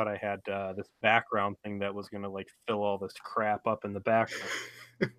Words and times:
thought 0.00 0.08
I 0.08 0.16
had 0.16 0.40
uh, 0.48 0.72
this 0.72 0.88
background 1.02 1.56
thing 1.62 1.78
that 1.80 1.94
was 1.94 2.08
gonna 2.08 2.28
like 2.28 2.48
fill 2.66 2.82
all 2.82 2.96
this 2.96 3.12
crap 3.22 3.66
up 3.66 3.84
in 3.84 3.92
the 3.92 4.00
background. 4.00 4.50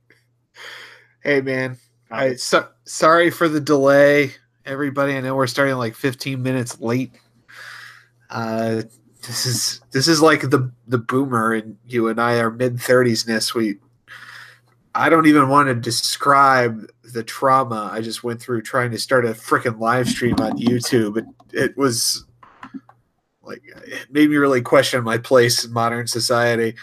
hey 1.23 1.42
man, 1.42 1.77
I 2.09 2.35
so, 2.35 2.67
sorry 2.86 3.30
for 3.30 3.48
the 3.48 3.59
delay, 3.59 4.32
everybody. 4.66 5.16
I 5.16 5.22
know 5.22 5.36
we're 5.36 5.48
starting 5.48 5.75
like 5.75 5.94
15 5.94 6.42
minutes 6.42 6.80
late. 6.80 7.12
Uh, 8.30 8.84
this 9.21 9.46
is 9.46 9.82
this 9.91 10.07
is 10.07 10.21
like 10.21 10.41
the 10.50 10.71
the 10.88 10.98
boomer 10.98 11.54
and 11.54 11.77
you 11.86 12.07
and 12.07 12.20
I 12.20 12.39
are 12.39 12.50
mid 12.50 12.77
30s 12.77 13.27
ness. 13.27 13.54
We 13.54 13.77
I 14.95 15.09
don't 15.09 15.27
even 15.27 15.48
want 15.48 15.68
to 15.68 15.75
describe 15.75 16.88
the 17.04 17.23
trauma 17.23 17.89
I 17.93 18.02
just 18.02 18.23
went 18.23 18.41
through 18.41 18.63
trying 18.63 18.91
to 18.91 18.98
start 18.98 19.25
a 19.25 19.29
freaking 19.29 19.79
live 19.79 20.07
stream 20.07 20.36
on 20.39 20.57
YouTube. 20.57 21.18
It, 21.18 21.25
it 21.52 21.77
was 21.77 22.25
like 23.52 23.63
it 23.86 24.11
made 24.11 24.29
me 24.29 24.38
really 24.38 24.61
question 24.61 25.04
my 25.04 25.18
place 25.18 25.63
in 25.63 25.73
modern 25.73 26.07
society. 26.07 26.75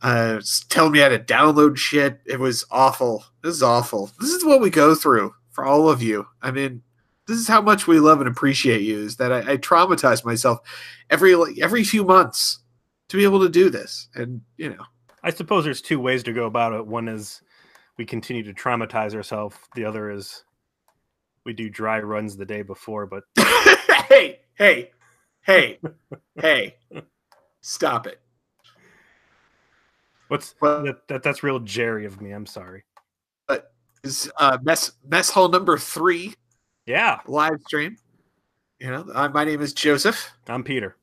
Uh, 0.00 0.40
telling 0.68 0.92
me 0.92 1.00
how 1.00 1.08
to 1.08 1.18
download 1.18 1.76
shit. 1.76 2.20
It 2.24 2.38
was 2.38 2.64
awful. 2.70 3.24
This 3.42 3.56
is 3.56 3.62
awful. 3.62 4.12
This 4.20 4.30
is 4.30 4.44
what 4.44 4.60
we 4.60 4.70
go 4.70 4.94
through 4.94 5.34
for 5.50 5.64
all 5.64 5.88
of 5.88 6.00
you. 6.00 6.24
I 6.40 6.52
mean, 6.52 6.82
this 7.26 7.36
is 7.36 7.48
how 7.48 7.60
much 7.60 7.88
we 7.88 7.98
love 7.98 8.20
and 8.20 8.28
appreciate 8.28 8.82
you. 8.82 8.98
Is 9.00 9.16
that 9.16 9.32
I, 9.32 9.52
I 9.52 9.56
traumatize 9.56 10.24
myself 10.24 10.60
every 11.10 11.34
like, 11.34 11.58
every 11.58 11.82
few 11.82 12.04
months 12.04 12.60
to 13.08 13.16
be 13.16 13.24
able 13.24 13.40
to 13.40 13.48
do 13.48 13.70
this, 13.70 14.08
and 14.14 14.40
you 14.56 14.70
know. 14.70 14.84
I 15.24 15.30
suppose 15.30 15.64
there's 15.64 15.82
two 15.82 15.98
ways 15.98 16.22
to 16.22 16.32
go 16.32 16.46
about 16.46 16.72
it. 16.74 16.86
One 16.86 17.08
is 17.08 17.42
we 17.96 18.06
continue 18.06 18.44
to 18.44 18.54
traumatize 18.54 19.14
ourselves. 19.14 19.56
The 19.74 19.84
other 19.84 20.10
is 20.10 20.44
we 21.44 21.52
do 21.52 21.68
dry 21.68 21.98
runs 22.00 22.36
the 22.36 22.46
day 22.46 22.62
before. 22.62 23.06
But 23.06 23.24
hey, 24.08 24.40
hey, 24.54 24.92
hey, 25.48 25.78
hey, 26.36 26.76
stop 27.62 28.06
it. 28.06 28.20
What's 30.28 30.54
well, 30.60 30.84
that, 30.84 31.08
that? 31.08 31.22
That's 31.22 31.42
real 31.42 31.58
Jerry 31.58 32.04
of 32.04 32.20
me. 32.20 32.30
I'm 32.32 32.46
sorry. 32.46 32.84
But 33.48 33.72
is 34.04 34.30
uh, 34.38 34.58
mess 34.62 34.92
mess 35.08 35.30
hall 35.30 35.48
number 35.48 35.78
three? 35.78 36.34
Yeah, 36.86 37.20
live 37.26 37.60
stream. 37.66 37.96
You 38.78 38.90
know, 38.90 39.06
uh, 39.12 39.28
my 39.30 39.44
name 39.44 39.60
is 39.60 39.72
Joseph. 39.72 40.30
I'm 40.46 40.62
Peter. 40.62 40.96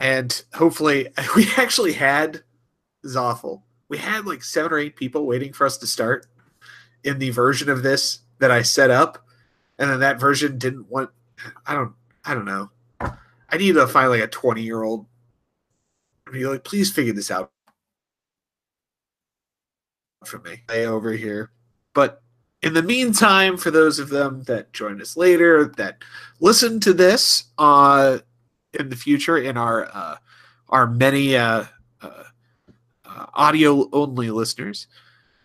And 0.00 0.42
hopefully, 0.54 1.08
we 1.36 1.48
actually 1.56 1.92
had 1.92 2.44
is 3.02 3.16
awful. 3.16 3.64
We 3.88 3.98
had 3.98 4.26
like 4.26 4.44
seven 4.44 4.72
or 4.72 4.78
eight 4.78 4.96
people 4.96 5.26
waiting 5.26 5.52
for 5.52 5.66
us 5.66 5.76
to 5.78 5.86
start 5.86 6.26
in 7.02 7.18
the 7.18 7.30
version 7.30 7.68
of 7.68 7.82
this 7.82 8.20
that 8.38 8.52
I 8.52 8.62
set 8.62 8.92
up, 8.92 9.26
and 9.76 9.90
then 9.90 10.00
that 10.00 10.20
version 10.20 10.56
didn't 10.56 10.88
want. 10.88 11.10
I 11.66 11.74
don't. 11.74 11.94
I 12.24 12.34
don't 12.34 12.44
know. 12.44 12.70
I 13.48 13.56
need 13.56 13.74
to 13.74 13.86
find 13.86 14.10
like 14.10 14.22
a 14.22 14.26
20 14.26 14.62
year 14.62 14.82
old. 14.82 15.06
Mean, 16.30 16.44
like, 16.44 16.64
please 16.64 16.92
figure 16.92 17.14
this 17.14 17.30
out 17.30 17.50
for 20.24 20.38
me. 20.40 20.62
Lay 20.68 20.86
over 20.86 21.12
here. 21.12 21.50
But 21.94 22.22
in 22.62 22.74
the 22.74 22.82
meantime, 22.82 23.56
for 23.56 23.70
those 23.70 23.98
of 23.98 24.10
them 24.10 24.42
that 24.44 24.72
join 24.72 25.00
us 25.00 25.16
later, 25.16 25.72
that 25.76 26.02
listen 26.40 26.80
to 26.80 26.92
this 26.92 27.44
uh, 27.56 28.18
in 28.78 28.90
the 28.90 28.96
future 28.96 29.38
in 29.38 29.56
our 29.56 29.88
uh, 29.92 30.16
our 30.68 30.86
many 30.86 31.36
uh, 31.36 31.64
uh, 32.02 32.24
uh 33.06 33.26
audio 33.32 33.88
only 33.92 34.30
listeners, 34.30 34.86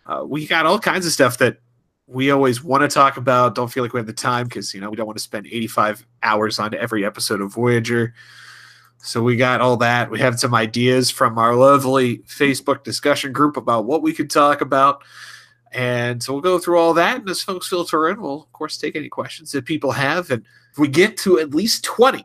uh, 0.06 0.22
we 0.26 0.46
got 0.46 0.66
all 0.66 0.78
kinds 0.78 1.06
of 1.06 1.12
stuff 1.12 1.38
that 1.38 1.58
we 2.06 2.30
always 2.30 2.62
want 2.62 2.82
to 2.82 2.88
talk 2.88 3.16
about. 3.16 3.54
Don't 3.54 3.72
feel 3.72 3.82
like 3.82 3.92
we 3.92 3.98
have 3.98 4.06
the 4.06 4.12
time 4.12 4.46
because 4.46 4.74
you 4.74 4.80
know 4.80 4.90
we 4.90 4.96
don't 4.96 5.06
want 5.06 5.18
to 5.18 5.24
spend 5.24 5.46
85 5.46 6.06
hours 6.22 6.58
on 6.58 6.74
every 6.74 7.04
episode 7.04 7.40
of 7.40 7.52
Voyager. 7.52 8.14
So 8.98 9.22
we 9.22 9.36
got 9.36 9.60
all 9.60 9.76
that. 9.78 10.10
We 10.10 10.18
have 10.20 10.40
some 10.40 10.54
ideas 10.54 11.10
from 11.10 11.38
our 11.38 11.54
lovely 11.54 12.18
Facebook 12.20 12.84
discussion 12.84 13.32
group 13.32 13.56
about 13.56 13.84
what 13.84 14.02
we 14.02 14.14
could 14.14 14.30
talk 14.30 14.62
about. 14.62 15.02
And 15.72 16.22
so 16.22 16.32
we'll 16.32 16.40
go 16.40 16.58
through 16.58 16.78
all 16.78 16.94
that. 16.94 17.20
And 17.20 17.28
as 17.28 17.42
folks 17.42 17.68
filter 17.68 18.08
in, 18.08 18.22
we'll, 18.22 18.44
of 18.44 18.52
course, 18.52 18.78
take 18.78 18.96
any 18.96 19.08
questions 19.10 19.52
that 19.52 19.66
people 19.66 19.92
have. 19.92 20.30
And 20.30 20.42
if 20.72 20.78
we 20.78 20.88
get 20.88 21.18
to 21.18 21.38
at 21.38 21.52
least 21.52 21.84
20 21.84 22.24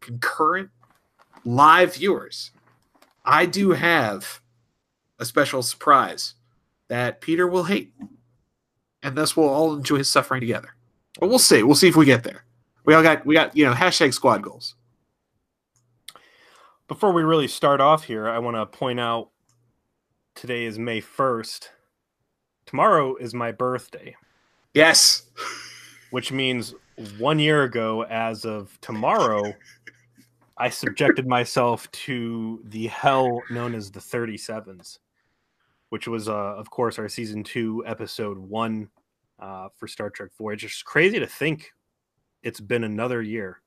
concurrent 0.00 0.70
live 1.44 1.96
viewers, 1.96 2.52
I 3.24 3.44
do 3.44 3.72
have 3.72 4.40
a 5.18 5.26
special 5.26 5.62
surprise 5.62 6.34
that 6.88 7.20
Peter 7.20 7.46
will 7.46 7.64
hate. 7.64 7.92
And 9.02 9.16
thus 9.16 9.36
we'll 9.36 9.48
all 9.48 9.74
enjoy 9.74 9.96
his 9.96 10.08
suffering 10.08 10.40
together. 10.40 10.74
But 11.18 11.28
we'll 11.28 11.38
see. 11.38 11.62
We'll 11.62 11.74
see 11.74 11.88
if 11.88 11.96
we 11.96 12.04
get 12.04 12.22
there. 12.24 12.44
We 12.84 12.94
all 12.94 13.02
got, 13.02 13.24
we 13.26 13.34
got, 13.34 13.56
you 13.56 13.64
know, 13.64 13.72
hashtag 13.72 14.14
squad 14.14 14.42
goals. 14.42 14.74
Before 16.88 17.12
we 17.12 17.22
really 17.22 17.48
start 17.48 17.80
off 17.80 18.04
here, 18.04 18.28
I 18.28 18.38
want 18.38 18.56
to 18.56 18.66
point 18.66 19.00
out 19.00 19.30
today 20.34 20.64
is 20.64 20.78
May 20.78 21.00
1st. 21.00 21.68
Tomorrow 22.66 23.16
is 23.16 23.34
my 23.34 23.52
birthday. 23.52 24.16
Yes. 24.74 25.22
Which 26.10 26.32
means 26.32 26.74
one 27.18 27.38
year 27.38 27.62
ago, 27.62 28.02
as 28.04 28.44
of 28.44 28.76
tomorrow, 28.80 29.54
I 30.56 30.68
subjected 30.68 31.26
myself 31.26 31.90
to 31.92 32.60
the 32.64 32.88
hell 32.88 33.40
known 33.50 33.74
as 33.74 33.90
the 33.90 34.00
37s, 34.00 34.98
which 35.90 36.08
was, 36.08 36.28
uh, 36.28 36.32
of 36.32 36.70
course, 36.70 36.98
our 36.98 37.08
season 37.08 37.44
two, 37.44 37.84
episode 37.86 38.38
one 38.38 38.88
uh, 39.38 39.68
for 39.76 39.86
Star 39.86 40.10
Trek 40.10 40.30
Voyager. 40.36 40.66
It's 40.66 40.82
crazy 40.82 41.20
to 41.20 41.26
think 41.26 41.70
it's 42.42 42.60
been 42.60 42.84
another 42.84 43.22
year 43.22 43.60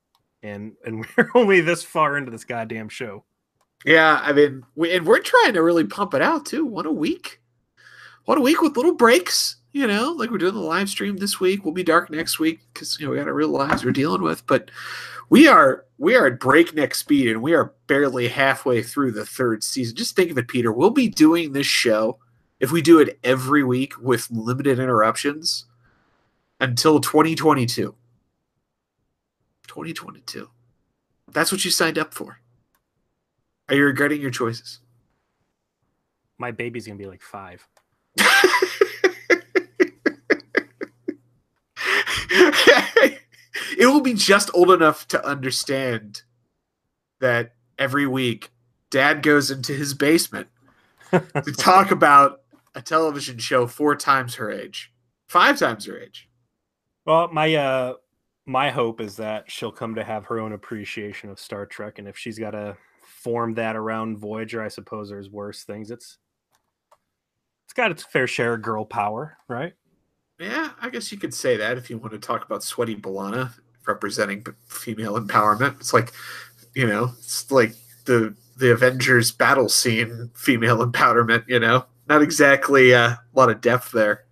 and 0.44 0.74
and 0.84 1.04
we're 1.16 1.30
only 1.34 1.60
this 1.60 1.82
far 1.82 2.16
into 2.16 2.30
this 2.30 2.44
goddamn 2.44 2.88
show. 2.88 3.24
Yeah, 3.84 4.20
I 4.22 4.32
mean, 4.32 4.62
we, 4.76 4.94
and 4.96 5.06
we're 5.06 5.20
trying 5.20 5.54
to 5.54 5.62
really 5.62 5.84
pump 5.84 6.14
it 6.14 6.22
out 6.22 6.46
too. 6.46 6.64
One 6.64 6.86
a 6.86 6.92
week, 6.92 7.40
one 8.26 8.38
a 8.38 8.42
week 8.42 8.62
with 8.62 8.76
little 8.76 8.94
breaks. 8.94 9.56
You 9.74 9.88
know, 9.88 10.12
like 10.12 10.30
we're 10.30 10.38
doing 10.38 10.54
the 10.54 10.60
live 10.60 10.88
stream 10.88 11.16
this 11.16 11.40
week. 11.40 11.64
We'll 11.64 11.74
be 11.74 11.82
dark 11.82 12.08
next 12.08 12.38
week 12.38 12.60
because 12.72 12.96
you 13.00 13.04
know 13.04 13.10
we 13.10 13.18
got 13.18 13.26
our 13.26 13.34
real 13.34 13.48
lives 13.48 13.84
we're 13.84 13.90
dealing 13.90 14.22
with. 14.22 14.46
But 14.46 14.70
we 15.30 15.48
are 15.48 15.84
we 15.98 16.14
are 16.14 16.28
at 16.28 16.38
breakneck 16.38 16.94
speed, 16.94 17.28
and 17.28 17.42
we 17.42 17.54
are 17.54 17.74
barely 17.88 18.28
halfway 18.28 18.84
through 18.84 19.10
the 19.10 19.26
third 19.26 19.64
season. 19.64 19.96
Just 19.96 20.14
think 20.14 20.30
of 20.30 20.38
it, 20.38 20.46
Peter. 20.46 20.70
We'll 20.70 20.90
be 20.90 21.08
doing 21.08 21.52
this 21.52 21.66
show 21.66 22.20
if 22.60 22.70
we 22.70 22.82
do 22.82 23.00
it 23.00 23.18
every 23.24 23.64
week 23.64 23.94
with 24.00 24.30
limited 24.30 24.78
interruptions 24.78 25.64
until 26.60 27.00
2022. 27.00 27.96
2022. 29.66 30.50
That's 31.32 31.50
what 31.50 31.64
you 31.64 31.72
signed 31.72 31.98
up 31.98 32.14
for. 32.14 32.38
Are 33.68 33.74
you 33.74 33.86
regretting 33.86 34.20
your 34.20 34.30
choices? 34.30 34.78
My 36.38 36.52
baby's 36.52 36.86
gonna 36.86 36.96
be 36.96 37.06
like 37.06 37.22
five. 37.22 37.66
it 43.78 43.86
will 43.86 44.00
be 44.00 44.14
just 44.14 44.50
old 44.54 44.70
enough 44.70 45.06
to 45.08 45.24
understand 45.26 46.22
that 47.20 47.54
every 47.78 48.06
week 48.06 48.50
dad 48.90 49.22
goes 49.22 49.50
into 49.50 49.72
his 49.72 49.94
basement 49.94 50.48
to 51.10 51.52
talk 51.56 51.90
about 51.90 52.42
a 52.74 52.82
television 52.82 53.38
show 53.38 53.66
four 53.66 53.96
times 53.96 54.36
her 54.36 54.50
age, 54.50 54.92
five 55.26 55.58
times 55.58 55.86
her 55.86 55.98
age. 55.98 56.28
Well, 57.06 57.28
my 57.32 57.54
uh 57.54 57.94
my 58.46 58.70
hope 58.70 59.00
is 59.00 59.16
that 59.16 59.50
she'll 59.50 59.72
come 59.72 59.94
to 59.94 60.04
have 60.04 60.26
her 60.26 60.38
own 60.38 60.52
appreciation 60.52 61.30
of 61.30 61.38
Star 61.38 61.66
Trek, 61.66 61.98
and 61.98 62.06
if 62.06 62.16
she's 62.16 62.38
got 62.38 62.50
to 62.50 62.76
form 63.02 63.54
that 63.54 63.74
around 63.74 64.18
Voyager, 64.18 64.62
I 64.62 64.68
suppose 64.68 65.08
there's 65.08 65.30
worse 65.30 65.64
things. 65.64 65.90
It's 65.90 66.18
it's 67.64 67.72
got 67.72 67.90
its 67.90 68.02
fair 68.02 68.26
share 68.26 68.54
of 68.54 68.62
girl 68.62 68.84
power, 68.84 69.38
right? 69.48 69.72
Yeah, 70.38 70.70
I 70.80 70.90
guess 70.90 71.12
you 71.12 71.18
could 71.18 71.32
say 71.32 71.56
that 71.56 71.78
if 71.78 71.88
you 71.88 71.98
want 71.98 72.12
to 72.12 72.18
talk 72.18 72.44
about 72.44 72.62
Sweaty 72.62 72.96
B'Elanna 72.96 73.52
representing 73.86 74.44
female 74.66 75.20
empowerment. 75.20 75.78
It's 75.80 75.92
like, 75.92 76.12
you 76.74 76.86
know, 76.86 77.12
it's 77.18 77.50
like 77.50 77.74
the 78.04 78.34
the 78.56 78.72
Avengers 78.72 79.32
battle 79.32 79.68
scene, 79.68 80.30
female 80.34 80.78
empowerment. 80.78 81.44
You 81.46 81.60
know, 81.60 81.84
not 82.08 82.22
exactly 82.22 82.94
uh, 82.94 83.10
a 83.10 83.20
lot 83.34 83.50
of 83.50 83.60
depth 83.60 83.92
there. 83.92 84.24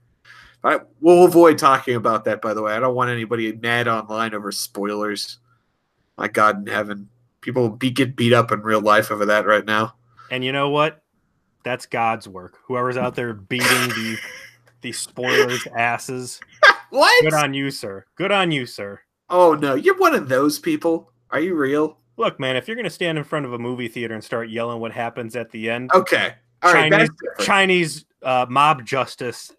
All 0.64 0.70
right, 0.70 0.80
we'll 1.00 1.24
avoid 1.24 1.58
talking 1.58 1.96
about 1.96 2.24
that, 2.24 2.40
by 2.40 2.54
the 2.54 2.62
way. 2.62 2.72
I 2.72 2.80
don't 2.80 2.94
want 2.94 3.10
anybody 3.10 3.52
mad 3.52 3.88
online 3.88 4.32
over 4.34 4.52
spoilers. 4.52 5.38
My 6.16 6.28
God 6.28 6.60
in 6.60 6.72
heaven. 6.72 7.08
People 7.40 7.68
be, 7.70 7.90
get 7.90 8.14
beat 8.14 8.32
up 8.32 8.52
in 8.52 8.60
real 8.60 8.80
life 8.80 9.10
over 9.10 9.26
that 9.26 9.44
right 9.44 9.64
now. 9.64 9.94
And 10.30 10.44
you 10.44 10.52
know 10.52 10.68
what? 10.68 11.02
That's 11.64 11.86
God's 11.86 12.28
work. 12.28 12.58
Whoever's 12.66 12.96
out 12.96 13.16
there 13.16 13.34
beating 13.34 13.66
the 13.66 14.18
the 14.82 14.92
spoilers 14.92 15.66
asses. 15.76 16.40
what? 16.90 17.24
Good 17.24 17.34
on 17.34 17.54
you, 17.54 17.70
sir. 17.70 18.04
Good 18.16 18.30
on 18.32 18.50
you, 18.50 18.66
sir. 18.66 19.00
Oh 19.30 19.54
no, 19.54 19.74
you're 19.74 19.96
one 19.96 20.14
of 20.14 20.28
those 20.28 20.58
people. 20.58 21.10
Are 21.30 21.40
you 21.40 21.54
real? 21.54 21.98
Look, 22.18 22.38
man, 22.38 22.56
if 22.56 22.68
you're 22.68 22.76
gonna 22.76 22.90
stand 22.90 23.16
in 23.16 23.24
front 23.24 23.46
of 23.46 23.54
a 23.54 23.58
movie 23.58 23.88
theater 23.88 24.14
and 24.14 24.22
start 24.22 24.50
yelling 24.50 24.80
what 24.80 24.92
happens 24.92 25.34
at 25.34 25.50
the 25.50 25.70
end, 25.70 25.90
okay, 25.94 26.34
All 26.62 26.72
Chinese, 26.72 27.08
right, 27.08 27.38
Chinese 27.46 28.04
uh, 28.22 28.46
mob 28.48 28.84
justice 28.84 29.50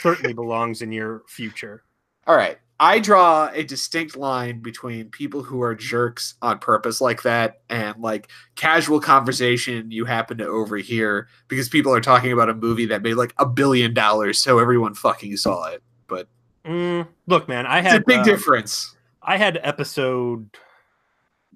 certainly 0.00 0.34
belongs 0.34 0.82
in 0.82 0.92
your 0.92 1.22
future. 1.26 1.82
All 2.26 2.36
right. 2.36 2.58
I 2.80 2.98
draw 2.98 3.48
a 3.52 3.62
distinct 3.62 4.16
line 4.16 4.60
between 4.60 5.08
people 5.08 5.42
who 5.42 5.62
are 5.62 5.74
jerks 5.74 6.34
on 6.42 6.58
purpose 6.58 7.00
like 7.00 7.22
that 7.22 7.60
and 7.70 7.96
like 7.98 8.28
casual 8.56 9.00
conversation 9.00 9.90
you 9.90 10.04
happen 10.04 10.38
to 10.38 10.46
overhear 10.46 11.28
because 11.46 11.68
people 11.68 11.94
are 11.94 12.00
talking 12.00 12.32
about 12.32 12.50
a 12.50 12.54
movie 12.54 12.86
that 12.86 13.02
made 13.02 13.14
like 13.14 13.32
a 13.38 13.46
billion 13.46 13.94
dollars, 13.94 14.38
so 14.38 14.58
everyone 14.58 14.94
fucking 14.94 15.36
saw 15.36 15.68
it. 15.68 15.82
But 16.08 16.28
Mm, 16.64 17.08
look, 17.26 17.48
man, 17.48 17.66
I 17.66 17.78
it's 17.78 17.88
had 17.88 18.02
a 18.02 18.04
big 18.04 18.20
uh, 18.20 18.24
difference. 18.24 18.96
I 19.22 19.36
had 19.36 19.58
episode. 19.62 20.50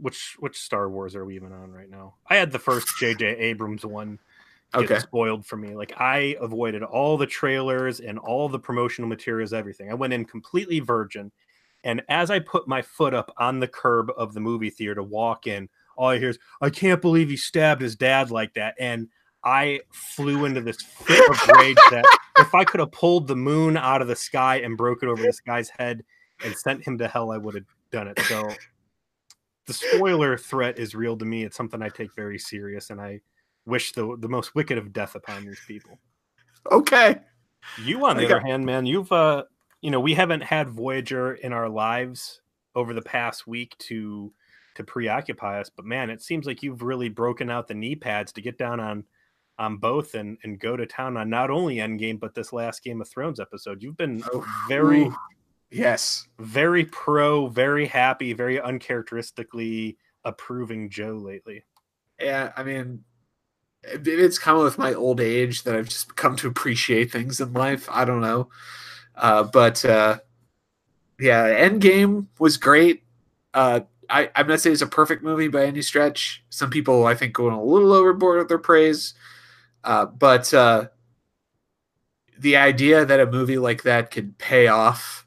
Which 0.00 0.36
which 0.38 0.56
Star 0.58 0.88
Wars 0.88 1.16
are 1.16 1.24
we 1.24 1.34
even 1.34 1.52
on 1.52 1.72
right 1.72 1.90
now? 1.90 2.14
I 2.28 2.36
had 2.36 2.52
the 2.52 2.58
first 2.60 2.86
J.J. 3.00 3.26
Abrams 3.26 3.84
one 3.84 4.20
get 4.72 4.90
Okay. 4.90 4.98
spoiled 4.98 5.46
for 5.46 5.56
me. 5.56 5.74
Like 5.74 5.92
I 6.00 6.36
avoided 6.40 6.82
all 6.82 7.16
the 7.16 7.26
trailers 7.26 8.00
and 8.00 8.18
all 8.18 8.48
the 8.48 8.58
promotional 8.58 9.08
materials, 9.08 9.52
everything. 9.52 9.90
I 9.90 9.94
went 9.94 10.12
in 10.12 10.24
completely 10.24 10.80
virgin, 10.80 11.32
and 11.84 12.02
as 12.08 12.30
I 12.30 12.40
put 12.40 12.68
my 12.68 12.82
foot 12.82 13.14
up 13.14 13.32
on 13.38 13.60
the 13.60 13.68
curb 13.68 14.10
of 14.16 14.34
the 14.34 14.40
movie 14.40 14.70
theater 14.70 14.96
to 14.96 15.02
walk 15.02 15.46
in, 15.46 15.68
all 15.96 16.08
I 16.08 16.18
hear 16.18 16.30
is, 16.30 16.38
"I 16.60 16.70
can't 16.70 17.00
believe 17.00 17.28
he 17.28 17.36
stabbed 17.36 17.80
his 17.80 17.96
dad 17.96 18.30
like 18.30 18.54
that," 18.54 18.74
and 18.78 19.08
I 19.44 19.80
flew 19.92 20.44
into 20.44 20.60
this 20.60 20.82
fit 20.82 21.28
of 21.30 21.48
rage 21.48 21.76
that 21.90 22.04
if 22.38 22.54
I 22.54 22.64
could 22.64 22.80
have 22.80 22.92
pulled 22.92 23.26
the 23.26 23.36
moon 23.36 23.76
out 23.76 24.02
of 24.02 24.08
the 24.08 24.16
sky 24.16 24.56
and 24.56 24.76
broke 24.76 25.02
it 25.02 25.08
over 25.08 25.22
this 25.22 25.40
guy's 25.40 25.70
head 25.70 26.04
and 26.44 26.54
sent 26.56 26.86
him 26.86 26.98
to 26.98 27.08
hell, 27.08 27.30
I 27.30 27.38
would 27.38 27.54
have 27.54 27.64
done 27.90 28.08
it. 28.08 28.18
So 28.20 28.54
the 29.66 29.72
spoiler 29.72 30.36
threat 30.36 30.78
is 30.78 30.94
real 30.94 31.16
to 31.16 31.24
me. 31.24 31.44
It's 31.44 31.56
something 31.56 31.80
I 31.82 31.88
take 31.88 32.14
very 32.14 32.38
serious, 32.38 32.90
and 32.90 33.00
I 33.00 33.20
wish 33.68 33.92
the 33.92 34.16
the 34.18 34.28
most 34.28 34.54
wicked 34.54 34.78
of 34.78 34.92
death 34.92 35.14
upon 35.14 35.44
these 35.44 35.60
people. 35.66 35.98
Okay. 36.70 37.18
You, 37.82 38.06
on 38.06 38.16
the 38.16 38.24
other 38.24 38.40
hand, 38.40 38.64
man, 38.64 38.86
you've 38.86 39.12
uh, 39.12 39.44
you 39.80 39.90
know, 39.90 40.00
we 40.00 40.14
haven't 40.14 40.42
had 40.42 40.70
Voyager 40.70 41.34
in 41.34 41.52
our 41.52 41.68
lives 41.68 42.40
over 42.74 42.94
the 42.94 43.02
past 43.02 43.46
week 43.46 43.76
to 43.78 44.32
to 44.76 44.84
preoccupy 44.84 45.60
us, 45.60 45.70
but 45.74 45.84
man, 45.84 46.08
it 46.08 46.22
seems 46.22 46.46
like 46.46 46.62
you've 46.62 46.82
really 46.82 47.08
broken 47.08 47.50
out 47.50 47.66
the 47.66 47.74
knee 47.74 47.96
pads 47.96 48.32
to 48.32 48.40
get 48.40 48.58
down 48.58 48.80
on 48.80 49.04
on 49.58 49.76
both 49.76 50.14
and 50.14 50.38
and 50.44 50.60
go 50.60 50.76
to 50.76 50.86
town 50.86 51.16
on 51.16 51.28
not 51.28 51.50
only 51.50 51.76
Endgame 51.76 52.20
but 52.20 52.34
this 52.34 52.52
last 52.52 52.82
Game 52.84 53.00
of 53.00 53.08
Thrones 53.08 53.40
episode. 53.40 53.82
You've 53.82 53.96
been 53.96 54.22
Oh, 54.32 54.46
very 54.68 55.02
ooh. 55.02 55.16
Yes. 55.70 56.26
very 56.38 56.84
pro, 56.86 57.48
very 57.48 57.86
happy, 57.86 58.32
very 58.32 58.58
uncharacteristically 58.60 59.98
approving 60.24 60.88
Joe 60.90 61.14
lately. 61.16 61.64
Yeah, 62.20 62.52
I 62.56 62.62
mean, 62.62 63.04
it's 63.82 64.38
come 64.38 64.62
with 64.62 64.78
my 64.78 64.94
old 64.94 65.20
age 65.20 65.62
that 65.62 65.74
I've 65.74 65.88
just 65.88 66.16
come 66.16 66.36
to 66.36 66.48
appreciate 66.48 67.10
things 67.10 67.40
in 67.40 67.52
life. 67.52 67.88
I 67.90 68.04
don't 68.04 68.20
know, 68.20 68.48
uh, 69.16 69.44
but 69.44 69.84
uh, 69.84 70.18
yeah, 71.18 71.48
Endgame 71.48 72.26
was 72.38 72.56
great. 72.56 73.04
Uh, 73.54 73.80
I, 74.10 74.30
I'm 74.34 74.46
not 74.46 74.60
saying 74.60 74.72
it's 74.74 74.82
a 74.82 74.86
perfect 74.86 75.22
movie 75.22 75.48
by 75.48 75.64
any 75.66 75.82
stretch. 75.82 76.44
Some 76.50 76.70
people, 76.70 77.06
I 77.06 77.14
think, 77.14 77.34
going 77.34 77.54
a 77.54 77.62
little 77.62 77.92
overboard 77.92 78.38
with 78.38 78.48
their 78.48 78.58
praise, 78.58 79.14
uh, 79.84 80.06
but 80.06 80.52
uh, 80.54 80.88
the 82.38 82.56
idea 82.56 83.04
that 83.04 83.20
a 83.20 83.26
movie 83.26 83.58
like 83.58 83.82
that 83.82 84.10
could 84.10 84.38
pay 84.38 84.68
off 84.68 85.26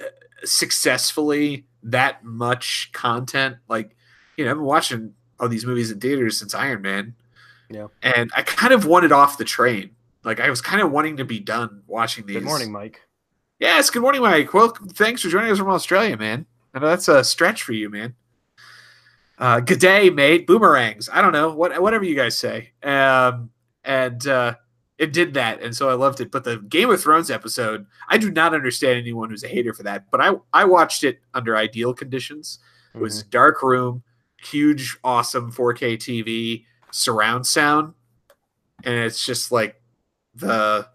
uh, 0.00 0.04
successfully 0.44 1.66
that 1.82 2.24
much 2.24 2.90
content, 2.92 3.56
like 3.68 3.96
you 4.36 4.44
know, 4.44 4.50
I've 4.50 4.56
been 4.56 4.64
watching 4.64 5.14
all 5.40 5.48
these 5.48 5.66
movies 5.66 5.90
in 5.90 6.00
theaters 6.00 6.38
since 6.38 6.54
Iron 6.54 6.82
Man. 6.82 7.14
Yeah. 7.70 7.88
And 8.02 8.30
I 8.36 8.42
kind 8.42 8.72
of 8.72 8.86
wanted 8.86 9.12
off 9.12 9.38
the 9.38 9.44
train. 9.44 9.90
Like 10.22 10.40
I 10.40 10.50
was 10.50 10.60
kind 10.60 10.80
of 10.80 10.90
wanting 10.90 11.16
to 11.18 11.24
be 11.24 11.40
done 11.40 11.82
watching 11.86 12.26
these. 12.26 12.36
Good 12.36 12.44
morning, 12.44 12.72
Mike. 12.72 13.00
Yes, 13.58 13.90
good 13.90 14.02
morning, 14.02 14.22
Mike. 14.22 14.52
Well, 14.52 14.76
thanks 14.94 15.22
for 15.22 15.28
joining 15.28 15.50
us 15.50 15.58
from 15.58 15.68
Australia, 15.70 16.16
man. 16.16 16.46
I 16.74 16.78
know 16.80 16.88
that's 16.88 17.08
a 17.08 17.22
stretch 17.22 17.62
for 17.62 17.72
you, 17.72 17.88
man. 17.88 18.14
Uh, 19.38 19.60
good 19.60 19.80
day, 19.80 20.10
mate. 20.10 20.46
Boomerangs. 20.46 21.08
I 21.12 21.20
don't 21.20 21.32
know 21.32 21.52
what 21.54 21.80
whatever 21.80 22.04
you 22.04 22.14
guys 22.14 22.36
say. 22.38 22.70
Um, 22.82 23.50
and 23.82 24.26
uh, 24.26 24.54
it 24.98 25.12
did 25.12 25.34
that, 25.34 25.60
and 25.60 25.74
so 25.74 25.88
I 25.88 25.94
loved 25.94 26.20
it. 26.20 26.30
But 26.30 26.44
the 26.44 26.58
Game 26.58 26.90
of 26.90 27.00
Thrones 27.00 27.30
episode, 27.30 27.86
I 28.08 28.16
do 28.18 28.30
not 28.30 28.54
understand 28.54 28.98
anyone 28.98 29.30
who's 29.30 29.42
a 29.44 29.48
hater 29.48 29.72
for 29.74 29.82
that. 29.84 30.10
But 30.10 30.20
I 30.20 30.34
I 30.52 30.64
watched 30.64 31.02
it 31.04 31.20
under 31.34 31.56
ideal 31.56 31.94
conditions. 31.94 32.60
It 32.94 33.00
was 33.00 33.24
Mhm. 33.24 33.30
dark 33.30 33.62
room, 33.62 34.02
huge, 34.44 34.98
awesome 35.02 35.52
4K 35.52 35.96
TV, 35.96 36.64
surround 36.90 37.46
sound, 37.46 37.94
and 38.84 38.94
it's 38.94 39.24
just 39.24 39.50
like 39.50 39.80
the 40.34 40.88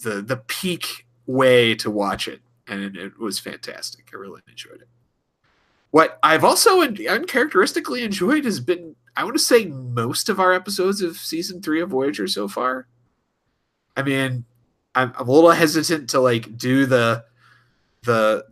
the 0.00 0.22
the 0.22 0.36
peak 0.36 1.06
way 1.26 1.74
to 1.76 1.90
watch 1.90 2.28
it, 2.28 2.40
and 2.66 2.96
it, 2.96 3.18
was 3.18 3.38
fantastic. 3.38 4.10
I 4.12 4.16
really 4.16 4.42
enjoyed 4.48 4.82
it. 4.82 4.88
What 5.90 6.18
I've 6.22 6.44
also 6.44 6.80
uncharacteristically 6.82 8.02
enjoyed 8.02 8.44
has 8.44 8.60
been, 8.60 8.96
I 9.16 9.24
want 9.24 9.36
to 9.36 9.42
say, 9.42 9.66
most 9.66 10.28
of 10.28 10.40
our 10.40 10.52
episodes 10.52 11.02
of 11.02 11.18
season 11.18 11.60
three 11.60 11.80
of 11.80 11.90
Voyager 11.90 12.26
so 12.26 12.48
far. 12.48 12.86
I 13.96 14.02
mean, 14.02 14.44
I'm, 14.94 15.12
I'm 15.18 15.28
a 15.28 15.32
little 15.32 15.50
hesitant 15.50 16.10
to 16.10 16.20
like 16.20 16.56
do 16.56 16.86
the 16.86 17.24
the 18.04 18.46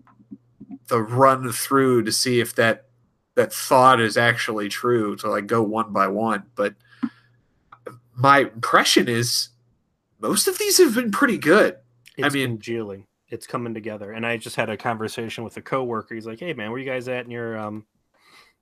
the 0.88 1.00
run 1.00 1.50
through 1.50 2.02
to 2.04 2.12
see 2.12 2.40
if 2.40 2.54
that 2.56 2.89
that 3.36 3.52
thought 3.52 4.00
is 4.00 4.16
actually 4.16 4.68
true 4.68 5.16
to 5.16 5.28
like 5.30 5.46
go 5.46 5.62
one 5.62 5.92
by 5.92 6.06
one 6.06 6.42
but 6.56 6.74
my 8.16 8.40
impression 8.40 9.08
is 9.08 9.48
most 10.20 10.46
of 10.46 10.58
these 10.58 10.78
have 10.78 10.94
been 10.94 11.10
pretty 11.10 11.38
good 11.38 11.76
It's 12.16 12.26
I 12.26 12.28
mean- 12.28 12.56
congealing. 12.56 13.06
It's 13.28 13.46
coming 13.46 13.72
together. 13.74 14.10
And 14.10 14.26
I 14.26 14.36
just 14.36 14.56
had 14.56 14.68
a 14.70 14.76
conversation 14.76 15.44
with 15.44 15.56
a 15.56 15.62
coworker. 15.62 16.16
He's 16.16 16.26
like, 16.26 16.40
"Hey, 16.40 16.52
man, 16.52 16.72
where 16.72 16.80
you 16.80 16.84
guys 16.84 17.06
at 17.06 17.24
in 17.26 17.30
your 17.30 17.56
um 17.56 17.86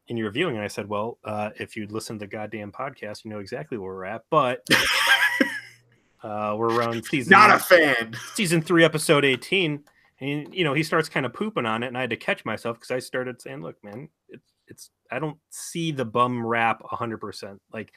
in 0.08 0.18
your 0.18 0.30
viewing?" 0.30 0.56
And 0.56 0.62
I 0.62 0.68
said, 0.68 0.86
"Well, 0.86 1.16
uh, 1.24 1.50
if 1.58 1.74
you'd 1.74 1.90
listen 1.90 2.16
to 2.18 2.26
the 2.26 2.26
goddamn 2.26 2.70
podcast, 2.70 3.24
you 3.24 3.30
know 3.30 3.38
exactly 3.38 3.78
where 3.78 3.94
we're 3.94 4.04
at. 4.04 4.24
But 4.28 4.66
uh, 6.22 6.54
we're 6.58 6.70
around 6.74 7.02
season 7.06 7.30
not 7.30 7.50
a 7.50 7.58
fan 7.58 8.14
season 8.34 8.60
three, 8.60 8.84
episode 8.84 9.24
eighteen, 9.24 9.84
and 10.20 10.54
you 10.54 10.64
know 10.64 10.74
he 10.74 10.82
starts 10.82 11.08
kind 11.08 11.24
of 11.24 11.32
pooping 11.32 11.64
on 11.64 11.82
it, 11.82 11.86
and 11.86 11.96
I 11.96 12.02
had 12.02 12.10
to 12.10 12.16
catch 12.16 12.44
myself 12.44 12.76
because 12.78 12.90
I 12.90 12.98
started 12.98 13.40
saying, 13.40 13.62
"Look, 13.62 13.82
man, 13.82 14.10
it's 14.28 14.52
it's 14.68 14.90
I 15.10 15.18
don't 15.18 15.38
see 15.50 15.90
the 15.92 16.04
bum 16.04 16.44
rap 16.44 16.82
hundred 16.84 17.18
percent. 17.18 17.60
Like 17.72 17.92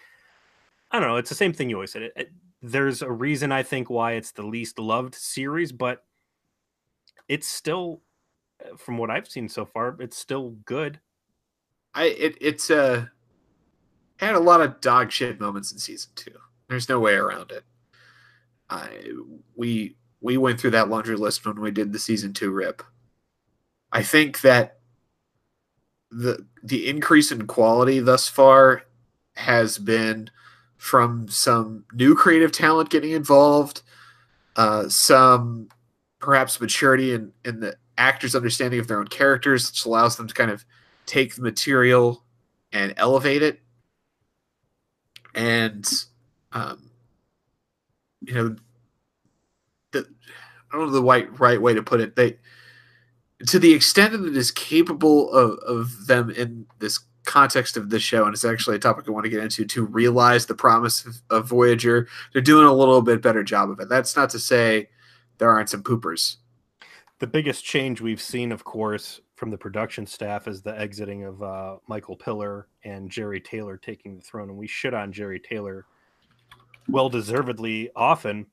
I 0.91 0.99
don't 0.99 1.07
know, 1.09 1.17
it's 1.17 1.29
the 1.29 1.35
same 1.35 1.53
thing 1.53 1.69
you 1.69 1.75
always 1.77 1.91
said. 1.91 2.03
It, 2.03 2.13
it- 2.15 2.31
there's 2.63 3.01
a 3.01 3.11
reason 3.11 3.51
I 3.51 3.63
think 3.63 3.89
why 3.89 4.11
it's 4.13 4.33
the 4.33 4.43
least 4.43 4.77
loved 4.77 5.15
series, 5.15 5.71
but 5.71 6.03
it's 7.27 7.47
still, 7.47 8.01
uh, 8.63 8.77
from 8.77 8.99
what 8.99 9.09
I've 9.09 9.27
seen 9.27 9.49
so 9.49 9.65
far, 9.65 9.97
it's 9.99 10.15
still 10.15 10.51
good. 10.65 10.99
i 11.95 12.03
it, 12.05 12.37
it's 12.39 12.69
uh 12.69 13.05
had 14.17 14.35
a 14.35 14.39
lot 14.39 14.61
of 14.61 14.79
dog 14.79 15.11
shit 15.11 15.39
moments 15.39 15.71
in 15.71 15.79
season 15.79 16.11
two 16.15 16.31
there's 16.69 16.87
no 16.87 16.99
way 16.99 17.15
around 17.15 17.49
it 17.51 17.63
i 18.69 18.87
we 19.55 19.97
we 20.21 20.37
went 20.37 20.59
through 20.59 20.69
that 20.69 20.87
laundry 20.89 21.15
list 21.15 21.43
when 21.45 21.59
we 21.59 21.71
did 21.71 21.91
the 21.91 21.97
season 21.99 22.31
two 22.31 22.51
rip 22.51 22.83
i 23.91 24.03
think 24.03 24.39
that 24.41 24.80
the 26.11 26.45
the 26.61 26.87
increase 26.87 27.31
in 27.31 27.47
quality 27.47 27.99
thus 27.99 28.27
far 28.27 28.83
has 29.35 29.77
been 29.77 30.29
from 30.77 31.27
some 31.29 31.85
new 31.93 32.15
creative 32.15 32.51
talent 32.51 32.89
getting 32.89 33.11
involved, 33.11 33.81
uh, 34.55 34.89
some 34.89 35.69
perhaps 36.19 36.59
maturity 36.59 37.13
in, 37.13 37.31
in 37.45 37.59
the 37.59 37.75
actors' 37.97 38.35
understanding 38.35 38.79
of 38.79 38.87
their 38.87 38.99
own 38.99 39.07
characters, 39.07 39.69
which 39.69 39.85
allows 39.85 40.17
them 40.17 40.27
to 40.27 40.33
kind 40.33 40.51
of 40.51 40.65
take 41.05 41.35
the 41.35 41.41
material 41.41 42.23
and 42.71 42.93
elevate 42.97 43.41
it. 43.43 43.61
And, 45.35 45.89
um, 46.51 46.89
you 48.21 48.33
know, 48.33 48.55
the, 49.91 50.07
I 50.71 50.77
don't 50.77 50.87
know 50.87 50.91
the 50.91 51.03
right, 51.03 51.39
right 51.39 51.61
way 51.61 51.73
to 51.73 51.83
put 51.83 52.01
it. 52.01 52.15
They, 52.15 52.37
to 53.47 53.59
the 53.59 53.73
extent 53.73 54.13
that 54.13 54.25
it 54.25 54.37
is 54.37 54.51
capable 54.51 55.31
of, 55.33 55.59
of 55.59 56.07
them 56.07 56.29
in 56.29 56.65
this 56.79 56.99
context 57.23 57.77
of 57.77 57.89
this 57.89 58.03
show, 58.03 58.25
and 58.25 58.33
it's 58.33 58.45
actually 58.45 58.75
a 58.75 58.79
topic 58.79 59.05
I 59.07 59.11
want 59.11 59.25
to 59.25 59.29
get 59.29 59.43
into, 59.43 59.65
to 59.65 59.85
realize 59.85 60.45
the 60.45 60.55
promise 60.55 61.05
of, 61.05 61.21
of 61.29 61.47
Voyager, 61.47 62.07
they're 62.33 62.41
doing 62.41 62.65
a 62.65 62.73
little 62.73 63.01
bit 63.01 63.21
better 63.21 63.43
job 63.43 63.69
of 63.69 63.79
it. 63.79 63.89
That's 63.89 64.15
not 64.15 64.29
to 64.31 64.39
say 64.39 64.89
there 65.37 65.51
aren't 65.51 65.69
some 65.69 65.83
poopers. 65.83 66.37
The 67.19 67.27
biggest 67.27 67.63
change 67.63 68.01
we've 68.01 68.21
seen, 68.21 68.51
of 68.51 68.63
course, 68.63 69.21
from 69.35 69.51
the 69.51 69.57
production 69.57 70.05
staff 70.05 70.47
is 70.47 70.61
the 70.61 70.79
exiting 70.79 71.23
of 71.23 71.41
uh, 71.41 71.77
Michael 71.87 72.15
Piller 72.15 72.67
and 72.83 73.09
Jeri 73.09 73.43
Taylor 73.43 73.77
taking 73.77 74.15
the 74.15 74.21
throne. 74.21 74.49
And 74.49 74.57
we 74.57 74.67
shit 74.67 74.93
on 74.93 75.13
Jeri 75.13 75.43
Taylor 75.43 75.85
well 76.87 77.09
deservedly 77.09 77.89
often. 77.95 78.47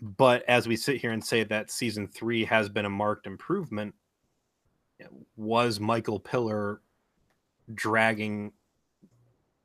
But 0.00 0.42
as 0.48 0.66
we 0.66 0.76
sit 0.76 1.00
here 1.00 1.12
and 1.12 1.24
say 1.24 1.44
that 1.44 1.70
season 1.70 2.08
three 2.08 2.44
has 2.44 2.68
been 2.68 2.86
a 2.86 2.90
marked 2.90 3.26
improvement, 3.26 3.94
was 5.36 5.80
Michael 5.80 6.20
Piller 6.20 6.80
dragging 7.74 8.52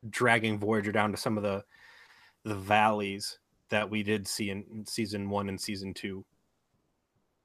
dragging 0.09 0.59
Voyager 0.59 0.91
down 0.91 1.11
to 1.11 1.17
some 1.17 1.37
of 1.37 1.43
the 1.43 1.63
the 2.43 2.55
valleys 2.55 3.39
that 3.69 3.89
we 3.89 4.03
did 4.03 4.27
see 4.27 4.49
in, 4.49 4.85
season 4.87 5.29
one 5.29 5.49
and 5.49 5.59
season 5.59 5.93
two? 5.93 6.23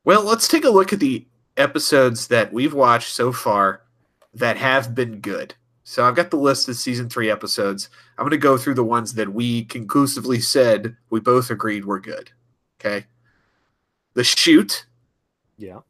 Well, 0.05 0.23
let's 0.23 0.49
take 0.49 0.65
a 0.65 0.71
look 0.71 0.93
at 0.93 1.01
the 1.01 1.27
episodes 1.57 2.29
that 2.29 2.53
we've 2.53 2.75
watched 2.75 3.13
so 3.13 3.33
far 3.33 3.83
that 4.35 4.57
have 4.57 4.95
been 4.95 5.21
good. 5.21 5.55
So 5.85 6.05
I've 6.05 6.15
got 6.15 6.31
the 6.31 6.37
list 6.37 6.69
of 6.69 6.77
season 6.77 7.09
three 7.09 7.31
episodes. 7.31 7.89
I'm 8.17 8.23
going 8.23 8.31
to 8.31 8.37
go 8.39 8.57
through 8.57 8.75
the 8.75 8.85
ones 8.85 9.15
that 9.15 9.33
we 9.33 9.65
conclusively 9.65 10.41
said 10.41 10.97
we 11.11 11.21
both 11.21 11.51
agreed 11.51 11.85
were 11.85 12.01
good. 12.01 12.31
Okay. 12.85 13.07
The 14.15 14.25
Chute. 14.25 14.87
Yeah. 15.57 15.81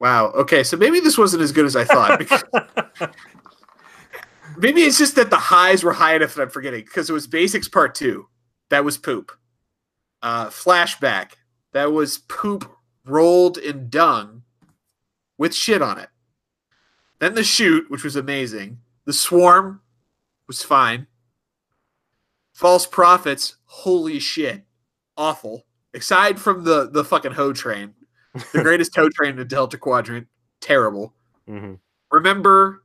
Wow. 0.00 0.26
Okay. 0.32 0.64
So 0.64 0.76
maybe 0.76 1.00
this 1.00 1.16
wasn't 1.16 1.42
as 1.42 1.52
good 1.52 1.64
as 1.64 1.76
I 1.76 1.84
thought. 1.84 2.18
Because 2.18 2.42
maybe 4.58 4.82
it's 4.82 4.98
just 4.98 5.14
that 5.14 5.30
the 5.30 5.36
highs 5.36 5.84
were 5.84 5.92
high 5.92 6.16
enough 6.16 6.34
that 6.34 6.42
I'm 6.42 6.50
forgetting 6.50 6.84
because 6.84 7.08
it 7.08 7.12
was 7.12 7.26
Basics 7.26 7.68
Part 7.68 7.94
Two. 7.94 8.26
That 8.70 8.84
was 8.84 8.98
poop. 8.98 9.32
Uh, 10.22 10.46
flashback. 10.46 11.32
That 11.72 11.92
was 11.92 12.18
poop 12.18 12.70
rolled 13.04 13.58
in 13.58 13.88
dung 13.88 14.42
with 15.38 15.54
shit 15.54 15.82
on 15.82 15.98
it. 15.98 16.08
Then 17.20 17.34
the 17.34 17.44
Chute, 17.44 17.88
which 17.90 18.02
was 18.02 18.16
amazing. 18.16 18.80
The 19.04 19.12
swarm 19.12 19.82
was 20.48 20.62
fine. 20.62 21.06
False 22.56 22.86
prophets, 22.86 23.56
holy 23.66 24.18
shit, 24.18 24.64
awful. 25.14 25.66
Aside 25.92 26.38
from 26.40 26.64
the 26.64 26.88
the 26.90 27.04
fucking 27.04 27.32
hoe 27.32 27.52
train, 27.52 27.92
the 28.54 28.62
greatest 28.62 28.94
toe 28.94 29.10
train 29.10 29.32
in 29.32 29.36
the 29.36 29.44
Delta 29.44 29.76
Quadrant, 29.76 30.26
terrible. 30.60 31.12
hmm 31.46 31.74
Remember, 32.10 32.82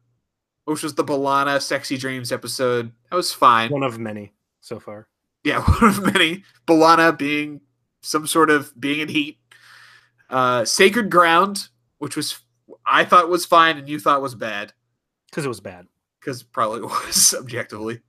which 0.66 0.84
was 0.84 0.96
the 0.96 1.06
B'Elanna 1.06 1.62
Sexy 1.62 1.96
Dreams 1.96 2.34
episode. 2.34 2.92
That 3.10 3.16
was 3.16 3.32
fine. 3.32 3.70
One 3.72 3.84
of 3.84 3.98
many 3.98 4.34
so 4.60 4.78
far. 4.80 5.08
Yeah, 5.46 5.62
one 5.80 5.90
of 5.90 6.14
many. 6.14 6.44
B'Elanna 6.68 7.18
being 7.18 7.62
some 8.02 8.28
sort 8.28 8.50
of 8.50 8.74
being 8.80 9.00
in 9.00 9.08
heat. 9.08 9.38
Uh, 10.30 10.66
Sacred 10.66 11.10
Ground, 11.10 11.70
which 11.98 12.18
was 12.18 12.40
I 12.86 13.06
thought 13.06 13.30
was 13.30 13.46
fine 13.46 13.78
and 13.78 13.88
you 13.88 14.00
thought 14.00 14.22
was 14.22 14.36
bad 14.36 14.74
Because 15.30 15.46
it 15.46 15.50
was 15.50 15.60
bad. 15.62 15.88
because 16.20 16.44
probably 16.44 16.82
was 17.06 17.34
objectively. 17.38 18.02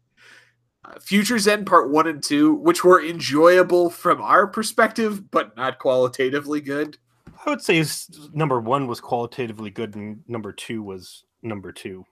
Futures 1.00 1.46
End 1.46 1.66
Part 1.66 1.90
One 1.90 2.06
and 2.06 2.22
Two, 2.22 2.54
which 2.54 2.84
were 2.84 3.04
enjoyable 3.04 3.88
from 3.88 4.20
our 4.20 4.46
perspective, 4.46 5.30
but 5.30 5.56
not 5.56 5.78
qualitatively 5.78 6.60
good. 6.60 6.98
I 7.44 7.50
would 7.50 7.62
say 7.62 7.84
number 8.32 8.60
one 8.60 8.86
was 8.86 9.00
qualitatively 9.00 9.70
good, 9.70 9.94
and 9.94 10.22
number 10.28 10.52
two 10.52 10.82
was 10.82 11.24
number 11.42 11.72
two. 11.72 12.04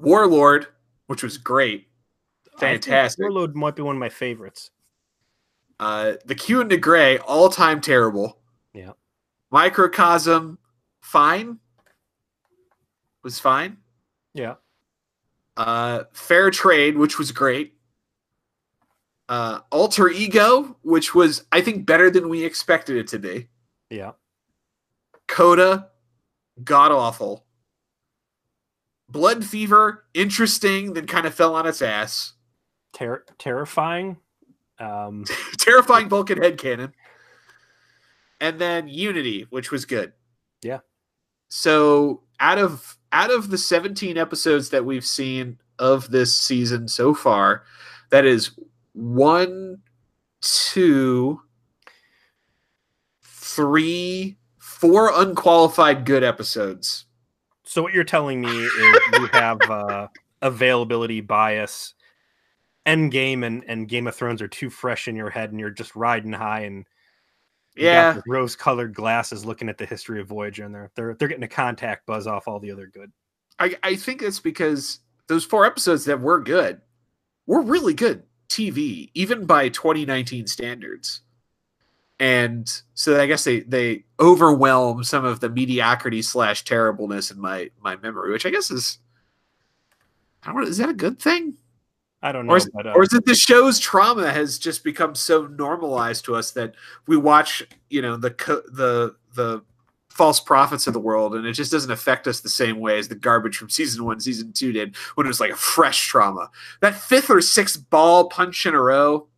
Warlord, 0.00 0.68
which 1.06 1.22
was 1.22 1.38
great. 1.38 1.88
Fantastic. 2.58 3.20
Warlord 3.20 3.54
might 3.54 3.76
be 3.76 3.82
one 3.82 3.96
of 3.96 4.00
my 4.00 4.08
favorites. 4.08 4.70
Uh, 5.78 6.14
the 6.24 6.34
Q 6.34 6.60
and 6.60 6.70
the 6.70 6.76
Gray, 6.76 7.18
all 7.18 7.48
time 7.48 7.80
terrible. 7.80 8.38
Yeah. 8.74 8.92
Microcosm, 9.50 10.58
fine. 11.00 11.58
Was 13.22 13.38
fine. 13.38 13.76
Yeah. 14.34 14.54
Uh, 15.56 16.04
Fair 16.12 16.50
Trade, 16.50 16.96
which 16.96 17.18
was 17.18 17.32
great. 17.32 17.74
Uh, 19.28 19.60
Alter 19.70 20.08
Ego, 20.08 20.76
which 20.82 21.14
was, 21.14 21.44
I 21.52 21.60
think, 21.60 21.84
better 21.84 22.10
than 22.10 22.28
we 22.28 22.44
expected 22.44 22.96
it 22.96 23.08
to 23.08 23.18
be. 23.18 23.48
Yeah. 23.90 24.12
Coda, 25.26 25.88
god 26.64 26.92
awful. 26.92 27.44
Blood 29.08 29.44
Fever, 29.44 30.04
interesting, 30.14 30.94
then 30.94 31.06
kind 31.06 31.26
of 31.26 31.34
fell 31.34 31.54
on 31.54 31.66
its 31.66 31.82
ass. 31.82 32.34
Ter- 32.92 33.24
terrifying. 33.38 34.18
Um, 34.78 35.24
Terrifying 35.58 36.08
Vulcan 36.08 36.40
head 36.40 36.58
cannon. 36.58 36.94
And 38.40 38.58
then 38.58 38.88
Unity, 38.88 39.46
which 39.50 39.70
was 39.70 39.84
good. 39.84 40.12
Yeah. 40.62 40.80
So 41.48 42.22
out 42.38 42.58
of 42.58 42.96
out 43.10 43.30
of 43.30 43.50
the 43.50 43.58
17 43.58 44.16
episodes 44.16 44.70
that 44.70 44.84
we've 44.84 45.04
seen 45.04 45.58
of 45.78 46.10
this 46.10 46.36
season 46.36 46.86
so 46.86 47.14
far, 47.14 47.64
that 48.10 48.24
is 48.24 48.50
one, 48.98 49.78
two, 50.40 51.40
three, 53.22 54.36
four 54.58 55.12
unqualified 55.14 56.04
good 56.04 56.24
episodes. 56.24 57.06
so 57.64 57.82
what 57.82 57.92
you're 57.94 58.04
telling 58.04 58.40
me 58.40 58.66
is 58.66 59.06
you 59.06 59.26
have 59.26 59.68
uh, 59.70 60.08
availability 60.42 61.20
bias. 61.20 61.94
Endgame 62.86 63.44
and, 63.44 63.62
and 63.68 63.88
Game 63.88 64.06
of 64.06 64.14
Thrones 64.16 64.40
are 64.40 64.48
too 64.48 64.70
fresh 64.70 65.08
in 65.08 65.14
your 65.16 65.28
head, 65.30 65.50
and 65.50 65.60
you're 65.60 65.70
just 65.70 65.94
riding 65.94 66.32
high 66.32 66.60
and 66.60 66.86
Yeah. 67.76 68.18
rose-colored 68.26 68.94
glasses, 68.94 69.44
looking 69.44 69.68
at 69.68 69.76
the 69.78 69.84
history 69.86 70.20
of 70.20 70.26
Voyager, 70.28 70.64
and 70.64 70.74
they're 70.74 70.90
they're 70.94 71.14
they're 71.14 71.28
getting 71.28 71.44
a 71.44 71.48
contact 71.48 72.06
buzz 72.06 72.26
off 72.26 72.48
all 72.48 72.58
the 72.58 72.72
other 72.72 72.86
good. 72.86 73.12
I, 73.58 73.76
I 73.82 73.96
think 73.96 74.22
it's 74.22 74.40
because 74.40 75.00
those 75.26 75.44
four 75.44 75.66
episodes 75.66 76.06
that 76.06 76.20
were 76.20 76.40
good 76.40 76.80
were 77.46 77.60
really 77.60 77.92
good 77.94 78.22
TV, 78.48 79.10
even 79.14 79.46
by 79.46 79.68
2019 79.68 80.46
standards. 80.46 81.20
And 82.20 82.68
so 82.94 83.20
I 83.20 83.26
guess 83.26 83.44
they 83.44 83.60
they 83.60 84.04
overwhelm 84.18 85.04
some 85.04 85.24
of 85.24 85.38
the 85.40 85.48
mediocrity 85.48 86.22
slash 86.22 86.64
terribleness 86.64 87.30
in 87.30 87.40
my 87.40 87.70
my 87.80 87.96
memory, 87.96 88.32
which 88.32 88.44
I 88.46 88.50
guess 88.50 88.70
is 88.70 88.98
I 90.42 90.52
don't 90.52 90.62
know, 90.62 90.68
is 90.68 90.78
that 90.78 90.88
a 90.88 90.94
good 90.94 91.18
thing? 91.20 91.56
I 92.20 92.32
don't 92.32 92.46
know, 92.46 92.54
Or 92.54 92.56
is, 92.56 92.68
but 92.74 92.86
uh, 92.86 92.92
or 92.96 93.04
is 93.04 93.12
it 93.12 93.24
the 93.24 93.34
show's 93.34 93.78
trauma 93.78 94.32
has 94.32 94.58
just 94.58 94.82
become 94.82 95.14
so 95.14 95.46
normalized 95.46 96.24
to 96.24 96.34
us 96.34 96.50
that 96.52 96.74
we 97.06 97.16
watch, 97.16 97.62
you 97.90 98.02
know, 98.02 98.16
the 98.16 98.32
co- 98.32 98.62
the 98.72 99.14
the 99.34 99.62
false 100.18 100.40
prophets 100.40 100.88
of 100.88 100.92
the 100.92 101.00
world, 101.00 101.36
and 101.36 101.46
it 101.46 101.52
just 101.52 101.70
doesn't 101.70 101.92
affect 101.92 102.26
us 102.26 102.40
the 102.40 102.48
same 102.48 102.80
way 102.80 102.98
as 102.98 103.06
the 103.06 103.14
garbage 103.14 103.56
from 103.56 103.70
season 103.70 104.04
one, 104.04 104.18
season 104.18 104.52
two 104.52 104.72
did 104.72 104.96
when 105.14 105.24
it 105.24 105.28
was 105.28 105.38
like 105.38 105.52
a 105.52 105.56
fresh 105.56 106.08
trauma. 106.08 106.50
That 106.80 106.96
fifth 106.96 107.30
or 107.30 107.40
sixth 107.40 107.88
ball 107.88 108.28
punch 108.28 108.66
in 108.66 108.74
a 108.74 108.82
row 108.82 109.28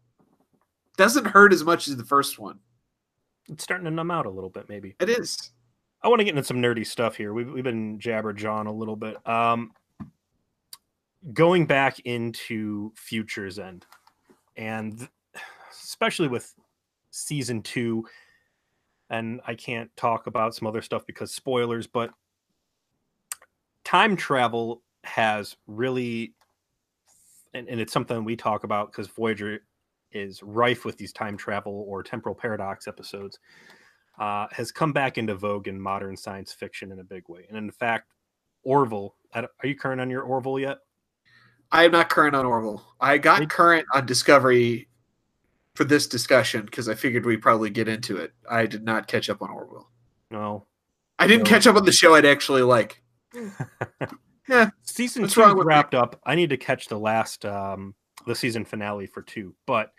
doesn't 0.97 1.27
hurt 1.27 1.53
as 1.53 1.63
much 1.63 1.87
as 1.87 1.99
the 1.99 2.05
first 2.05 2.39
one. 2.39 2.59
it's 3.51 3.63
starting 3.63 3.85
to 3.85 3.91
numb 3.91 4.11
out 4.11 4.25
a 4.25 4.31
little 4.31 4.49
bit, 4.49 4.71
maybe. 4.71 4.97
It 4.99 5.11
is. 5.11 5.53
I 6.03 6.09
want 6.09 6.21
to 6.21 6.25
get 6.25 6.31
into 6.31 6.45
some 6.45 6.63
nerdy 6.63 6.87
stuff 6.87 7.15
here. 7.15 7.35
We've, 7.35 7.53
we've 7.53 7.63
been 7.63 8.01
jabber 8.01 8.33
John 8.33 8.67
a 8.67 8.73
little 8.73 8.97
bit. 8.97 9.17
Um, 9.29 9.73
going 11.35 11.67
back 11.67 12.01
into 12.07 12.91
Futures 12.97 13.59
End, 13.59 13.85
and 14.57 15.07
especially 15.71 16.29
with 16.29 16.55
season 17.11 17.61
two, 17.61 18.07
and 19.11 19.41
I 19.47 19.55
can't 19.55 19.91
talk 19.97 20.27
about 20.27 20.55
some 20.55 20.69
other 20.69 20.83
stuff 20.83 21.05
because 21.07 21.33
spoilers, 21.33 21.87
but 21.87 22.11
time 23.85 24.17
travel 24.17 24.83
has 25.05 25.57
really, 25.67 26.35
and, 27.53 27.69
and 27.69 27.81
it's 27.81 27.93
something 27.93 28.25
we 28.25 28.37
talk 28.37 28.65
about 28.65 28.93
because 28.93 29.09
Voyager 29.09 29.61
is 30.13 30.43
rife 30.43 30.85
with 30.85 30.97
these 30.97 31.13
time 31.13 31.37
travel 31.37 31.85
or 31.89 32.03
temporal 32.03 32.35
paradox 32.35 32.87
episodes 32.87 33.39
uh, 34.19 34.47
has 34.53 34.71
come 34.71 34.93
back 34.93 35.19
into 35.19 35.35
vogue 35.35 35.67
in 35.67 35.81
modern 35.81 36.17
science 36.17 36.53
fiction 36.53 36.93
in 36.93 37.01
a 37.01 37.05
big 37.05 37.29
way. 37.29 37.47
And 37.49 37.57
in 37.57 37.71
fact, 37.71 38.13
Orville, 38.63 39.15
are 39.35 39.49
you 39.65 39.75
current 39.75 40.01
on 40.01 40.11
your 40.11 40.23
Orville 40.23 40.59
yet? 40.59 40.79
I 41.73 41.85
am 41.85 41.93
not 41.93 42.11
current 42.11 42.37
on 42.37 42.45
Orville. 42.45 42.85
I 43.01 43.17
got 43.19 43.49
current 43.49 43.87
on 43.95 44.05
Discovery 44.05 44.89
for 45.81 45.85
this 45.85 46.07
discussion 46.07 46.67
because 46.67 46.91
I 46.91 46.95
figured 46.95 47.25
we'd 47.25 47.41
probably 47.41 47.71
get 47.71 47.89
into 47.89 48.19
it. 48.19 48.35
I 48.51 48.67
did 48.67 48.85
not 48.85 49.07
catch 49.09 49.31
up 49.31 49.41
on 49.41 49.49
Orville. 49.49 49.89
No. 50.31 50.67
I 51.19 51.27
didn't 51.27 51.45
No. 51.45 51.49
catch 51.49 51.67
up 51.67 51.75
on 51.75 51.87
the 51.87 51.93
show 51.93 52.15
I'd 52.15 52.27
actually 52.27 52.61
like. 52.61 53.03
Yeah. 54.49 54.71
season 54.83 55.27
two 55.29 55.41
with 55.47 55.55
me? 55.59 55.63
wrapped 55.65 55.95
up. 55.95 56.21
I 56.27 56.35
need 56.35 56.51
to 56.51 56.57
catch 56.59 56.89
the 56.89 56.99
last 56.99 57.47
um 57.47 57.95
the 58.27 58.35
season 58.35 58.65
finale 58.67 59.07
for 59.07 59.23
two, 59.23 59.55
but 59.65 59.93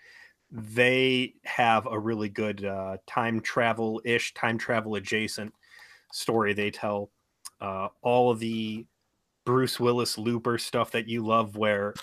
they 0.51 1.33
have 1.45 1.87
a 1.87 1.97
really 1.97 2.29
good 2.29 2.63
uh 2.65 2.97
time 3.07 3.39
travel 3.39 4.01
ish, 4.05 4.33
time 4.35 4.57
travel 4.59 4.95
adjacent 4.95 5.51
story 6.11 6.53
they 6.53 6.69
tell. 6.69 7.09
Uh 7.59 7.87
all 8.03 8.29
of 8.29 8.37
the 8.39 8.85
Bruce 9.45 9.79
Willis 9.79 10.17
Looper 10.17 10.57
stuff 10.59 10.91
that 10.91 11.07
you 11.07 11.25
love 11.25 11.55
where 11.55 11.93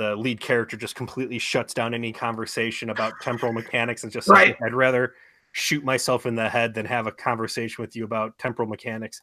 the 0.00 0.16
lead 0.16 0.40
character 0.40 0.78
just 0.78 0.94
completely 0.94 1.38
shuts 1.38 1.74
down 1.74 1.92
any 1.92 2.10
conversation 2.10 2.88
about 2.88 3.12
temporal 3.20 3.52
mechanics 3.52 4.02
and 4.02 4.10
just 4.10 4.28
says, 4.28 4.32
Right. 4.32 4.56
I'd 4.64 4.72
rather 4.72 5.12
shoot 5.52 5.84
myself 5.84 6.24
in 6.24 6.34
the 6.34 6.48
head 6.48 6.72
than 6.72 6.86
have 6.86 7.06
a 7.06 7.12
conversation 7.12 7.82
with 7.82 7.94
you 7.94 8.04
about 8.04 8.38
temporal 8.38 8.66
mechanics. 8.66 9.20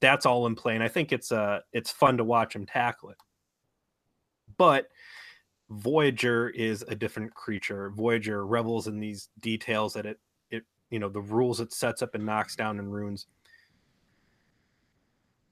That's 0.00 0.26
all 0.26 0.46
in 0.46 0.54
play, 0.56 0.74
and 0.74 0.84
I 0.84 0.88
think 0.88 1.10
it's 1.10 1.32
uh 1.32 1.60
it's 1.72 1.90
fun 1.90 2.18
to 2.18 2.24
watch 2.24 2.54
him 2.54 2.66
tackle 2.66 3.08
it. 3.08 3.16
But 4.58 4.88
Voyager 5.70 6.50
is 6.50 6.84
a 6.86 6.94
different 6.94 7.32
creature. 7.32 7.88
Voyager 7.88 8.46
revels 8.46 8.88
in 8.88 9.00
these 9.00 9.30
details 9.40 9.94
that 9.94 10.04
it 10.04 10.20
it 10.50 10.64
you 10.90 10.98
know 10.98 11.08
the 11.08 11.22
rules 11.22 11.60
it 11.60 11.72
sets 11.72 12.02
up 12.02 12.14
and 12.14 12.26
knocks 12.26 12.56
down 12.56 12.78
and 12.78 12.92
ruins. 12.92 13.26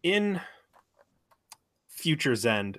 In 0.03 0.43
Future's 1.89 2.45
End, 2.45 2.79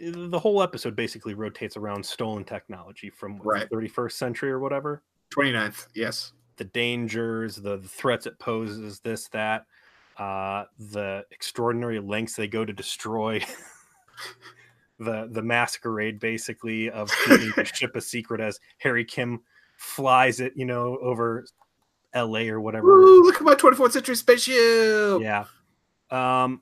the 0.00 0.38
whole 0.38 0.62
episode 0.62 0.94
basically 0.96 1.34
rotates 1.34 1.76
around 1.76 2.04
stolen 2.04 2.44
technology 2.44 3.10
from 3.10 3.38
what, 3.38 3.46
Right. 3.46 3.70
the 3.70 3.76
31st 3.76 4.12
century 4.12 4.50
or 4.50 4.58
whatever. 4.58 5.02
29th, 5.30 5.86
yes. 5.94 6.32
The 6.56 6.64
dangers, 6.64 7.56
the, 7.56 7.78
the 7.78 7.88
threats 7.88 8.26
it 8.26 8.38
poses, 8.38 9.00
this, 9.00 9.28
that, 9.28 9.66
uh, 10.18 10.64
the 10.78 11.24
extraordinary 11.30 11.98
lengths 12.00 12.36
they 12.36 12.46
go 12.48 12.64
to 12.64 12.72
destroy 12.72 13.42
the 14.98 15.28
the 15.32 15.42
masquerade, 15.42 16.20
basically 16.20 16.90
of 16.90 17.10
keeping 17.24 17.50
the 17.56 17.64
ship 17.74 17.96
a 17.96 18.00
secret 18.00 18.40
as 18.40 18.60
Harry 18.78 19.04
Kim 19.04 19.40
flies 19.76 20.38
it, 20.40 20.52
you 20.54 20.64
know, 20.66 20.98
over 21.00 21.44
L.A. 22.12 22.48
or 22.50 22.60
whatever. 22.60 22.86
Woo, 22.86 23.22
look 23.24 23.36
at 23.36 23.42
my 23.42 23.54
24th 23.54 23.92
century 23.92 24.14
spaceship. 24.16 25.22
Yeah. 25.22 25.44
Um, 26.10 26.60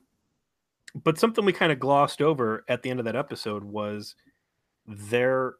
but 1.03 1.17
something 1.17 1.45
we 1.45 1.53
kind 1.53 1.71
of 1.71 1.79
glossed 1.79 2.21
over 2.21 2.63
at 2.67 2.81
the 2.83 2.89
end 2.89 2.99
of 2.99 3.05
that 3.05 3.15
episode 3.15 3.63
was 3.63 4.15
their 4.85 5.55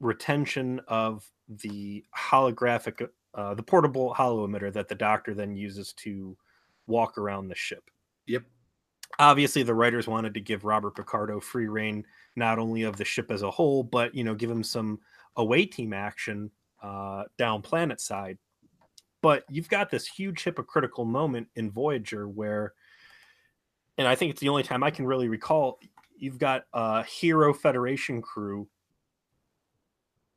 retention 0.00 0.80
of 0.88 1.28
the 1.48 2.04
holographic, 2.16 3.08
uh, 3.34 3.54
the 3.54 3.62
portable 3.62 4.14
holo 4.14 4.46
emitter 4.46 4.72
that 4.72 4.88
the 4.88 4.94
doctor 4.94 5.34
then 5.34 5.56
uses 5.56 5.92
to 5.94 6.36
walk 6.86 7.18
around 7.18 7.48
the 7.48 7.54
ship. 7.54 7.90
Yep. 8.26 8.42
Obviously, 9.18 9.62
the 9.62 9.74
writers 9.74 10.08
wanted 10.08 10.34
to 10.34 10.40
give 10.40 10.64
Robert 10.64 10.96
Picardo 10.96 11.38
free 11.38 11.68
reign, 11.68 12.04
not 12.36 12.58
only 12.58 12.82
of 12.82 12.96
the 12.96 13.04
ship 13.04 13.30
as 13.30 13.42
a 13.42 13.50
whole, 13.50 13.82
but 13.82 14.14
you 14.14 14.24
know, 14.24 14.34
give 14.34 14.50
him 14.50 14.62
some 14.62 14.98
away 15.36 15.66
team 15.66 15.92
action 15.92 16.50
uh, 16.82 17.24
down 17.38 17.62
planet 17.62 18.00
side. 18.00 18.38
But 19.20 19.44
you've 19.48 19.68
got 19.68 19.90
this 19.90 20.06
huge 20.06 20.42
hypocritical 20.42 21.04
moment 21.04 21.48
in 21.54 21.70
Voyager 21.70 22.28
where, 22.28 22.72
and 23.98 24.08
I 24.08 24.14
think 24.14 24.30
it's 24.30 24.40
the 24.40 24.48
only 24.48 24.62
time 24.62 24.82
I 24.82 24.90
can 24.90 25.06
really 25.06 25.28
recall, 25.28 25.78
you've 26.16 26.38
got 26.38 26.64
a 26.72 27.02
hero 27.02 27.52
Federation 27.52 28.22
crew 28.22 28.68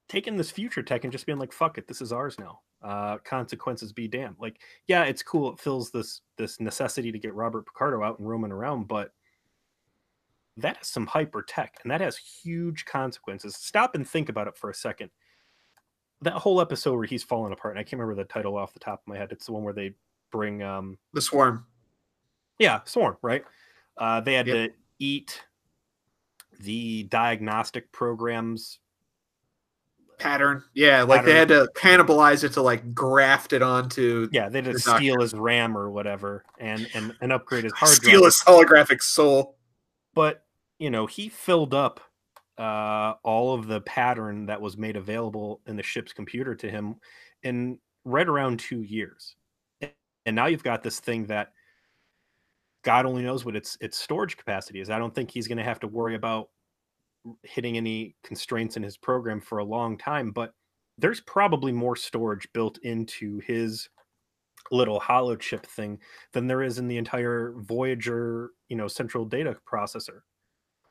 taking 0.07 0.37
this 0.37 0.51
future 0.51 0.83
tech 0.83 1.03
and 1.03 1.11
just 1.11 1.25
being 1.25 1.39
like, 1.39 1.53
"Fuck 1.53 1.77
it, 1.77 1.87
this 1.87 2.01
is 2.01 2.11
ours 2.11 2.37
now." 2.39 2.61
Uh, 2.81 3.17
consequences 3.19 3.91
be 3.91 4.07
damned. 4.07 4.35
Like, 4.39 4.61
yeah, 4.87 5.03
it's 5.05 5.23
cool. 5.23 5.51
It 5.53 5.59
fills 5.59 5.91
this 5.91 6.21
this 6.37 6.59
necessity 6.59 7.11
to 7.11 7.19
get 7.19 7.33
Robert 7.33 7.65
Picardo 7.65 8.03
out 8.03 8.19
and 8.19 8.27
roaming 8.27 8.51
around, 8.51 8.87
but 8.87 9.11
that 10.57 10.77
is 10.81 10.87
some 10.87 11.07
hyper 11.07 11.41
tech, 11.41 11.79
and 11.83 11.91
that 11.91 12.01
has 12.01 12.17
huge 12.17 12.85
consequences. 12.85 13.55
Stop 13.55 13.95
and 13.95 14.07
think 14.07 14.29
about 14.29 14.47
it 14.47 14.57
for 14.57 14.69
a 14.69 14.75
second. 14.75 15.09
That 16.21 16.33
whole 16.33 16.61
episode 16.61 16.95
where 16.95 17.05
he's 17.05 17.23
falling 17.23 17.53
apart, 17.53 17.73
and 17.73 17.79
I 17.79 17.83
can't 17.83 17.99
remember 17.99 18.21
the 18.21 18.27
title 18.27 18.57
off 18.57 18.73
the 18.73 18.79
top 18.79 19.01
of 19.01 19.07
my 19.07 19.17
head. 19.17 19.31
It's 19.31 19.47
the 19.47 19.51
one 19.53 19.63
where 19.63 19.73
they 19.73 19.95
bring 20.31 20.61
um 20.61 20.97
The 21.13 21.21
swarm. 21.21 21.65
Yeah, 22.59 22.81
Swarm, 22.85 23.17
right? 23.21 23.43
Uh, 23.97 24.21
they 24.21 24.33
had 24.33 24.47
Yep. 24.47 24.69
to 24.69 24.75
eat 24.99 25.41
the 26.59 27.03
diagnostic 27.03 27.91
programs. 27.91 28.79
Pattern. 30.17 30.63
Yeah, 30.73 31.03
like 31.03 31.25
they 31.25 31.35
had 31.35 31.49
to 31.49 31.67
cannibalize 31.75 32.45
it 32.45 32.53
to 32.53 32.61
like 32.61 32.93
graft 32.93 33.51
it 33.51 33.61
onto 33.61 34.29
Yeah, 34.31 34.47
they 34.47 34.59
had 34.59 34.65
to 34.65 34.73
The 34.73 34.79
doctor. 34.79 34.97
steal 35.03 35.19
his 35.19 35.33
RAM 35.33 35.77
or 35.77 35.89
whatever, 35.91 36.45
and 36.57 36.87
and 36.93 37.13
and 37.19 37.33
upgrade 37.33 37.65
his 37.65 37.73
hard 37.73 37.91
steal 37.91 38.19
drive. 38.21 38.25
his 38.25 38.41
holographic 38.41 39.01
soul. 39.01 39.57
But 40.13 40.45
you 40.79 40.89
know, 40.89 41.05
he 41.05 41.27
filled 41.27 41.73
up 41.73 41.99
uh, 42.57 43.15
all 43.23 43.53
of 43.53 43.67
the 43.67 43.81
pattern 43.81 44.45
that 44.45 44.61
was 44.61 44.77
made 44.77 44.95
available 44.95 45.59
in 45.67 45.75
the 45.75 45.83
ship's 45.83 46.13
computer 46.13 46.55
to 46.55 46.69
him 46.71 46.95
in 47.43 47.77
right 48.05 48.27
around 48.27 48.59
two 48.59 48.81
years. 48.81 49.35
And 49.81 50.33
now 50.35 50.45
you've 50.45 50.63
got 50.63 50.81
this 50.81 51.01
thing 51.01 51.25
that 51.25 51.51
God 52.85 53.07
only 53.07 53.23
knows 53.23 53.43
what 53.43 53.55
its 53.55 53.77
its 53.81 53.97
storage 53.97 54.37
capacity 54.37 54.79
is. 54.79 54.89
I 54.91 54.99
don't 54.99 55.13
think 55.13 55.31
he's 55.31 55.47
going 55.47 55.57
to 55.57 55.63
have 55.63 55.79
to 55.81 55.87
worry 55.87 56.15
about 56.15 56.49
hitting 57.41 57.75
any 57.77 58.15
constraints 58.23 58.77
in 58.77 58.83
his 58.83 58.95
program 58.95 59.41
for 59.41 59.57
a 59.57 59.65
long 59.65 59.97
time, 59.97 60.31
but 60.31 60.53
there's 60.99 61.19
probably 61.21 61.71
more 61.71 61.95
storage 61.95 62.47
built 62.53 62.77
into 62.83 63.39
his 63.39 63.89
little 64.71 64.99
holo 64.99 65.35
chip 65.35 65.65
thing 65.65 65.99
than 66.31 66.45
there 66.45 66.61
is 66.61 66.77
in 66.77 66.87
the 66.87 66.97
entire 66.97 67.53
Voyager, 67.57 68.51
you 68.69 68.77
know, 68.77 68.87
central 68.87 69.25
data 69.25 69.57
processor. 69.67 70.19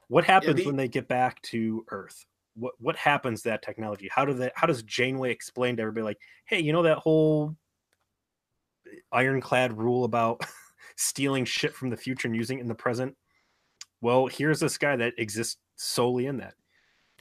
What 0.08 0.24
happens 0.24 0.56
the- 0.56 0.66
when 0.66 0.76
they 0.76 0.88
get 0.88 1.06
back 1.08 1.40
to 1.42 1.84
Earth? 1.90 2.26
What 2.56 2.74
what 2.78 2.96
happens 2.96 3.42
to 3.42 3.50
that 3.50 3.62
technology? 3.62 4.08
How 4.12 4.24
do 4.24 4.34
they 4.34 4.50
how 4.56 4.66
does 4.66 4.82
Janeway 4.82 5.30
explain 5.30 5.76
to 5.76 5.82
everybody 5.82 6.04
like, 6.04 6.20
hey, 6.46 6.58
you 6.60 6.72
know 6.72 6.82
that 6.82 6.98
whole 6.98 7.56
eh, 8.86 8.96
ironclad 9.12 9.78
rule 9.78 10.04
about 10.04 10.44
stealing 10.96 11.44
shit 11.44 11.74
from 11.74 11.90
the 11.90 11.96
future 11.96 12.28
and 12.28 12.36
using 12.36 12.58
it 12.58 12.62
in 12.62 12.68
the 12.68 12.74
present? 12.74 13.16
Well, 14.00 14.26
here's 14.26 14.60
this 14.60 14.78
guy 14.78 14.96
that 14.96 15.14
exists 15.18 15.56
solely 15.76 16.26
in 16.26 16.38
that. 16.38 16.54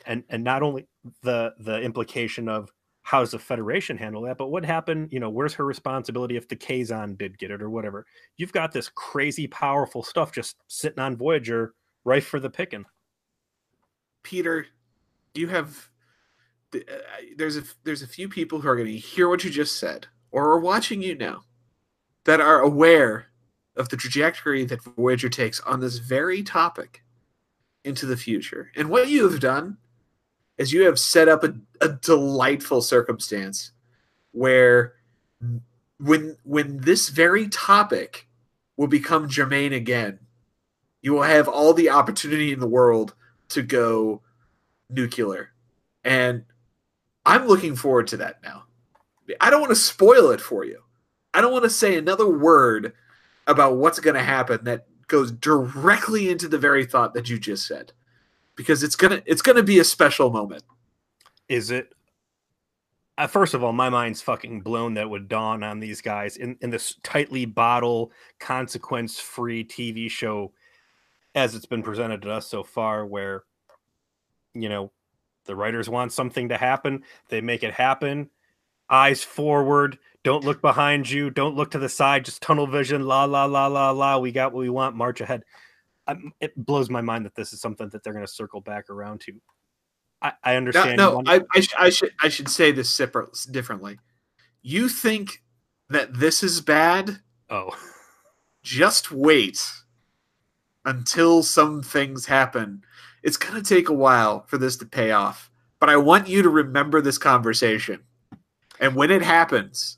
And 0.06 0.24
and 0.30 0.44
not 0.44 0.64
only 0.64 0.88
the 1.22 1.54
the 1.60 1.82
implication 1.82 2.50
of 2.50 2.70
how 3.04 3.20
does 3.20 3.32
the 3.32 3.40
Federation 3.40 3.98
handle 3.98 4.22
that, 4.24 4.38
but 4.38 4.48
what 4.48 4.66
happened, 4.66 5.12
you 5.12 5.20
know, 5.20 5.30
where's 5.30 5.54
her 5.54 5.66
responsibility 5.66 6.38
if 6.38 6.48
the 6.48 6.56
Kazon 6.56 7.18
did 7.18 7.38
get 7.38 7.52
it 7.52 7.62
or 7.62 7.70
whatever? 7.70 8.06
You've 8.38 8.54
got 8.54 8.72
this 8.72 8.90
crazy 8.90 9.46
powerful 9.48 10.04
stuff 10.04 10.32
just 10.32 10.56
sitting 10.68 11.00
on 11.00 11.18
Voyager 11.18 11.74
rife 12.06 12.26
for 12.26 12.40
the 12.40 12.50
picking. 12.50 12.86
Peter, 14.24 14.66
you 15.36 15.48
have 15.48 15.90
uh, 16.74 16.80
there's 17.38 17.58
a 17.58 17.64
there's 17.84 18.02
a 18.02 18.08
few 18.08 18.30
people 18.30 18.60
who 18.60 18.68
are 18.68 18.76
going 18.76 18.88
to 18.88 18.98
hear 18.98 19.30
what 19.30 19.44
you 19.44 19.50
just 19.50 19.78
said 19.78 20.08
or 20.32 20.50
are 20.50 20.60
watching 20.60 21.02
you 21.02 21.16
now 21.16 21.44
that 22.26 22.40
are 22.42 22.62
aware 22.62 23.28
of 23.76 23.90
the 23.90 23.98
trajectory 23.98 24.66
that 24.66 24.84
Voyager 24.84 25.30
takes 25.30 25.60
on 25.62 25.80
this 25.80 25.98
very 25.98 26.44
topic 26.44 27.04
into 27.84 28.06
the 28.06 28.18
future. 28.18 28.72
And 28.76 28.90
what 28.90 29.10
you 29.10 29.30
have 29.30 29.40
done 29.40 29.78
is 30.58 30.72
you 30.72 30.86
have 30.86 31.00
set 31.00 31.28
up 31.28 31.44
a, 31.44 31.56
a 31.82 31.90
delightful 31.90 32.82
circumstance 32.82 33.72
where 34.32 34.94
when 36.00 36.38
when 36.44 36.78
this 36.80 37.10
very 37.10 37.48
topic 37.50 38.28
will 38.78 38.88
become 38.88 39.30
germane 39.30 39.74
again, 39.74 40.20
you 41.02 41.14
will 41.14 41.24
have 41.24 41.48
all 41.48 41.74
the 41.74 41.90
opportunity 41.90 42.52
in 42.52 42.60
the 42.60 42.68
world 42.68 43.14
to 43.50 43.62
go 43.62 44.22
nuclear. 44.90 45.52
And 46.04 46.44
I'm 47.26 47.48
looking 47.48 47.76
forward 47.76 48.08
to 48.08 48.18
that 48.18 48.42
now. 48.44 48.64
I 49.40 49.50
don't 49.50 49.62
want 49.62 49.72
to 49.72 49.76
spoil 49.76 50.32
it 50.32 50.42
for 50.42 50.66
you. 50.66 50.82
I 51.34 51.42
don't 51.42 51.52
want 51.52 51.64
to 51.64 51.70
say 51.70 51.98
another 51.98 52.28
word 52.28 52.94
about 53.48 53.78
what's 53.78 54.00
going 54.00 54.16
to 54.16 54.24
happen 54.24 54.64
that 54.64 54.86
goes 55.08 55.32
directly 55.32 56.30
into 56.30 56.48
the 56.48 56.58
very 56.58 56.86
thought 56.86 57.14
that 57.14 57.30
you 57.30 57.38
just 57.38 57.68
said 57.68 57.92
because 58.56 58.84
it's 58.84 58.96
going 58.96 59.12
to 59.12 59.24
it's 59.30 59.42
going 59.42 59.56
to 59.56 59.64
be 59.64 59.80
a 59.80 59.84
special 59.84 60.30
moment. 60.30 60.64
Is 61.50 61.72
it 61.72 61.94
uh, 63.18 63.28
first 63.28 63.54
of 63.54 63.64
all, 63.64 63.74
my 63.74 63.90
mind's 63.90 64.22
fucking 64.22 64.62
blown 64.62 64.96
that 64.96 65.10
would 65.10 65.28
dawn 65.28 65.64
on 65.64 65.80
these 65.80 66.02
guys 66.02 66.38
in, 66.38 66.58
in 66.62 66.72
this 66.72 66.96
tightly 67.04 67.46
bottle, 67.46 68.12
consequence 68.40 69.20
free 69.20 69.64
TV 69.64 70.10
show 70.10 70.52
as 71.36 71.54
it's 71.54 71.66
been 71.66 71.84
presented 71.84 72.22
to 72.24 72.32
us 72.32 72.48
so 72.48 72.64
far, 72.64 73.06
where 73.06 73.44
you 74.54 74.70
know 74.70 74.92
the 75.46 75.56
writers 75.56 75.90
want 75.90 76.12
something 76.12 76.50
to 76.50 76.58
happen, 76.58 77.04
they 77.30 77.42
make 77.42 77.64
it 77.64 77.74
happen. 77.74 78.30
Eyes 78.90 79.24
forward, 79.24 79.98
don't 80.24 80.44
look 80.44 80.62
behind 80.62 81.10
you, 81.10 81.30
don't 81.30 81.56
look 81.56 81.72
to 81.72 81.80
the 81.80 81.90
side, 81.90 82.26
just 82.26 82.42
tunnel 82.42 82.68
vision, 82.68 83.06
la 83.06 83.26
la 83.26 83.46
la 83.46 83.68
la 83.68 83.92
la. 83.92 84.18
We 84.18 84.32
got 84.32 84.54
what 84.54 84.62
we 84.62 84.70
want, 84.70 84.96
march 84.96 85.22
ahead. 85.22 85.44
Um, 86.08 86.32
it 86.40 86.54
blows 86.56 86.90
my 86.90 87.02
mind 87.02 87.26
that 87.26 87.36
this 87.36 87.54
is 87.54 87.62
something 87.62 87.90
that 87.90 88.04
they're 88.04 88.14
going 88.14 88.26
to 88.26 88.32
circle 88.32 88.62
back 88.62 88.90
around 88.90 89.22
to. 89.22 89.34
I, 90.22 90.34
I 90.44 90.56
understand. 90.56 90.98
no 90.98 91.16
want- 91.16 91.30
I, 91.30 91.42
I, 91.54 91.60
sh- 91.60 91.76
I 91.78 91.90
should 91.90 92.12
I 92.22 92.30
should 92.30 92.50
say 92.50 92.72
this 92.72 92.90
separate, 92.90 93.38
differently. 93.52 94.00
You 94.62 94.88
think 94.90 95.44
that 95.90 96.14
this 96.14 96.44
is 96.44 96.62
bad? 96.62 97.20
oh. 97.50 97.76
Just 98.64 99.12
wait 99.12 99.62
until 100.86 101.44
some 101.44 101.84
things 101.84 102.26
happen. 102.26 102.82
It's 103.22 103.36
going 103.36 103.62
to 103.62 103.76
take 103.76 103.90
a 103.90 103.94
while 103.94 104.46
for 104.48 104.58
this 104.58 104.78
to 104.78 104.86
pay 104.86 105.12
off, 105.12 105.52
but 105.82 105.90
I 105.90 105.98
want 105.98 106.30
you 106.30 106.42
to 106.42 106.50
remember 106.50 107.02
this 107.02 107.18
conversation. 107.18 108.04
And 108.80 108.96
when 108.96 109.12
it 109.12 109.22
happens, 109.22 109.98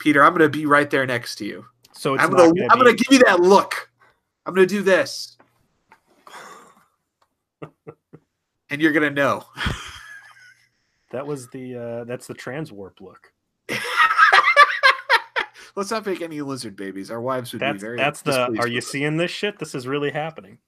Peter, 0.00 0.24
I'm 0.24 0.32
going 0.32 0.40
to 0.40 0.48
be 0.48 0.66
right 0.66 0.90
there 0.90 1.06
next 1.06 1.36
to 1.36 1.44
you. 1.44 1.64
So 1.92 2.14
it's 2.14 2.24
I'm 2.24 2.30
going 2.30 2.54
gonna 2.54 2.66
I'm 2.70 2.78
going 2.80 2.96
to 2.96 3.04
give 3.04 3.12
you 3.12 3.24
that 3.26 3.40
look. 3.40 3.90
I'm 4.44 4.54
going 4.54 4.66
to 4.66 4.74
do 4.74 4.82
this. 4.82 5.36
and 8.70 8.80
you're 8.80 8.92
going 8.92 9.08
to 9.08 9.14
know. 9.14 9.44
that 11.12 11.26
was 11.26 11.48
the 11.48 11.76
uh 11.76 12.04
that's 12.04 12.26
the 12.26 12.34
trans 12.34 12.72
warp 12.72 13.00
look. 13.00 13.32
Let's 15.76 15.90
not 15.90 16.04
make 16.06 16.20
any 16.20 16.40
lizard 16.40 16.74
babies. 16.74 17.10
Our 17.10 17.20
wives 17.20 17.52
would 17.52 17.60
be 17.60 17.66
That's 17.66 17.80
very 17.80 17.96
that's 17.96 18.22
the 18.22 18.56
are 18.58 18.66
you 18.66 18.80
seeing 18.80 19.16
this 19.18 19.30
shit? 19.30 19.58
This 19.58 19.74
is 19.74 19.86
really 19.86 20.10
happening. 20.10 20.58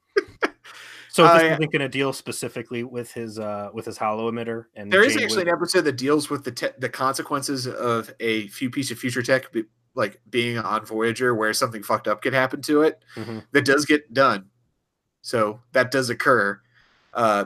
So 1.14 1.24
this 1.24 1.42
I- 1.42 1.52
isn't 1.52 1.70
gonna 1.70 1.90
deal 1.90 2.12
specifically 2.14 2.84
with 2.84 3.12
his 3.12 3.38
uh 3.38 3.68
with 3.74 3.84
his 3.84 3.98
holo 3.98 4.30
emitter 4.30 4.64
and 4.74 4.90
There 4.90 5.02
is 5.04 5.14
actually 5.16 5.42
an 5.42 5.48
episode 5.50 5.82
that 5.82 5.96
deals 5.96 6.30
with 6.30 6.42
the 6.44 6.52
te- 6.52 6.68
the 6.78 6.88
consequences 6.88 7.66
of 7.66 8.10
a 8.18 8.48
few 8.48 8.70
piece 8.70 8.90
of 8.90 8.98
future 8.98 9.22
tech, 9.22 9.52
be- 9.52 9.64
like 9.94 10.22
being 10.30 10.56
on 10.58 10.86
Voyager, 10.86 11.34
where 11.34 11.52
something 11.52 11.82
fucked 11.82 12.08
up 12.08 12.22
could 12.22 12.32
happen 12.32 12.62
to 12.62 12.80
it. 12.80 13.04
Mhm. 13.14 13.44
That 13.52 13.66
does 13.66 13.84
get 13.84 14.14
done, 14.14 14.48
so 15.20 15.60
that 15.72 15.90
does 15.90 16.08
occur. 16.10 16.60
uh, 17.14 17.44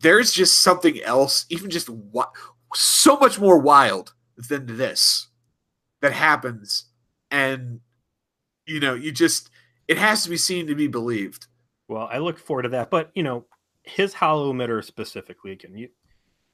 there's 0.00 0.32
just 0.34 0.60
something 0.60 1.00
else, 1.02 1.46
even 1.48 1.70
just 1.70 1.86
wi- 1.86 2.26
so 2.74 3.16
much 3.16 3.40
more 3.40 3.56
wild 3.58 4.12
than 4.36 4.66
this 4.76 5.28
that 6.02 6.12
happens, 6.12 6.84
and 7.30 7.80
you 8.66 8.80
know, 8.80 8.92
you 8.92 9.10
just 9.12 9.48
it 9.88 9.96
has 9.96 10.24
to 10.24 10.28
be 10.28 10.36
seen 10.36 10.66
to 10.66 10.74
be 10.74 10.88
believed. 10.88 11.46
Well, 11.88 12.08
I 12.10 12.18
look 12.18 12.38
forward 12.38 12.62
to 12.62 12.68
that, 12.70 12.90
but 12.90 13.10
you 13.14 13.22
know, 13.22 13.46
his 13.82 14.12
holo 14.14 14.52
emitter 14.52 14.84
specifically 14.84 15.52
again, 15.52 15.74
you, 15.76 15.88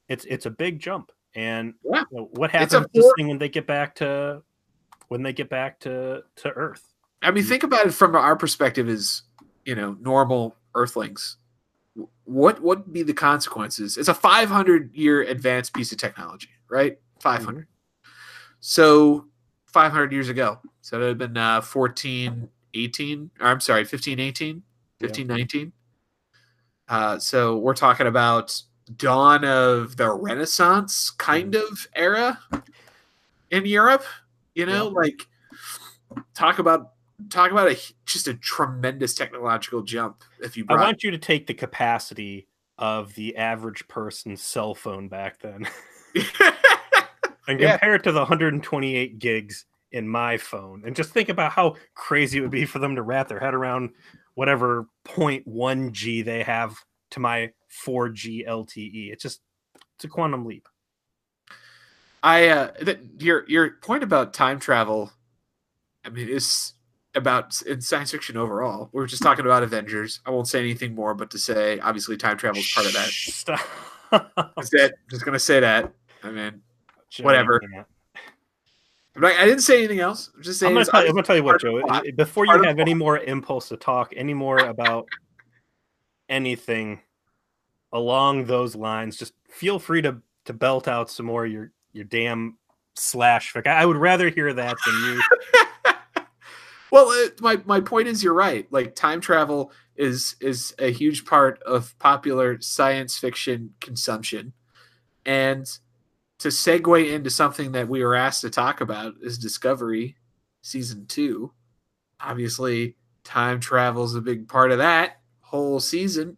it's 0.08 0.24
it's 0.26 0.46
a 0.46 0.50
big 0.50 0.78
jump, 0.78 1.10
and 1.34 1.74
Yeah. 1.84 2.04
you 2.10 2.18
know, 2.18 2.28
what 2.32 2.50
happens 2.50 2.70
to 2.72 2.88
this 2.94 3.12
thing 3.16 3.28
when 3.28 3.38
they 3.38 3.48
get 3.48 3.66
back 3.66 3.96
to 3.96 4.42
when 5.08 5.22
they 5.22 5.32
get 5.32 5.50
back 5.50 5.80
to 5.80 6.22
to 6.36 6.50
Earth? 6.50 6.94
I 7.22 7.30
mean, 7.30 7.44
think 7.44 7.62
about 7.62 7.86
it 7.86 7.92
from 7.92 8.14
our 8.14 8.36
perspective 8.36 8.88
as 8.88 9.22
you 9.64 9.74
know 9.74 9.96
normal 10.00 10.56
Earthlings. 10.74 11.36
What 12.24 12.60
what 12.62 12.84
would 12.84 12.92
be 12.92 13.02
the 13.02 13.12
consequences? 13.14 13.96
It's 13.96 14.08
a 14.08 14.14
500 14.14 14.94
year 14.94 15.22
advanced 15.22 15.74
piece 15.74 15.90
of 15.92 15.98
technology, 15.98 16.48
right? 16.68 16.98
500. 17.20 17.66
So 18.60 19.26
500 19.66 20.12
years 20.12 20.28
ago, 20.28 20.58
so 20.80 20.96
it 20.96 21.00
would 21.00 21.08
have 21.08 21.18
been 21.18 21.36
uh, 21.36 21.60
14, 21.60 22.48
18, 22.74 23.30
or 23.40 23.46
I'm 23.46 23.60
sorry, 23.60 23.84
15, 23.84 24.20
18, 24.20 24.62
15, 25.08 25.26
19. 25.26 25.72
Uh, 26.88 27.18
so 27.18 27.56
we're 27.58 27.74
talking 27.74 28.06
about 28.06 28.60
dawn 28.96 29.44
of 29.44 29.96
the 29.96 30.10
Renaissance 30.10 31.10
kind 31.10 31.54
of 31.54 31.86
era 31.94 32.38
in 33.50 33.64
Europe. 33.66 34.04
You 34.54 34.66
know, 34.66 34.88
like 34.88 35.26
talk 36.34 36.58
about 36.58 36.92
talk 37.28 37.50
about 37.50 37.70
a 37.70 37.78
just 38.06 38.28
a 38.28 38.34
tremendous 38.34 39.14
technological 39.14 39.82
jump. 39.82 40.22
If 40.40 40.56
you 40.56 40.64
I 40.68 40.74
want 40.74 41.02
you 41.02 41.10
to 41.10 41.18
take 41.18 41.46
the 41.46 41.54
capacity 41.54 42.48
of 42.78 43.14
the 43.14 43.36
average 43.36 43.86
person's 43.88 44.42
cell 44.42 44.74
phone 44.74 45.08
back 45.08 45.40
then 45.40 45.66
and 47.48 47.60
Yeah. 47.60 47.72
compare 47.72 47.94
it 47.94 48.02
to 48.02 48.12
the 48.12 48.18
128 48.18 49.18
gigs 49.20 49.64
in 49.92 50.08
my 50.08 50.36
phone 50.36 50.82
and 50.84 50.96
just 50.96 51.10
think 51.10 51.28
about 51.28 51.52
how 51.52 51.76
crazy 51.94 52.38
it 52.38 52.40
would 52.40 52.50
be 52.50 52.64
for 52.64 52.80
them 52.80 52.96
to 52.96 53.02
wrap 53.02 53.28
their 53.28 53.38
head 53.38 53.54
around 53.54 53.90
whatever 54.34 54.86
0.1 55.06 55.92
G 55.92 56.22
they 56.22 56.42
have 56.42 56.76
to 57.12 57.20
my 57.20 57.52
4G 57.86 58.46
LTE. 58.46 59.12
It's 59.12 59.22
just 59.22 59.40
it's 59.96 60.04
a 60.04 60.08
quantum 60.08 60.44
leap. 60.44 60.68
I 62.22 62.48
uh, 62.48 62.70
th- 62.72 63.00
your 63.18 63.44
your 63.48 63.72
point 63.82 64.02
about 64.02 64.32
time 64.32 64.58
travel, 64.58 65.12
I 66.04 66.08
mean, 66.08 66.28
is 66.28 66.72
about 67.14 67.60
in 67.62 67.80
science 67.80 68.12
fiction 68.12 68.36
overall. 68.36 68.88
We 68.92 69.00
were 69.00 69.06
just 69.06 69.22
talking 69.22 69.44
about 69.44 69.62
Avengers. 69.62 70.20
I 70.24 70.30
won't 70.30 70.48
say 70.48 70.60
anything 70.60 70.94
more, 70.94 71.14
but 71.14 71.30
to 71.32 71.38
say 71.38 71.78
obviously 71.80 72.16
time 72.16 72.38
travel 72.38 72.60
is 72.60 72.72
part 72.72 72.86
of 72.86 72.94
that. 72.94 73.08
Stop. 73.08 73.60
That's 74.56 74.72
it. 74.72 74.94
Just 75.10 75.24
gonna 75.24 75.38
say 75.38 75.60
that. 75.60 75.92
I 76.22 76.30
mean, 76.30 76.62
Whatever. 77.20 77.60
Not, 79.16 79.32
I 79.32 79.44
didn't 79.44 79.60
say 79.60 79.78
anything 79.78 80.00
else. 80.00 80.30
I'm 80.34 80.42
just 80.42 80.58
saying. 80.58 80.70
I'm 80.70 80.74
gonna, 80.74 80.86
tell 80.86 81.02
you, 81.02 81.08
I'm 81.08 81.14
gonna 81.14 81.26
tell 81.26 81.36
you 81.36 81.44
what, 81.44 81.60
Joe. 81.60 81.82
Before 82.16 82.46
you 82.46 82.62
have 82.62 82.78
any 82.80 82.94
more 82.94 83.18
impulse 83.18 83.68
to 83.68 83.76
talk, 83.76 84.12
any 84.16 84.34
more 84.34 84.58
about 84.58 85.06
anything 86.28 87.00
along 87.92 88.46
those 88.46 88.74
lines, 88.74 89.16
just 89.16 89.34
feel 89.48 89.78
free 89.78 90.02
to 90.02 90.20
to 90.46 90.52
belt 90.52 90.88
out 90.88 91.10
some 91.10 91.26
more 91.26 91.44
of 91.44 91.52
your 91.52 91.70
your 91.92 92.04
damn 92.04 92.58
slash 92.96 93.52
fic. 93.52 93.66
I 93.66 93.82
I 93.82 93.86
would 93.86 93.96
rather 93.96 94.28
hear 94.28 94.52
that 94.52 94.76
than 94.84 94.94
you. 95.04 95.22
well, 96.90 97.10
it, 97.12 97.40
my 97.40 97.60
my 97.64 97.80
point 97.80 98.08
is, 98.08 98.22
you're 98.22 98.34
right. 98.34 98.66
Like 98.72 98.96
time 98.96 99.20
travel 99.20 99.70
is 99.94 100.34
is 100.40 100.74
a 100.80 100.90
huge 100.90 101.24
part 101.24 101.62
of 101.62 101.96
popular 102.00 102.60
science 102.60 103.16
fiction 103.16 103.74
consumption, 103.80 104.54
and 105.24 105.66
to 106.44 106.48
segue 106.48 107.10
into 107.10 107.30
something 107.30 107.72
that 107.72 107.88
we 107.88 108.04
were 108.04 108.14
asked 108.14 108.42
to 108.42 108.50
talk 108.50 108.82
about 108.82 109.14
is 109.22 109.38
Discovery 109.38 110.14
season 110.60 111.06
two. 111.06 111.50
Obviously, 112.20 112.96
time 113.24 113.60
travel 113.60 114.04
is 114.04 114.14
a 114.14 114.20
big 114.20 114.46
part 114.46 114.70
of 114.70 114.76
that 114.76 115.22
whole 115.40 115.80
season, 115.80 116.36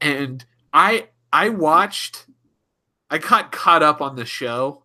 and 0.00 0.44
I 0.72 1.08
I 1.32 1.48
watched. 1.48 2.26
I 3.10 3.18
got 3.18 3.50
caught 3.50 3.82
up 3.82 4.00
on 4.00 4.14
the 4.14 4.24
show 4.24 4.84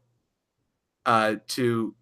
uh, 1.05 1.35
to 1.49 1.93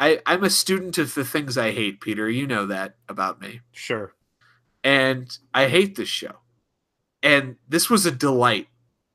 I, 0.00 0.20
I'm 0.26 0.42
a 0.42 0.50
student 0.50 0.98
of 0.98 1.14
the 1.14 1.24
things 1.24 1.56
I 1.56 1.70
hate, 1.70 2.00
Peter. 2.00 2.28
You 2.28 2.48
know 2.48 2.66
that 2.66 2.96
about 3.08 3.40
me. 3.40 3.60
Sure. 3.70 4.14
And 4.82 5.38
I 5.54 5.68
hate 5.68 5.94
this 5.94 6.08
show. 6.08 6.40
And 7.22 7.54
this 7.68 7.88
was 7.88 8.04
a 8.04 8.10
delight 8.10 8.66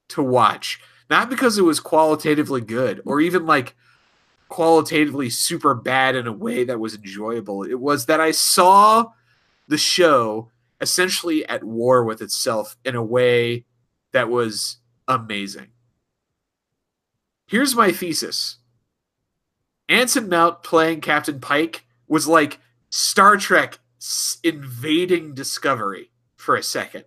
to 0.10 0.24
watch. 0.24 0.80
Not 1.12 1.30
because 1.30 1.58
it 1.58 1.64
was 1.64 1.82
qualitatively 1.82 2.62
good 2.62 3.02
or 3.04 3.20
even 3.20 3.46
like 3.46 3.76
qualitatively 4.48 5.30
super 5.30 5.76
bad 5.76 6.16
in 6.16 6.26
a 6.26 6.32
way 6.32 6.64
that 6.64 6.80
was 6.80 6.96
enjoyable. 6.96 7.64
It 7.64 7.82
was 7.82 8.06
that 8.06 8.22
I 8.22 8.32
saw 8.32 9.12
the 9.68 9.78
show 9.78 10.52
essentially 10.80 11.46
at 11.48 11.66
war 11.66 12.06
with 12.06 12.22
itself 12.22 12.78
in 12.86 12.96
a 12.96 13.04
way 13.04 13.66
that 14.14 14.30
was 14.30 14.78
amazing. 15.06 15.68
Here's 17.46 17.76
my 17.76 17.92
thesis. 17.92 18.60
Anson 19.90 20.30
Mount 20.30 20.64
playing 20.64 21.02
Captain 21.02 21.42
Pike 21.42 21.86
was 22.08 22.26
like 22.26 22.58
Star 22.90 23.36
Trek 23.36 23.80
invading 24.46 25.34
Discovery 25.34 26.10
for 26.38 26.56
a 26.56 26.64
second. 26.64 27.04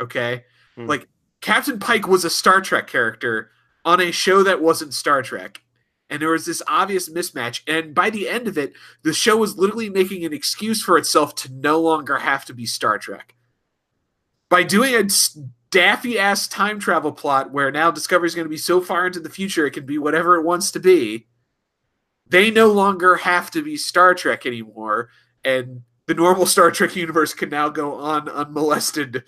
Okay? 0.00 0.44
Hmm. 0.74 0.86
Like 0.86 1.06
Captain 1.44 1.78
Pike 1.78 2.08
was 2.08 2.24
a 2.24 2.30
Star 2.30 2.62
Trek 2.62 2.86
character 2.86 3.50
on 3.84 4.00
a 4.00 4.10
show 4.10 4.42
that 4.42 4.62
wasn't 4.62 4.94
Star 4.94 5.20
Trek. 5.20 5.60
And 6.08 6.22
there 6.22 6.30
was 6.30 6.46
this 6.46 6.62
obvious 6.66 7.10
mismatch. 7.10 7.60
And 7.66 7.94
by 7.94 8.08
the 8.08 8.30
end 8.30 8.48
of 8.48 8.56
it, 8.56 8.72
the 9.02 9.12
show 9.12 9.36
was 9.36 9.58
literally 9.58 9.90
making 9.90 10.24
an 10.24 10.32
excuse 10.32 10.82
for 10.82 10.96
itself 10.96 11.34
to 11.34 11.52
no 11.52 11.78
longer 11.78 12.16
have 12.16 12.46
to 12.46 12.54
be 12.54 12.64
Star 12.64 12.96
Trek. 12.96 13.34
By 14.48 14.62
doing 14.62 14.94
a 14.94 15.06
daffy 15.70 16.18
ass 16.18 16.48
time 16.48 16.80
travel 16.80 17.12
plot 17.12 17.50
where 17.52 17.70
now 17.70 17.90
Discovery 17.90 18.28
is 18.28 18.34
going 18.34 18.46
to 18.46 18.50
be 18.50 18.56
so 18.56 18.80
far 18.80 19.06
into 19.06 19.20
the 19.20 19.28
future 19.28 19.66
it 19.66 19.72
can 19.72 19.84
be 19.84 19.98
whatever 19.98 20.36
it 20.36 20.46
wants 20.46 20.70
to 20.70 20.80
be, 20.80 21.26
they 22.26 22.50
no 22.50 22.72
longer 22.72 23.16
have 23.16 23.50
to 23.50 23.62
be 23.62 23.76
Star 23.76 24.14
Trek 24.14 24.46
anymore, 24.46 25.10
and 25.44 25.82
the 26.06 26.14
normal 26.14 26.46
Star 26.46 26.70
Trek 26.70 26.96
universe 26.96 27.34
can 27.34 27.50
now 27.50 27.68
go 27.68 27.96
on 27.96 28.30
unmolested 28.30 29.24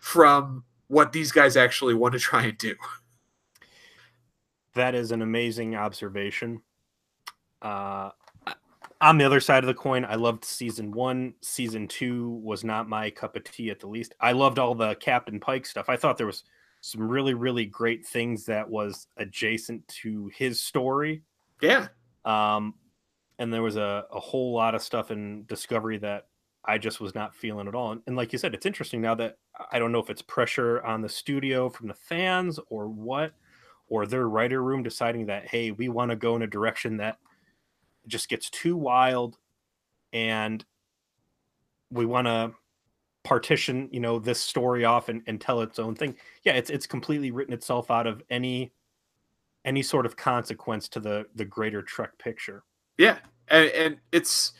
from 0.00 0.64
what 0.90 1.12
these 1.12 1.30
guys 1.30 1.56
actually 1.56 1.94
want 1.94 2.12
to 2.12 2.18
try 2.18 2.44
and 2.44 2.58
do. 2.58 2.74
That 4.74 4.94
is 4.94 5.12
an 5.12 5.22
amazing 5.22 5.76
observation. 5.76 6.62
Uh, 7.62 8.10
on 9.00 9.16
the 9.16 9.24
other 9.24 9.40
side 9.40 9.64
of 9.64 9.68
the 9.68 9.74
coin, 9.74 10.04
I 10.04 10.16
loved 10.16 10.44
season 10.44 10.90
one. 10.90 11.34
Season 11.40 11.88
two 11.88 12.40
was 12.42 12.64
not 12.64 12.88
my 12.88 13.10
cup 13.10 13.36
of 13.36 13.44
tea 13.44 13.70
at 13.70 13.80
the 13.80 13.86
least. 13.86 14.14
I 14.20 14.32
loved 14.32 14.58
all 14.58 14.74
the 14.74 14.94
Captain 14.96 15.40
Pike 15.40 15.64
stuff. 15.64 15.88
I 15.88 15.96
thought 15.96 16.18
there 16.18 16.26
was 16.26 16.44
some 16.80 17.08
really, 17.08 17.34
really 17.34 17.66
great 17.66 18.06
things 18.06 18.44
that 18.46 18.68
was 18.68 19.06
adjacent 19.16 19.86
to 19.88 20.30
his 20.34 20.60
story. 20.60 21.22
Yeah. 21.62 21.88
Um, 22.24 22.74
and 23.38 23.52
there 23.52 23.62
was 23.62 23.76
a, 23.76 24.06
a 24.10 24.20
whole 24.20 24.54
lot 24.54 24.74
of 24.74 24.82
stuff 24.82 25.10
in 25.10 25.44
Discovery 25.44 25.98
that 25.98 26.26
I 26.64 26.78
just 26.78 27.00
was 27.00 27.14
not 27.14 27.34
feeling 27.34 27.68
at 27.68 27.74
all. 27.74 27.96
And, 28.06 28.16
like 28.16 28.32
you 28.32 28.38
said, 28.38 28.54
it's 28.54 28.66
interesting 28.66 29.00
now 29.00 29.14
that 29.16 29.38
I 29.72 29.78
don't 29.78 29.92
know 29.92 29.98
if 29.98 30.10
it's 30.10 30.22
pressure 30.22 30.82
on 30.82 31.00
the 31.00 31.08
studio 31.08 31.68
from 31.68 31.88
the 31.88 31.94
fans 31.94 32.58
or 32.68 32.88
what, 32.88 33.32
or 33.88 34.06
their 34.06 34.28
writer 34.28 34.62
room 34.62 34.82
deciding 34.82 35.26
that, 35.26 35.48
hey, 35.48 35.70
we 35.70 35.88
want 35.88 36.10
to 36.10 36.16
go 36.16 36.36
in 36.36 36.42
a 36.42 36.46
direction 36.46 36.98
that 36.98 37.18
just 38.06 38.28
gets 38.28 38.50
too 38.50 38.76
wild 38.76 39.36
and 40.12 40.64
we 41.90 42.06
want 42.06 42.26
to 42.26 42.52
partition, 43.24 43.88
you 43.92 44.00
know, 44.00 44.18
this 44.18 44.40
story 44.40 44.84
off 44.84 45.08
and, 45.08 45.22
and 45.26 45.40
tell 45.40 45.60
its 45.60 45.78
own 45.78 45.94
thing. 45.94 46.16
Yeah, 46.42 46.52
it's 46.52 46.70
it's 46.70 46.86
completely 46.86 47.30
written 47.30 47.52
itself 47.52 47.90
out 47.90 48.06
of 48.06 48.22
any 48.30 48.72
any 49.64 49.82
sort 49.82 50.06
of 50.06 50.16
consequence 50.16 50.88
to 50.90 51.00
the 51.00 51.26
the 51.34 51.44
greater 51.44 51.82
Trek 51.82 52.16
picture. 52.18 52.64
Yeah. 52.96 53.18
And, 53.48 53.70
and 53.70 53.96
it's 54.12 54.52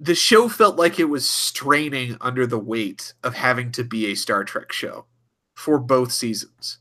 the 0.00 0.14
show 0.14 0.48
felt 0.48 0.76
like 0.76 0.98
it 0.98 1.04
was 1.04 1.28
straining 1.28 2.16
under 2.20 2.46
the 2.46 2.58
weight 2.58 3.14
of 3.22 3.34
having 3.34 3.70
to 3.72 3.84
be 3.84 4.06
a 4.06 4.14
Star 4.14 4.44
Trek 4.44 4.72
show 4.72 5.06
for 5.54 5.78
both 5.78 6.12
seasons. 6.12 6.78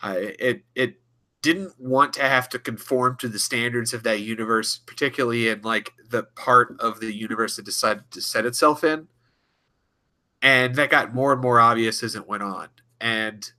I 0.00 0.34
it 0.38 0.62
it 0.74 1.00
didn't 1.42 1.78
want 1.78 2.12
to 2.14 2.22
have 2.22 2.48
to 2.48 2.58
conform 2.58 3.16
to 3.16 3.28
the 3.28 3.38
standards 3.38 3.94
of 3.94 4.02
that 4.02 4.20
universe, 4.20 4.78
particularly 4.78 5.48
in 5.48 5.62
like 5.62 5.92
the 6.10 6.24
part 6.24 6.74
of 6.80 7.00
the 7.00 7.14
universe 7.14 7.58
it 7.58 7.64
decided 7.64 8.10
to 8.10 8.20
set 8.20 8.44
itself 8.44 8.82
in. 8.82 9.08
And 10.42 10.74
that 10.74 10.90
got 10.90 11.14
more 11.14 11.32
and 11.32 11.40
more 11.40 11.60
obvious 11.60 12.02
as 12.02 12.14
it 12.14 12.28
went 12.28 12.42
on. 12.42 12.68
And 13.00 13.50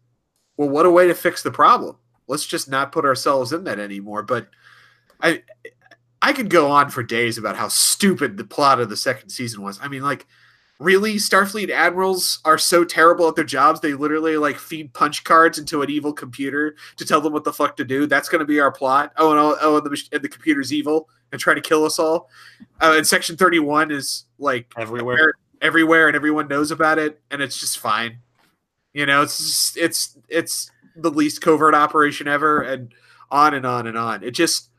well, 0.58 0.70
what 0.70 0.86
a 0.86 0.92
way 0.92 1.08
to 1.08 1.16
fix 1.16 1.42
the 1.42 1.52
problem. 1.52 1.98
Let's 2.28 2.46
just 2.46 2.70
not 2.70 2.92
put 2.92 3.06
ourselves 3.06 3.54
in 3.54 3.64
that 3.64 3.80
anymore. 3.80 4.24
But 4.24 4.50
I 5.22 5.44
I 6.22 6.34
could 6.34 6.50
go 6.50 6.70
on 6.70 6.90
for 6.90 7.04
days 7.04 7.38
about 7.38 7.56
how 7.56 7.70
stupid 7.70 8.38
the 8.38 8.44
plot 8.44 8.80
of 8.80 8.90
the 8.90 8.98
second 8.98 9.30
season 9.30 9.62
was. 9.62 9.80
I 9.82 9.88
mean, 9.88 10.02
like 10.02 10.28
really 10.80 11.16
Starfleet 11.16 11.70
admirals 11.70 12.40
are 12.46 12.58
so 12.58 12.84
terrible 12.84 13.28
at 13.28 13.36
their 13.36 13.44
jobs 13.44 13.82
they 13.82 13.94
literally 13.94 14.38
like 14.38 14.58
feed 14.58 14.94
punch 14.94 15.24
cards 15.26 15.58
into 15.58 15.82
an 15.82 15.90
evil 15.90 16.14
computer 16.14 16.76
to 16.96 17.06
tell 17.06 17.22
them 17.22 17.34
what 17.34 17.44
the 17.44 17.54
fuck 17.54 17.76
to 17.78 17.86
do. 17.86 18.06
That's 18.06 18.30
going 18.30 18.40
to 18.40 18.46
be 18.46 18.60
our 18.60 18.72
plot. 18.72 19.14
Oh, 19.18 19.32
and 19.32 19.40
oh, 19.40 19.58
oh 19.62 19.78
and 19.78 19.86
the, 19.86 20.04
and 20.12 20.22
the 20.22 20.30
computer's 20.30 20.74
evil 20.74 21.10
and 21.32 21.40
try 21.40 21.54
to 21.54 21.62
kill 21.62 21.86
us 21.86 22.00
all. 22.00 22.30
Uh, 22.82 22.96
and 22.98 23.08
Section 23.08 23.38
Thirty 23.38 23.60
One 23.60 23.92
is 23.92 24.26
like 24.40 24.72
everywhere, 24.78 25.34
everywhere, 25.62 26.08
and 26.08 26.16
everyone 26.16 26.48
knows 26.48 26.72
about 26.72 26.98
it, 26.98 27.22
and 27.30 27.42
it's 27.42 27.60
just 27.60 27.80
fine. 27.80 28.20
You 28.94 29.06
know, 29.06 29.22
it's 29.22 29.38
just, 29.38 29.78
it's 29.78 30.18
it's 30.28 30.72
the 30.96 31.12
least 31.12 31.42
covert 31.42 31.76
operation 31.76 32.28
ever, 32.28 32.62
and 32.62 32.94
on 33.30 33.54
and 33.54 33.66
on 33.66 33.86
and 33.86 33.98
on. 33.98 34.24
It 34.24 34.32
just 34.32 34.70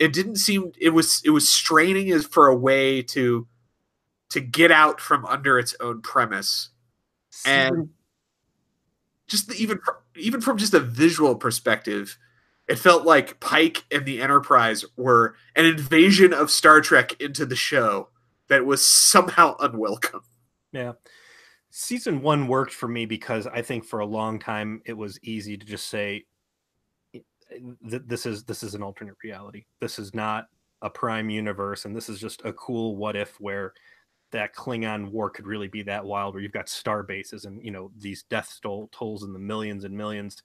it 0.00 0.14
didn't 0.14 0.36
seem 0.36 0.72
it 0.80 0.90
was 0.90 1.20
it 1.24 1.30
was 1.30 1.46
straining 1.46 2.10
as 2.10 2.24
for 2.24 2.48
a 2.48 2.56
way 2.56 3.02
to 3.02 3.46
to 4.30 4.40
get 4.40 4.72
out 4.72 5.00
from 5.00 5.24
under 5.26 5.58
its 5.58 5.76
own 5.78 6.00
premise. 6.00 6.70
And 7.46 7.90
just 9.28 9.48
the, 9.48 9.54
even 9.54 9.78
even 10.16 10.40
from 10.40 10.56
just 10.56 10.74
a 10.74 10.80
visual 10.80 11.36
perspective 11.36 12.18
it 12.66 12.78
felt 12.78 13.04
like 13.04 13.40
pike 13.40 13.84
and 13.90 14.06
the 14.06 14.22
enterprise 14.22 14.84
were 14.96 15.34
an 15.56 15.66
invasion 15.66 16.32
of 16.32 16.52
star 16.52 16.80
trek 16.80 17.20
into 17.20 17.44
the 17.44 17.56
show 17.56 18.08
that 18.48 18.64
was 18.64 18.84
somehow 18.84 19.56
unwelcome. 19.60 20.22
Yeah. 20.72 20.92
Season 21.70 22.22
one 22.22 22.46
worked 22.46 22.72
for 22.72 22.88
me 22.88 23.06
because 23.06 23.46
i 23.46 23.60
think 23.62 23.84
for 23.84 24.00
a 24.00 24.06
long 24.06 24.38
time 24.38 24.82
it 24.86 24.94
was 24.94 25.20
easy 25.22 25.56
to 25.56 25.66
just 25.66 25.88
say 25.88 26.24
this 27.82 28.26
is 28.26 28.44
this 28.44 28.62
is 28.62 28.74
an 28.74 28.82
alternate 28.82 29.16
reality 29.24 29.64
this 29.80 29.98
is 29.98 30.14
not 30.14 30.48
a 30.82 30.90
prime 30.90 31.28
universe 31.28 31.84
and 31.84 31.94
this 31.94 32.08
is 32.08 32.20
just 32.20 32.40
a 32.44 32.52
cool 32.52 32.96
what 32.96 33.16
if 33.16 33.40
where 33.40 33.72
that 34.30 34.54
Klingon 34.54 35.10
war 35.10 35.30
could 35.30 35.46
really 35.46 35.68
be 35.68 35.82
that 35.82 36.04
wild, 36.04 36.34
where 36.34 36.42
you've 36.42 36.52
got 36.52 36.68
star 36.68 37.02
bases 37.02 37.44
and 37.44 37.62
you 37.64 37.70
know 37.70 37.90
these 37.98 38.22
death 38.24 38.58
toll, 38.62 38.88
tolls 38.92 39.24
in 39.24 39.32
the 39.32 39.38
millions 39.38 39.84
and 39.84 39.96
millions 39.96 40.42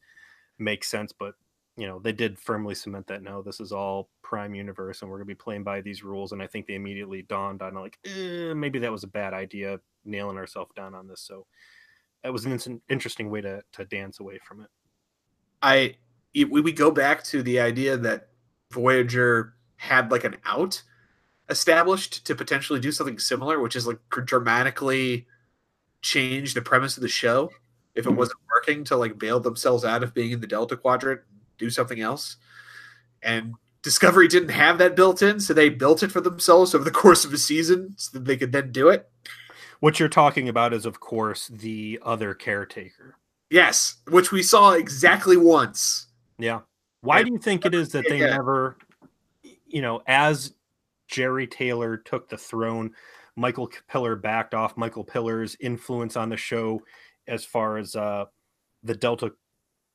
make 0.57 0.83
sense, 0.83 1.11
but 1.11 1.35
you 1.77 1.87
know 1.87 1.99
they 1.99 2.11
did 2.11 2.39
firmly 2.39 2.75
cement 2.75 3.07
that 3.07 3.21
no, 3.21 3.41
this 3.41 3.59
is 3.59 3.71
all 3.71 4.09
Prime 4.21 4.55
Universe, 4.55 5.01
and 5.01 5.11
we're 5.11 5.17
gonna 5.17 5.25
be 5.25 5.35
playing 5.35 5.63
by 5.63 5.81
these 5.81 6.03
rules. 6.03 6.31
And 6.31 6.41
I 6.41 6.47
think 6.47 6.65
they 6.65 6.75
immediately 6.75 7.21
dawned 7.23 7.61
on 7.61 7.75
like 7.75 7.97
eh, 8.05 8.53
maybe 8.53 8.79
that 8.79 8.91
was 8.91 9.03
a 9.03 9.07
bad 9.07 9.33
idea, 9.33 9.79
nailing 10.03 10.37
ourselves 10.37 10.71
down 10.75 10.95
on 10.95 11.07
this. 11.07 11.21
So 11.21 11.45
that 12.23 12.33
was 12.33 12.45
an 12.45 12.81
interesting 12.89 13.29
way 13.29 13.41
to 13.41 13.61
to 13.73 13.85
dance 13.85 14.19
away 14.19 14.39
from 14.39 14.61
it. 14.61 14.69
I 15.61 15.95
we 16.43 16.61
we 16.61 16.71
go 16.71 16.91
back 16.91 17.23
to 17.25 17.41
the 17.41 17.59
idea 17.59 17.97
that 17.97 18.29
Voyager 18.71 19.53
had 19.77 20.11
like 20.11 20.23
an 20.23 20.37
out 20.45 20.81
established 21.49 22.25
to 22.25 22.35
potentially 22.35 22.79
do 22.79 22.91
something 22.91 23.19
similar, 23.19 23.59
which 23.59 23.75
is 23.75 23.87
like 23.87 23.99
dramatically 24.09 25.27
change 26.01 26.53
the 26.53 26.61
premise 26.61 26.97
of 26.97 27.01
the 27.01 27.07
show 27.07 27.49
if 27.95 28.05
it 28.05 28.09
mm-hmm. 28.09 28.17
wasn't 28.17 28.39
working 28.53 28.83
to 28.83 28.95
like 28.95 29.17
bail 29.17 29.39
themselves 29.39 29.85
out 29.85 30.03
of 30.03 30.13
being 30.13 30.31
in 30.31 30.41
the 30.41 30.47
Delta 30.47 30.75
Quadrant, 30.75 31.21
do 31.57 31.69
something 31.69 32.01
else. 32.01 32.37
And 33.21 33.53
Discovery 33.81 34.27
didn't 34.27 34.49
have 34.49 34.79
that 34.79 34.95
built 34.95 35.21
in, 35.21 35.39
so 35.39 35.53
they 35.53 35.69
built 35.69 36.01
it 36.01 36.11
for 36.11 36.19
themselves 36.19 36.73
over 36.73 36.83
the 36.83 36.91
course 37.03 37.23
of 37.23 37.33
a 37.33 37.37
season 37.37 37.93
so 37.97 38.17
that 38.17 38.25
they 38.25 38.35
could 38.35 38.51
then 38.51 38.71
do 38.71 38.89
it. 38.89 39.09
What 39.79 39.99
you're 39.99 40.09
talking 40.09 40.49
about 40.49 40.73
is, 40.73 40.85
of 40.85 40.99
course, 40.99 41.47
the 41.47 41.99
other 42.01 42.33
caretaker. 42.33 43.17
Yes, 43.49 43.97
which 44.07 44.31
we 44.31 44.41
saw 44.41 44.71
exactly 44.71 45.37
once. 45.37 46.07
Yeah. 46.37 46.61
Why 47.01 47.23
do 47.23 47.31
you 47.31 47.37
think 47.37 47.65
it 47.65 47.75
is 47.75 47.89
that 47.89 48.05
they 48.09 48.19
yeah. 48.19 48.35
never, 48.35 48.77
you 49.67 49.81
know, 49.81 50.01
as 50.07 50.53
Jeri 51.09 51.49
Taylor 51.49 51.97
took 51.97 52.29
the 52.29 52.37
throne. 52.37 52.91
Michael 53.35 53.69
Piller 53.87 54.15
backed 54.15 54.53
off. 54.53 54.77
Michael 54.77 55.03
Piller's 55.03 55.55
influence 55.59 56.15
on 56.15 56.29
the 56.29 56.37
show, 56.37 56.81
as 57.27 57.45
far 57.45 57.77
as 57.77 57.95
uh, 57.95 58.25
the 58.83 58.95
Delta 58.95 59.33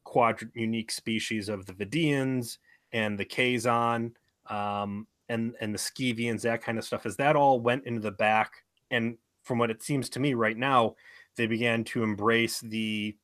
Quadrant 0.04 0.54
unique 0.54 0.90
species 0.90 1.48
of 1.48 1.66
the 1.66 1.72
Vidiians 1.72 2.58
and 2.92 3.18
the 3.18 3.24
Kazon, 3.24 4.12
um, 4.48 5.06
and 5.28 5.54
and 5.60 5.74
the 5.74 5.78
Skeevians, 5.78 6.42
that 6.42 6.62
kind 6.62 6.78
of 6.78 6.84
stuff, 6.84 7.06
as 7.06 7.16
that 7.16 7.36
all 7.36 7.60
went 7.60 7.86
into 7.86 8.00
the 8.00 8.10
back. 8.10 8.52
And 8.90 9.16
from 9.42 9.58
what 9.58 9.70
it 9.70 9.82
seems 9.82 10.08
to 10.10 10.20
me 10.20 10.34
right 10.34 10.56
now, 10.56 10.96
they 11.36 11.46
began 11.46 11.84
to 11.84 12.02
embrace 12.02 12.60
the 12.60 13.16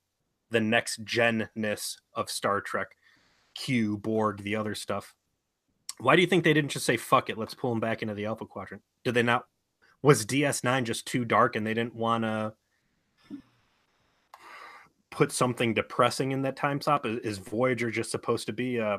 the 0.50 0.61
next 0.61 1.05
genness 1.05 1.98
of 2.14 2.31
Star 2.31 2.61
Trek, 2.61 2.96
Q, 3.56 3.96
Borg, 3.96 4.42
the 4.42 4.56
other 4.56 4.74
stuff. 4.74 5.14
Why 5.98 6.14
do 6.14 6.22
you 6.22 6.28
think 6.28 6.44
they 6.44 6.52
didn't 6.52 6.70
just 6.70 6.86
say 6.86 6.96
fuck 6.96 7.30
it? 7.30 7.38
Let's 7.38 7.54
pull 7.54 7.70
them 7.70 7.80
back 7.80 8.02
into 8.02 8.14
the 8.14 8.26
Alpha 8.26 8.44
Quadrant. 8.44 8.82
Did 9.02 9.14
they 9.14 9.22
not? 9.22 9.46
Was 10.02 10.26
DS9 10.26 10.84
just 10.84 11.06
too 11.06 11.24
dark 11.24 11.56
and 11.56 11.66
they 11.66 11.74
didn't 11.74 11.94
want 11.94 12.24
to 12.24 12.52
put 15.10 15.32
something 15.32 15.72
depressing 15.72 16.32
in 16.32 16.42
that 16.42 16.56
time 16.56 16.80
stop? 16.80 17.06
Is, 17.06 17.18
is 17.20 17.38
Voyager 17.38 17.90
just 17.90 18.10
supposed 18.10 18.46
to 18.46 18.52
be 18.52 18.76
a 18.76 18.86
uh, 18.86 18.98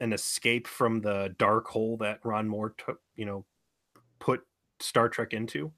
an 0.00 0.12
escape 0.12 0.68
from 0.68 1.00
the 1.00 1.34
dark 1.38 1.66
hole 1.66 1.96
that 1.96 2.20
Ron 2.22 2.46
Moore 2.46 2.74
took? 2.76 3.00
You 3.16 3.24
know, 3.24 3.44
put 4.20 4.46
Star 4.80 5.08
Trek 5.08 5.32
into. 5.32 5.72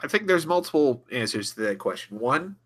I 0.00 0.08
think 0.08 0.26
there's 0.26 0.46
multiple 0.46 1.04
answers 1.12 1.54
to 1.54 1.60
that 1.60 1.78
question. 1.78 2.18
One, 2.18 2.56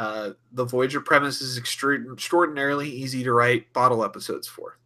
uh, 0.00 0.32
the 0.52 0.64
Voyager 0.64 1.02
premise 1.02 1.42
is 1.42 1.58
extraordinarily 1.58 2.88
easy 2.88 3.22
to 3.22 3.34
write 3.34 3.70
bottle 3.74 4.02
episodes 4.02 4.48
for, 4.48 4.78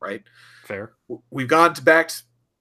right? 0.00 0.22
Fair. 0.64 0.92
We've 1.30 1.46
gone 1.46 1.74
to 1.74 1.82
back. 1.82 2.10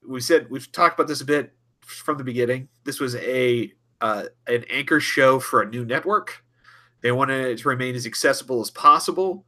We 0.06 0.20
said 0.20 0.50
we've 0.50 0.70
talked 0.74 1.00
about 1.00 1.08
this 1.08 1.22
a 1.22 1.26
bit 1.26 1.54
from 1.80 2.18
the 2.18 2.26
beginning. 2.26 2.68
This 2.84 3.00
was 3.00 3.16
a 3.16 3.72
uh, 4.02 4.26
an 4.46 4.66
anchor 4.70 5.00
show 5.00 5.40
for 5.40 5.62
a 5.62 5.70
new 5.70 5.86
network. 5.86 6.44
They 7.00 7.14
wanted 7.14 7.46
it 7.46 7.60
to 7.60 7.70
remain 7.70 7.96
as 7.96 8.06
accessible 8.06 8.60
as 8.60 8.72
possible, 8.72 9.46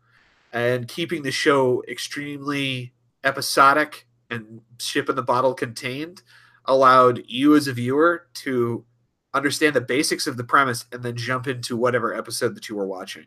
and 0.53 0.87
keeping 0.87 1.23
the 1.23 1.31
show 1.31 1.83
extremely 1.89 2.93
episodic 3.25 4.07
and 4.29 4.61
ship 4.79 5.09
in 5.09 5.17
the 5.17 5.21
bottle 5.21 5.53
contained 5.53 6.21
allowed 6.63 7.23
you 7.27 7.57
as 7.57 7.67
a 7.67 7.73
viewer 7.73 8.27
to 8.35 8.85
understand 9.33 9.75
the 9.75 9.81
basics 9.81 10.27
of 10.27 10.37
the 10.37 10.43
premise 10.43 10.85
and 10.91 11.03
then 11.03 11.15
jump 11.15 11.47
into 11.47 11.77
whatever 11.77 12.13
episode 12.13 12.55
that 12.55 12.69
you 12.69 12.75
were 12.75 12.87
watching 12.87 13.25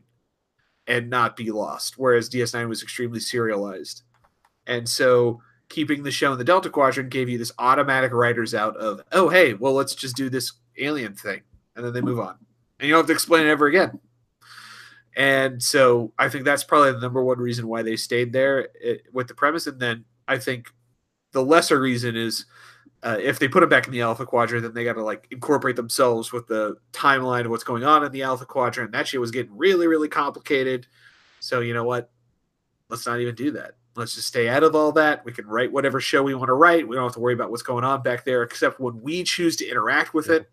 and 0.86 1.10
not 1.10 1.36
be 1.36 1.50
lost. 1.50 1.98
Whereas 1.98 2.30
DS9 2.30 2.68
was 2.68 2.82
extremely 2.82 3.20
serialized. 3.20 4.02
And 4.66 4.88
so 4.88 5.40
keeping 5.68 6.02
the 6.02 6.10
show 6.10 6.32
in 6.32 6.38
the 6.38 6.44
Delta 6.44 6.68
Quadrant 6.68 7.10
gave 7.10 7.28
you 7.28 7.38
this 7.38 7.52
automatic 7.58 8.12
writers 8.12 8.54
out 8.54 8.76
of, 8.76 9.00
oh, 9.12 9.28
hey, 9.28 9.54
well, 9.54 9.72
let's 9.72 9.94
just 9.94 10.16
do 10.16 10.28
this 10.28 10.52
alien 10.78 11.14
thing. 11.14 11.42
And 11.76 11.84
then 11.84 11.92
they 11.92 12.00
move 12.00 12.18
on. 12.18 12.36
And 12.78 12.88
you 12.88 12.94
don't 12.94 13.00
have 13.00 13.06
to 13.06 13.12
explain 13.12 13.46
it 13.46 13.50
ever 13.50 13.66
again. 13.66 14.00
And 15.16 15.62
so 15.62 16.12
I 16.18 16.28
think 16.28 16.44
that's 16.44 16.64
probably 16.64 16.92
the 16.92 17.00
number 17.00 17.22
one 17.22 17.38
reason 17.38 17.68
why 17.68 17.82
they 17.82 17.96
stayed 17.96 18.32
there 18.32 18.68
it, 18.80 19.02
with 19.12 19.28
the 19.28 19.34
premise. 19.34 19.66
And 19.66 19.80
then 19.80 20.04
I 20.26 20.38
think 20.38 20.68
the 21.32 21.42
lesser 21.42 21.80
reason 21.80 22.16
is 22.16 22.46
uh, 23.02 23.16
if 23.20 23.38
they 23.38 23.48
put 23.48 23.60
them 23.60 23.68
back 23.68 23.86
in 23.86 23.92
the 23.92 24.02
Alpha 24.02 24.26
Quadrant, 24.26 24.62
then 24.62 24.74
they 24.74 24.84
got 24.84 24.94
to 24.94 25.02
like 25.02 25.26
incorporate 25.30 25.76
themselves 25.76 26.32
with 26.32 26.46
the 26.46 26.76
timeline 26.92 27.44
of 27.44 27.50
what's 27.50 27.64
going 27.64 27.84
on 27.84 28.04
in 28.04 28.12
the 28.12 28.22
Alpha 28.22 28.44
Quadrant. 28.44 28.92
That 28.92 29.08
shit 29.08 29.20
was 29.20 29.30
getting 29.30 29.56
really, 29.56 29.86
really 29.86 30.08
complicated. 30.08 30.86
So 31.40 31.60
you 31.60 31.72
know 31.72 31.84
what? 31.84 32.10
Let's 32.88 33.06
not 33.06 33.20
even 33.20 33.34
do 33.34 33.52
that. 33.52 33.72
Let's 33.96 34.14
just 34.14 34.28
stay 34.28 34.48
out 34.48 34.62
of 34.62 34.74
all 34.74 34.92
that. 34.92 35.24
We 35.24 35.32
can 35.32 35.46
write 35.46 35.72
whatever 35.72 36.00
show 36.00 36.22
we 36.22 36.34
want 36.34 36.48
to 36.48 36.54
write. 36.54 36.86
We 36.86 36.96
don't 36.96 37.04
have 37.04 37.14
to 37.14 37.20
worry 37.20 37.34
about 37.34 37.50
what's 37.50 37.62
going 37.62 37.84
on 37.84 38.02
back 38.02 38.24
there, 38.24 38.42
except 38.42 38.80
when 38.80 39.00
we 39.00 39.24
choose 39.24 39.56
to 39.56 39.68
interact 39.68 40.14
with 40.14 40.28
it. 40.28 40.50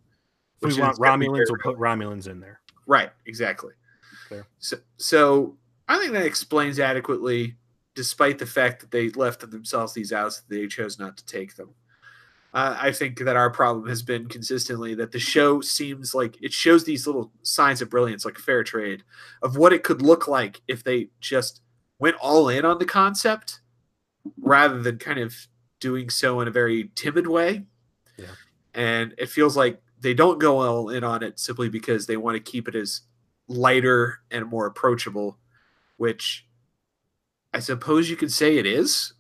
If 0.62 0.76
we 0.76 0.82
want 0.82 0.98
Romulans, 0.98 1.46
we'll 1.50 1.60
put 1.62 1.78
Romulans 1.78 2.28
in 2.28 2.40
there. 2.40 2.62
Right, 2.88 3.12
exactly. 3.26 3.74
So, 4.60 4.78
so 4.98 5.58
I 5.88 6.00
think 6.00 6.14
that 6.14 6.26
explains 6.26 6.80
adequately, 6.80 7.56
despite 7.96 8.40
the 8.40 8.46
fact 8.46 8.82
that 8.82 8.92
they 8.92 9.10
left 9.10 9.50
themselves 9.50 9.94
these 9.94 10.12
outs, 10.12 10.42
that 10.42 10.54
they 10.54 10.68
chose 10.68 11.00
not 11.00 11.16
to 11.18 11.26
take 11.26 11.56
them. 11.56 11.70
Uh, 12.54 12.78
I 12.80 12.92
think 12.92 13.20
that 13.20 13.36
our 13.36 13.50
problem 13.50 13.88
has 13.88 14.02
been 14.02 14.28
consistently 14.28 14.96
that 14.96 15.12
the 15.12 15.20
show 15.20 15.62
seems 15.62 16.16
like 16.16 16.42
it 16.42 16.54
shows 16.54 16.86
these 16.86 17.06
little 17.06 17.32
signs 17.44 17.82
of 17.82 17.90
brilliance, 17.90 18.26
like 18.26 18.38
fair 18.38 18.64
trade, 18.64 19.04
of 19.42 19.58
what 19.58 19.74
it 19.74 19.84
could 19.84 20.02
look 20.02 20.28
like 20.28 20.62
if 20.68 20.84
they 20.84 21.10
just 21.20 21.62
went 22.00 22.16
all 22.22 22.50
in 22.50 22.66
on 22.66 22.80
the 22.80 22.86
concept 22.86 23.60
rather 24.38 24.82
than 24.82 24.98
kind 24.98 25.20
of 25.20 25.36
doing 25.80 26.10
so 26.10 26.40
in 26.40 26.48
a 26.48 26.52
very 26.52 26.92
timid 26.96 27.28
way. 27.28 27.66
Yeah. 28.18 28.26
And 28.74 29.14
it 29.18 29.30
feels 29.30 29.58
like 29.58 29.82
they 30.00 30.14
don't 30.14 30.40
go 30.40 30.60
all 30.60 30.90
in 30.90 31.04
on 31.04 31.24
it 31.24 31.40
simply 31.40 31.70
because 31.70 32.06
they 32.06 32.18
want 32.18 32.36
to 32.36 32.52
keep 32.52 32.68
it 32.68 32.76
as 32.76 33.02
lighter 33.48 34.20
and 34.32 34.46
more 34.46 34.66
approachable, 34.66 35.38
which 35.98 36.48
I 37.54 37.60
suppose 37.60 38.10
you 38.10 38.16
could 38.16 38.32
say 38.32 38.58
it 38.58 38.66
is, 38.66 39.14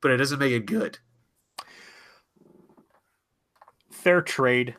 but 0.00 0.10
it 0.10 0.16
doesn't 0.16 0.38
make 0.38 0.52
it 0.52 0.66
good. 0.66 0.98
Fair 4.06 4.22
trade 4.22 4.76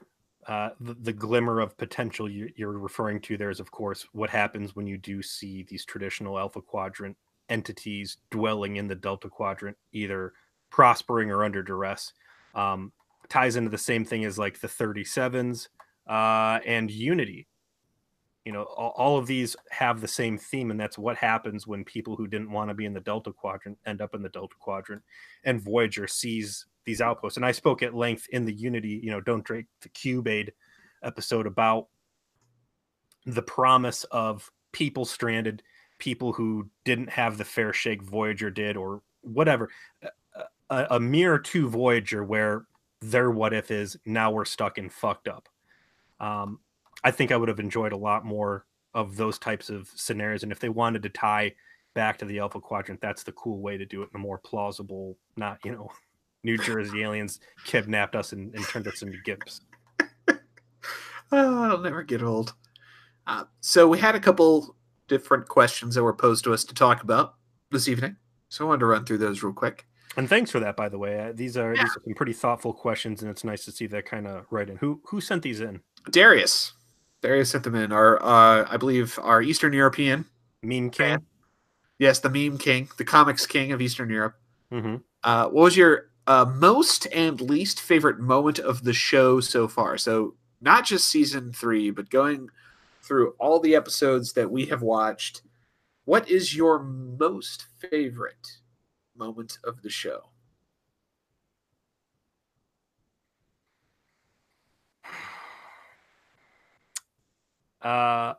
uh, 0.47 0.69
the, 0.79 0.93
the, 0.93 1.11
glimmer 1.11 1.59
of 1.59 1.77
potential 1.77 2.29
you, 2.29 2.49
are 2.61 2.79
referring 2.79 3.19
to 3.19 3.35
there 3.35 3.49
is, 3.49 3.59
of 3.59 3.69
course, 3.71 4.07
what 4.13 4.29
happens 4.29 4.73
when 4.73 4.87
you 4.87 4.97
do 4.97 5.21
see 5.21 5.63
these 5.63 5.83
traditional 5.83 6.39
Alpha 6.39 6.61
Quadrant 6.61 7.17
entities 7.49 8.19
dwelling 8.31 8.77
in 8.77 8.87
the 8.87 8.95
Delta 8.95 9.27
Quadrant, 9.27 9.75
either 9.91 10.31
prospering 10.69 11.29
or 11.29 11.43
under 11.43 11.61
duress. 11.61 12.13
Um, 12.55 12.93
ties 13.27 13.57
into 13.57 13.69
the 13.69 13.77
same 13.77 14.05
thing 14.05 14.23
as 14.23 14.39
like 14.39 14.61
the 14.61 14.69
37s, 14.69 15.67
uh, 16.07 16.59
and 16.65 16.89
Unity. 16.89 17.49
You 18.45 18.53
know, 18.53 18.63
all, 18.63 18.93
all, 18.95 19.17
of 19.17 19.27
these 19.27 19.57
have 19.71 19.99
the 19.99 20.07
same 20.07 20.37
theme, 20.37 20.71
and 20.71 20.79
that's 20.79 20.97
what 20.97 21.17
happens 21.17 21.67
when 21.67 21.83
people 21.83 22.15
who 22.15 22.27
didn't 22.27 22.49
want 22.49 22.69
to 22.69 22.73
be 22.73 22.85
in 22.85 22.93
the 22.93 23.01
Delta 23.01 23.33
Quadrant 23.33 23.77
end 23.85 23.99
up 23.99 24.15
in 24.15 24.21
the 24.21 24.29
Delta 24.29 24.55
Quadrant, 24.57 25.01
and 25.43 25.61
Voyager 25.61 26.07
sees 26.07 26.65
these 26.87 27.01
outposts. 27.01 27.37
And 27.37 27.45
I 27.45 27.51
spoke 27.51 27.83
at 27.83 27.93
length 27.93 28.25
in 28.31 28.45
the 28.45 28.53
Unity, 28.53 28.99
you 29.03 29.11
know, 29.11 29.21
Don't 29.21 29.43
Drink 29.43 29.67
the 29.81 29.89
Cube 29.89 30.27
Aid 30.27 30.53
episode 31.03 31.45
about 31.45 31.87
the 33.25 33.43
promise 33.43 34.05
of 34.05 34.49
people 34.71 35.05
stranded, 35.05 35.61
people 35.99 36.31
who 36.31 36.69
didn't 36.85 37.09
have 37.09 37.37
the 37.37 37.45
fair 37.45 37.73
shake 37.73 38.01
Voyager 38.01 38.49
did, 38.49 38.77
or 38.77 39.01
whatever. 39.21 39.69
A, 40.69 40.87
a 40.91 41.39
to 41.39 41.69
Voyager 41.69 42.23
where 42.23 42.65
their 43.01 43.29
what 43.29 43.53
if 43.53 43.69
is 43.69 43.97
now 44.05 44.31
we're 44.31 44.45
stuck 44.45 44.77
and 44.77 44.91
fucked 44.91 45.27
up. 45.27 45.49
Um, 46.19 46.59
I 47.03 47.11
think 47.11 47.31
I 47.31 47.37
would 47.37 47.49
have 47.49 47.59
enjoyed 47.59 47.91
a 47.91 47.97
lot 47.97 48.25
more 48.25 48.65
of 48.93 49.17
those 49.17 49.37
types 49.37 49.69
of 49.69 49.89
scenarios. 49.93 50.43
And 50.43 50.51
if 50.51 50.59
they 50.59 50.69
wanted 50.69 51.03
to 51.03 51.09
tie 51.09 51.53
back 51.93 52.17
to 52.19 52.25
the 52.25 52.39
Alpha 52.39 52.61
Quadrant, 52.61 53.01
that's 53.01 53.23
the 53.23 53.33
cool 53.33 53.61
way 53.61 53.77
to 53.77 53.85
do 53.85 54.01
it 54.03 54.09
in 54.13 54.19
a 54.19 54.23
more 54.23 54.37
plausible, 54.37 55.17
not, 55.35 55.59
you 55.65 55.73
know, 55.73 55.91
New 56.43 56.57
Jersey 56.57 57.03
aliens 57.03 57.39
kidnapped 57.65 58.15
us 58.15 58.31
and, 58.31 58.53
and 58.53 58.63
turned 58.65 58.87
us 58.87 59.01
into 59.01 59.17
gimps. 59.25 59.61
oh, 61.31 61.63
I'll 61.63 61.77
never 61.79 62.03
get 62.03 62.21
old. 62.21 62.53
Uh, 63.25 63.43
so 63.59 63.87
we 63.87 63.99
had 63.99 64.15
a 64.15 64.19
couple 64.19 64.75
different 65.07 65.47
questions 65.47 65.95
that 65.95 66.03
were 66.03 66.13
posed 66.13 66.43
to 66.45 66.53
us 66.53 66.63
to 66.65 66.73
talk 66.73 67.03
about 67.03 67.35
this 67.71 67.87
evening. 67.87 68.15
So 68.49 68.65
I 68.65 68.67
wanted 68.69 68.79
to 68.79 68.85
run 68.85 69.05
through 69.05 69.17
those 69.17 69.43
real 69.43 69.53
quick. 69.53 69.85
And 70.15 70.27
thanks 70.27 70.49
for 70.49 70.59
that, 70.59 70.75
by 70.75 70.89
the 70.89 70.97
way. 70.97 71.19
Uh, 71.19 71.31
these 71.33 71.57
are 71.57 71.75
yeah. 71.75 71.83
these 71.83 71.91
are 71.91 72.01
some 72.03 72.15
pretty 72.15 72.33
thoughtful 72.33 72.73
questions, 72.73 73.21
and 73.21 73.29
it's 73.29 73.43
nice 73.43 73.65
to 73.65 73.71
see 73.71 73.85
that 73.87 74.05
kind 74.05 74.25
of 74.25 74.45
right 74.49 74.67
in. 74.67 74.77
Who 74.77 74.99
who 75.05 75.21
sent 75.21 75.43
these 75.43 75.61
in? 75.61 75.81
Darius. 76.09 76.73
Darius 77.21 77.51
sent 77.51 77.63
them 77.63 77.75
in. 77.75 77.91
Our 77.91 78.21
uh, 78.23 78.65
I 78.67 78.77
believe 78.77 79.19
our 79.21 79.41
Eastern 79.41 79.73
European 79.73 80.25
meme 80.63 80.89
king. 80.89 81.19
Yes, 81.99 82.19
the 82.19 82.29
meme 82.29 82.57
king, 82.57 82.89
the 82.97 83.05
comics 83.05 83.45
king 83.45 83.71
of 83.71 83.81
Eastern 83.81 84.09
Europe. 84.09 84.35
Mm-hmm. 84.71 84.95
Uh, 85.23 85.45
what 85.45 85.63
was 85.63 85.77
your 85.77 86.09
uh, 86.27 86.45
most 86.45 87.07
and 87.13 87.41
least 87.41 87.81
favorite 87.81 88.19
moment 88.19 88.59
of 88.59 88.83
the 88.83 88.93
show 88.93 89.39
so 89.39 89.67
far? 89.67 89.97
So 89.97 90.35
not 90.61 90.85
just 90.85 91.07
season 91.07 91.51
three, 91.53 91.89
but 91.89 92.09
going 92.09 92.49
through 93.01 93.33
all 93.39 93.59
the 93.59 93.75
episodes 93.75 94.33
that 94.33 94.51
we 94.51 94.65
have 94.65 94.81
watched. 94.81 95.41
What 96.05 96.29
is 96.29 96.55
your 96.55 96.79
most 96.79 97.65
favorite 97.79 98.47
moment 99.15 99.57
of 99.63 99.81
the 99.81 99.89
show? 99.89 100.21
Uh, 107.81 108.33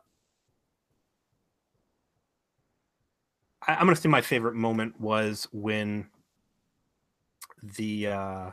I, 3.67 3.73
am 3.73 3.85
gonna 3.85 3.95
say 3.95 4.09
my 4.09 4.21
favorite 4.21 4.55
moment 4.55 4.99
was 4.99 5.47
when 5.51 6.07
the 7.63 8.07
uh, 8.07 8.51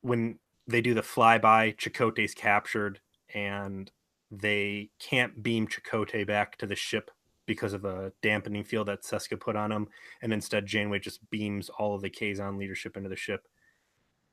when 0.00 0.38
they 0.66 0.80
do 0.80 0.94
the 0.94 1.02
flyby, 1.02 1.76
Chakotay's 1.76 2.34
captured, 2.34 3.00
and 3.34 3.90
they 4.30 4.90
can't 4.98 5.42
beam 5.42 5.68
Chakotay 5.68 6.26
back 6.26 6.56
to 6.58 6.66
the 6.66 6.76
ship 6.76 7.10
because 7.46 7.72
of 7.74 7.84
a 7.84 8.12
dampening 8.22 8.64
field 8.64 8.88
that 8.88 9.02
Seska 9.02 9.38
put 9.38 9.56
on 9.56 9.70
him, 9.70 9.88
and 10.22 10.32
instead 10.32 10.66
Janeway 10.66 10.98
just 10.98 11.28
beams 11.30 11.68
all 11.68 11.94
of 11.94 12.02
the 12.02 12.10
Kazon 12.10 12.58
leadership 12.58 12.96
into 12.96 13.08
the 13.08 13.16
ship. 13.16 13.46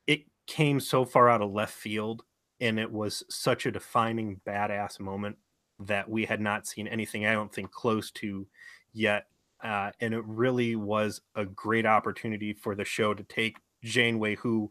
It 0.08 0.24
came 0.48 0.80
so 0.80 1.06
far 1.06 1.30
out 1.30 1.42
of 1.42 1.52
left 1.52 1.74
field, 1.74 2.24
and 2.60 2.80
it 2.80 2.92
was 2.92 3.24
such 3.30 3.66
a 3.66 3.72
defining 3.72 4.40
badass 4.46 5.00
moment 5.00 5.38
that 5.80 6.10
we 6.10 6.26
had 6.26 6.40
not 6.40 6.68
seen 6.68 6.88
anything 6.88 7.26
I 7.26 7.34
don't 7.34 7.54
think 7.54 7.72
close 7.72 8.12
to 8.12 8.48
yet. 8.94 9.26
Uh, 9.64 9.92
and 10.00 10.14
it 10.14 10.24
really 10.26 10.76
was 10.76 11.22
a 11.36 11.46
great 11.46 11.86
opportunity 11.86 12.54
for 12.54 12.76
the 12.76 12.86
show 12.86 13.14
to 13.14 13.24
take 13.24 13.58
Janeway, 13.84 14.36
who 14.36 14.70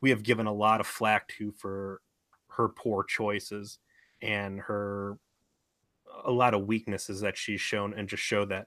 we 0.00 0.10
have 0.10 0.22
given 0.22 0.46
a 0.46 0.52
lot 0.52 0.80
of 0.80 0.86
flack 0.86 1.28
to 1.28 1.52
for 1.52 2.00
her 2.48 2.68
poor 2.68 3.04
choices 3.04 3.78
and 4.22 4.60
her 4.60 5.18
a 6.24 6.30
lot 6.30 6.54
of 6.54 6.66
weaknesses 6.66 7.20
that 7.20 7.36
she's 7.36 7.60
shown 7.60 7.94
and 7.94 8.08
just 8.08 8.22
show 8.22 8.44
that 8.44 8.66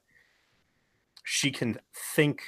she 1.24 1.52
can 1.52 1.78
think 2.14 2.42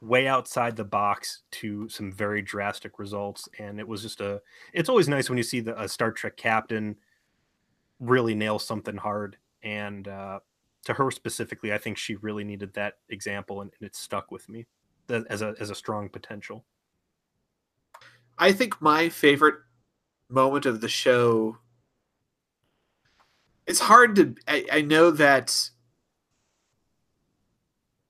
way 0.00 0.26
outside 0.28 0.76
the 0.76 0.84
box 0.84 1.42
to 1.50 1.88
some 1.88 2.12
very 2.12 2.42
drastic 2.42 2.98
results. 2.98 3.48
And 3.58 3.80
it 3.80 3.86
was 3.86 4.02
just 4.02 4.20
a 4.20 4.40
it's 4.72 4.88
always 4.88 5.08
nice 5.08 5.28
when 5.28 5.38
you 5.38 5.44
see 5.44 5.60
the 5.60 5.80
a 5.80 5.88
star 5.88 6.12
trek 6.12 6.36
captain 6.36 6.96
really 8.00 8.34
nail 8.34 8.58
something 8.58 8.96
hard. 8.96 9.36
And 9.62 10.06
uh 10.06 10.40
to 10.88 10.94
her 10.94 11.10
specifically 11.10 11.72
i 11.72 11.78
think 11.78 11.96
she 11.96 12.16
really 12.16 12.44
needed 12.44 12.74
that 12.74 12.94
example 13.08 13.60
and, 13.60 13.70
and 13.78 13.86
it 13.86 13.94
stuck 13.94 14.30
with 14.30 14.48
me 14.48 14.66
as 15.30 15.42
a 15.42 15.54
as 15.60 15.70
a 15.70 15.74
strong 15.74 16.08
potential 16.08 16.64
i 18.38 18.50
think 18.50 18.80
my 18.82 19.08
favorite 19.08 19.56
moment 20.28 20.66
of 20.66 20.80
the 20.80 20.88
show 20.88 21.56
it's 23.66 23.80
hard 23.80 24.16
to 24.16 24.34
I, 24.48 24.64
I 24.72 24.80
know 24.80 25.10
that 25.10 25.70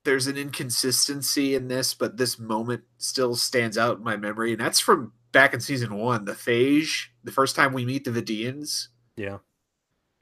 there's 0.04 0.26
an 0.26 0.38
inconsistency 0.38 1.54
in 1.54 1.68
this, 1.68 1.92
but 1.92 2.16
this 2.16 2.38
moment 2.38 2.82
still 2.96 3.36
stands 3.36 3.76
out 3.76 3.98
in 3.98 4.04
my 4.04 4.16
memory, 4.16 4.52
and 4.52 4.60
that's 4.60 4.80
from 4.80 5.12
back 5.32 5.52
in 5.52 5.60
season 5.60 5.94
one, 5.94 6.24
the 6.24 6.32
Phage, 6.32 7.08
the 7.24 7.30
first 7.30 7.54
time 7.54 7.74
we 7.74 7.84
meet 7.84 8.04
the 8.04 8.10
Vidiians. 8.10 8.88
Yeah. 9.16 9.38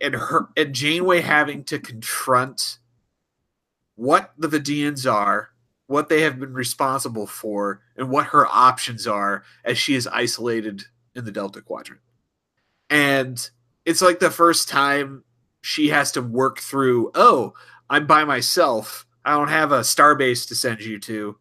And 0.01 0.15
her 0.15 0.49
and 0.57 0.75
Janeway 0.75 1.23
having 1.23 1.65
to 1.65 1.79
confront 1.79 2.79
what 3.95 4.33
the 4.37 4.49
Vidiians 4.49 5.11
are, 5.11 5.51
what 5.87 6.09
they 6.09 6.21
have 6.23 6.39
been 6.39 6.53
responsible 6.53 7.27
for, 7.27 7.81
and 7.97 8.11
what 8.11 8.27
her 8.27 8.47
options 8.47 9.07
are 9.07 9.43
as 9.65 9.79
she 9.79 9.95
is 9.95 10.07
isolated 10.07 10.85
in 11.15 11.25
the 11.25 11.33
Delta 11.33 11.63
Quadrant. 11.63 12.03
And 12.91 13.49
it's 13.85 14.03
like 14.03 14.19
the 14.21 14.31
first 14.31 14.69
time 14.69 15.25
she 15.63 15.89
has 15.89 16.13
to 16.13 16.23
work 16.23 16.61
through, 16.61 17.11
oh, 17.15 17.55
I'm 17.89 18.07
by 18.07 18.25
myself. 18.25 19.07
I 19.25 19.37
don't 19.37 19.49
have 19.49 19.73
a 19.73 19.81
starbase 19.81 20.47
to 20.49 20.55
send 20.55 20.83
you 20.83 20.99
to. 21.01 21.39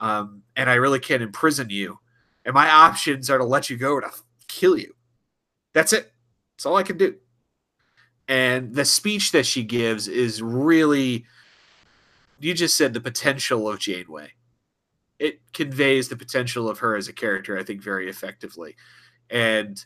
Um, 0.00 0.42
and 0.54 0.70
I 0.70 0.74
really 0.74 1.00
can't 1.00 1.22
imprison 1.22 1.68
you. 1.70 1.98
And 2.44 2.54
my 2.54 2.70
options 2.70 3.28
are 3.28 3.38
to 3.38 3.44
let 3.44 3.68
you 3.68 3.76
go 3.76 3.92
or 3.92 4.00
to 4.00 4.10
kill 4.46 4.78
you. 4.78 4.94
That's 5.74 5.92
it. 5.92 6.12
That's 6.56 6.66
all 6.66 6.76
I 6.76 6.82
can 6.82 6.96
do. 6.96 7.16
And 8.28 8.74
the 8.74 8.84
speech 8.84 9.32
that 9.32 9.46
she 9.46 9.62
gives 9.62 10.06
is 10.06 10.42
really, 10.42 11.24
you 12.38 12.52
just 12.52 12.76
said 12.76 12.92
the 12.92 13.00
potential 13.00 13.68
of 13.68 13.78
Janeway. 13.78 14.32
It 15.18 15.40
conveys 15.52 16.08
the 16.08 16.16
potential 16.16 16.68
of 16.68 16.80
her 16.80 16.94
as 16.94 17.08
a 17.08 17.12
character, 17.12 17.58
I 17.58 17.64
think, 17.64 17.82
very 17.82 18.08
effectively. 18.08 18.76
And 19.30 19.82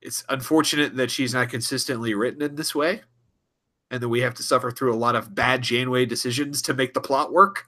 it's 0.00 0.24
unfortunate 0.28 0.96
that 0.96 1.10
she's 1.10 1.34
not 1.34 1.50
consistently 1.50 2.14
written 2.14 2.42
in 2.42 2.56
this 2.56 2.74
way 2.74 3.02
and 3.90 4.02
that 4.02 4.08
we 4.08 4.20
have 4.20 4.34
to 4.34 4.42
suffer 4.42 4.70
through 4.70 4.92
a 4.92 4.96
lot 4.96 5.14
of 5.14 5.34
bad 5.34 5.62
Janeway 5.62 6.06
decisions 6.06 6.62
to 6.62 6.74
make 6.74 6.94
the 6.94 7.00
plot 7.00 7.32
work. 7.32 7.66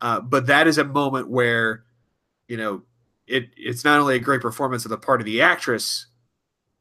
Uh, 0.00 0.20
but 0.20 0.46
that 0.46 0.68
is 0.68 0.78
a 0.78 0.84
moment 0.84 1.28
where, 1.28 1.84
you 2.46 2.56
know, 2.56 2.82
it 3.26 3.50
it's 3.56 3.84
not 3.84 4.00
only 4.00 4.16
a 4.16 4.20
great 4.20 4.40
performance 4.40 4.86
on 4.86 4.90
the 4.90 4.96
part 4.96 5.20
of 5.20 5.24
the 5.24 5.42
actress, 5.42 6.06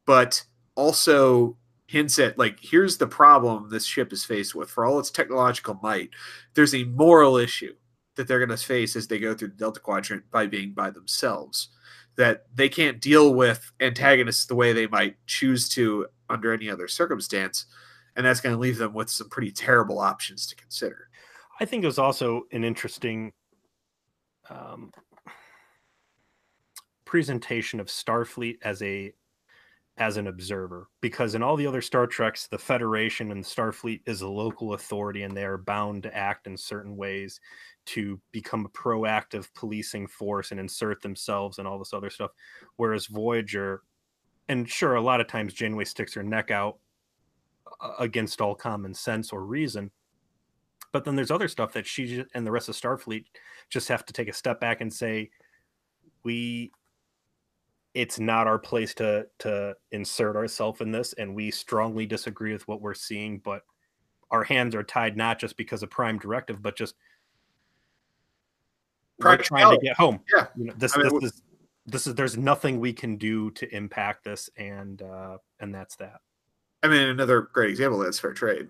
but 0.05 0.43
also 0.77 1.57
hints 1.87 2.19
at 2.19 2.37
like 2.37 2.59
here's 2.61 2.97
the 2.97 3.07
problem 3.07 3.69
this 3.69 3.85
ship 3.85 4.13
is 4.13 4.23
faced 4.23 4.55
with. 4.55 4.69
For 4.69 4.85
all 4.85 4.99
its 4.99 5.11
technological 5.11 5.79
might, 5.83 6.11
there's 6.53 6.75
a 6.75 6.85
moral 6.85 7.35
issue 7.37 7.75
that 8.15 8.27
they're 8.27 8.45
going 8.45 8.57
to 8.57 8.57
face 8.57 8.95
as 8.95 9.07
they 9.07 9.19
go 9.19 9.33
through 9.33 9.49
the 9.49 9.55
Delta 9.55 9.79
Quadrant 9.79 10.23
by 10.31 10.47
being 10.47 10.71
by 10.71 10.89
themselves 10.89 11.69
that 12.17 12.45
they 12.53 12.67
can't 12.67 12.99
deal 12.99 13.33
with 13.33 13.71
antagonists 13.79 14.45
the 14.47 14.55
way 14.55 14.73
they 14.73 14.87
might 14.87 15.15
choose 15.27 15.69
to 15.69 16.07
under 16.29 16.51
any 16.51 16.69
other 16.69 16.87
circumstance. 16.87 17.67
And 18.15 18.25
that's 18.25 18.41
going 18.41 18.55
to 18.55 18.59
leave 18.59 18.79
them 18.79 18.93
with 18.93 19.09
some 19.09 19.29
pretty 19.29 19.51
terrible 19.51 19.99
options 19.99 20.47
to 20.47 20.55
consider. 20.55 21.09
I 21.59 21.65
think 21.65 21.83
it 21.83 21.87
was 21.87 21.99
also 21.99 22.43
an 22.51 22.63
interesting 22.63 23.33
um, 24.49 24.91
presentation 27.05 27.79
of 27.79 27.87
Starfleet 27.87 28.57
as 28.63 28.81
a 28.81 29.13
as 29.97 30.17
an 30.17 30.27
observer 30.27 30.87
because 31.01 31.33
in 31.33 31.41
all 31.41 31.55
the 31.55 31.65
other 31.65 31.81
Star 31.81 32.05
Treks, 32.05 32.47
the 32.47 32.57
Federation 32.57 33.31
and 33.31 33.43
Starfleet 33.43 34.01
is 34.05 34.21
a 34.21 34.27
local 34.27 34.73
authority 34.73 35.23
and 35.23 35.35
they 35.35 35.43
are 35.43 35.57
bound 35.57 36.03
to 36.03 36.15
act 36.15 36.45
in 36.45 36.55
certain 36.55 36.95
ways 36.95 37.39
to 37.87 38.19
become 38.31 38.65
a 38.65 38.69
proactive 38.69 39.47
policing 39.55 40.07
force 40.07 40.51
and 40.51 40.59
insert 40.59 41.01
themselves 41.01 41.57
and 41.57 41.67
all 41.67 41.79
this 41.79 41.93
other 41.93 42.11
stuff. 42.11 42.31
Whereas 42.75 43.07
Voyager, 43.07 43.81
and 44.49 44.69
sure, 44.69 44.95
a 44.95 45.01
lot 45.01 45.19
of 45.19 45.27
times 45.27 45.53
Janeway 45.53 45.85
sticks 45.85 46.13
her 46.13 46.23
neck 46.23 46.51
out 46.51 46.77
uh, 47.81 47.93
against 47.99 48.39
all 48.39 48.55
common 48.55 48.93
sense 48.93 49.31
or 49.31 49.45
reason. 49.45 49.89
But 50.91 51.05
then 51.05 51.15
there's 51.15 51.31
other 51.31 51.47
stuff 51.47 51.73
that 51.73 51.87
she 51.87 52.23
and 52.33 52.45
the 52.45 52.51
rest 52.51 52.69
of 52.69 52.75
Starfleet 52.75 53.25
just 53.69 53.87
have 53.87 54.05
to 54.05 54.13
take 54.13 54.29
a 54.29 54.33
step 54.33 54.59
back 54.59 54.81
and 54.81 54.93
say, 54.93 55.31
we 56.23 56.71
it's 57.93 58.19
not 58.19 58.47
our 58.47 58.59
place 58.59 58.93
to 58.95 59.27
to 59.39 59.75
insert 59.91 60.35
ourselves 60.35 60.81
in 60.81 60.91
this, 60.91 61.13
and 61.13 61.35
we 61.35 61.51
strongly 61.51 62.05
disagree 62.05 62.53
with 62.53 62.67
what 62.67 62.81
we're 62.81 62.93
seeing. 62.93 63.39
But 63.39 63.63
our 64.31 64.43
hands 64.43 64.75
are 64.75 64.83
tied 64.83 65.17
not 65.17 65.39
just 65.39 65.57
because 65.57 65.83
of 65.83 65.89
Prime 65.89 66.19
Directive, 66.19 66.61
but 66.61 66.75
just 66.75 66.95
trying 69.19 69.39
to 69.39 69.79
get 69.81 69.95
home. 69.95 70.19
Yeah, 70.33 70.47
you 70.55 70.65
know, 70.65 70.73
this 70.77 70.95
I 70.95 71.01
mean, 71.01 71.19
this 71.19 71.33
is 71.33 71.41
this 71.85 72.07
is 72.07 72.15
there's 72.15 72.37
nothing 72.37 72.79
we 72.79 72.93
can 72.93 73.15
do 73.17 73.51
to 73.51 73.75
impact 73.75 74.25
this, 74.25 74.49
and 74.57 75.01
uh, 75.01 75.37
and 75.59 75.73
that's 75.73 75.95
that. 75.95 76.21
I 76.83 76.87
mean, 76.87 77.07
another 77.07 77.49
great 77.53 77.71
example 77.71 77.99
that's 77.99 78.19
fair 78.19 78.33
trade. 78.33 78.67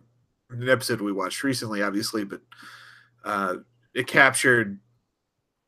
An 0.50 0.70
episode 0.70 1.02
we 1.02 1.12
watched 1.12 1.44
recently, 1.44 1.82
obviously, 1.82 2.24
but 2.24 2.42
uh, 3.26 3.56
it 3.94 4.08
captured 4.08 4.80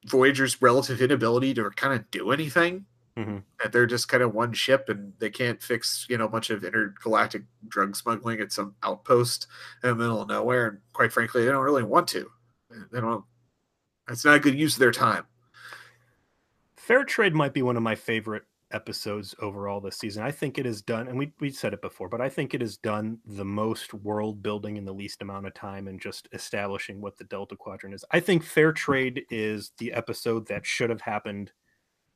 Voyager's 0.06 0.62
relative 0.62 1.02
inability 1.02 1.54
to 1.56 1.70
kind 1.72 1.93
of 1.93 2.10
do 2.12 2.32
anything. 2.32 2.86
Mhm. 3.18 3.43
That 3.62 3.74
they're 3.74 3.86
just 3.86 4.07
kind 4.07 4.24
of 4.24 4.34
one 4.34 4.53
ship 4.53 4.88
and 4.89 5.14
they 5.20 5.30
can't 5.30 5.62
fix, 5.62 6.05
you 6.10 6.18
know, 6.18 6.26
a 6.26 6.30
bunch 6.30 6.49
of 6.49 6.64
intergalactic 6.64 7.43
drug 7.68 7.95
smuggling 7.95 8.39
at 8.39 8.51
some 8.53 8.76
outpost 8.84 9.47
in 9.84 9.89
the 9.89 9.95
middle 9.95 10.22
of 10.22 10.30
nowhere. 10.30 10.68
And 10.68 10.80
quite 10.93 11.12
frankly, 11.14 11.43
they 11.45 11.51
don't 11.51 11.64
really 11.64 11.84
want 11.84 12.07
to. 12.10 12.32
They 12.91 13.01
don't. 13.01 13.26
It's 14.10 14.26
not 14.26 14.36
a 14.38 14.39
good 14.39 14.55
use 14.60 14.76
of 14.76 14.80
their 14.80 14.91
time. 14.91 15.28
Fair 16.78 17.03
Trade 17.03 17.36
might 17.36 17.53
be 17.53 17.62
one 17.62 17.78
of 17.78 17.84
my 17.84 17.95
favorite 17.95 18.43
episodes 18.72 19.34
overall 19.39 19.82
this 19.82 19.97
season. 19.97 20.24
I 20.24 20.32
think 20.32 20.57
it 20.57 20.66
is 20.66 20.82
done, 20.82 21.07
and 21.07 21.18
we 21.18 21.34
we 21.39 21.49
said 21.51 21.74
it 21.74 21.82
before, 21.82 22.10
but 22.10 22.22
I 22.22 22.30
think 22.30 22.53
it 22.53 22.62
has 22.62 22.78
done 22.78 23.20
the 23.26 23.45
most 23.45 23.93
world 23.93 24.41
building 24.41 24.78
in 24.78 24.86
the 24.86 24.93
least 24.93 25.22
amount 25.22 25.47
of 25.47 25.53
time 25.53 25.88
and 25.88 25.99
just 25.99 26.28
establishing 26.32 27.01
what 27.01 27.18
the 27.18 27.24
Delta 27.26 27.55
Quadrant 27.55 27.95
is. 27.95 28.05
I 28.12 28.20
think 28.20 28.43
Fair 28.43 28.72
Trade 28.72 29.26
is 29.30 29.72
the 29.78 29.91
episode 29.93 30.47
that 30.47 30.66
should 30.66 30.89
have 30.89 31.01
happened, 31.01 31.51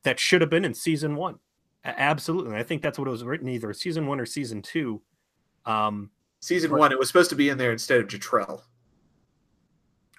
that 0.04 0.20
should 0.20 0.42
have 0.42 0.50
been 0.50 0.66
in 0.66 0.74
season 0.74 1.16
one. 1.16 1.40
Absolutely, 1.86 2.52
and 2.52 2.58
I 2.60 2.64
think 2.64 2.82
that's 2.82 2.98
what 2.98 3.08
it 3.08 3.12
was 3.12 3.24
written 3.24 3.50
either 3.50 3.74
season 3.74 4.08
one 4.08 4.20
or 4.20 4.26
season 4.26 4.62
two. 4.62 5.02
Um, 5.66 6.10
Season 6.42 6.72
Right. 6.72 6.80
one, 6.80 6.92
it 6.92 7.00
was 7.00 7.08
supposed 7.08 7.30
to 7.30 7.36
be 7.38 7.48
in 7.50 7.58
there 7.58 7.72
instead 7.72 8.02
of 8.02 8.08
Jetrel. 8.08 8.62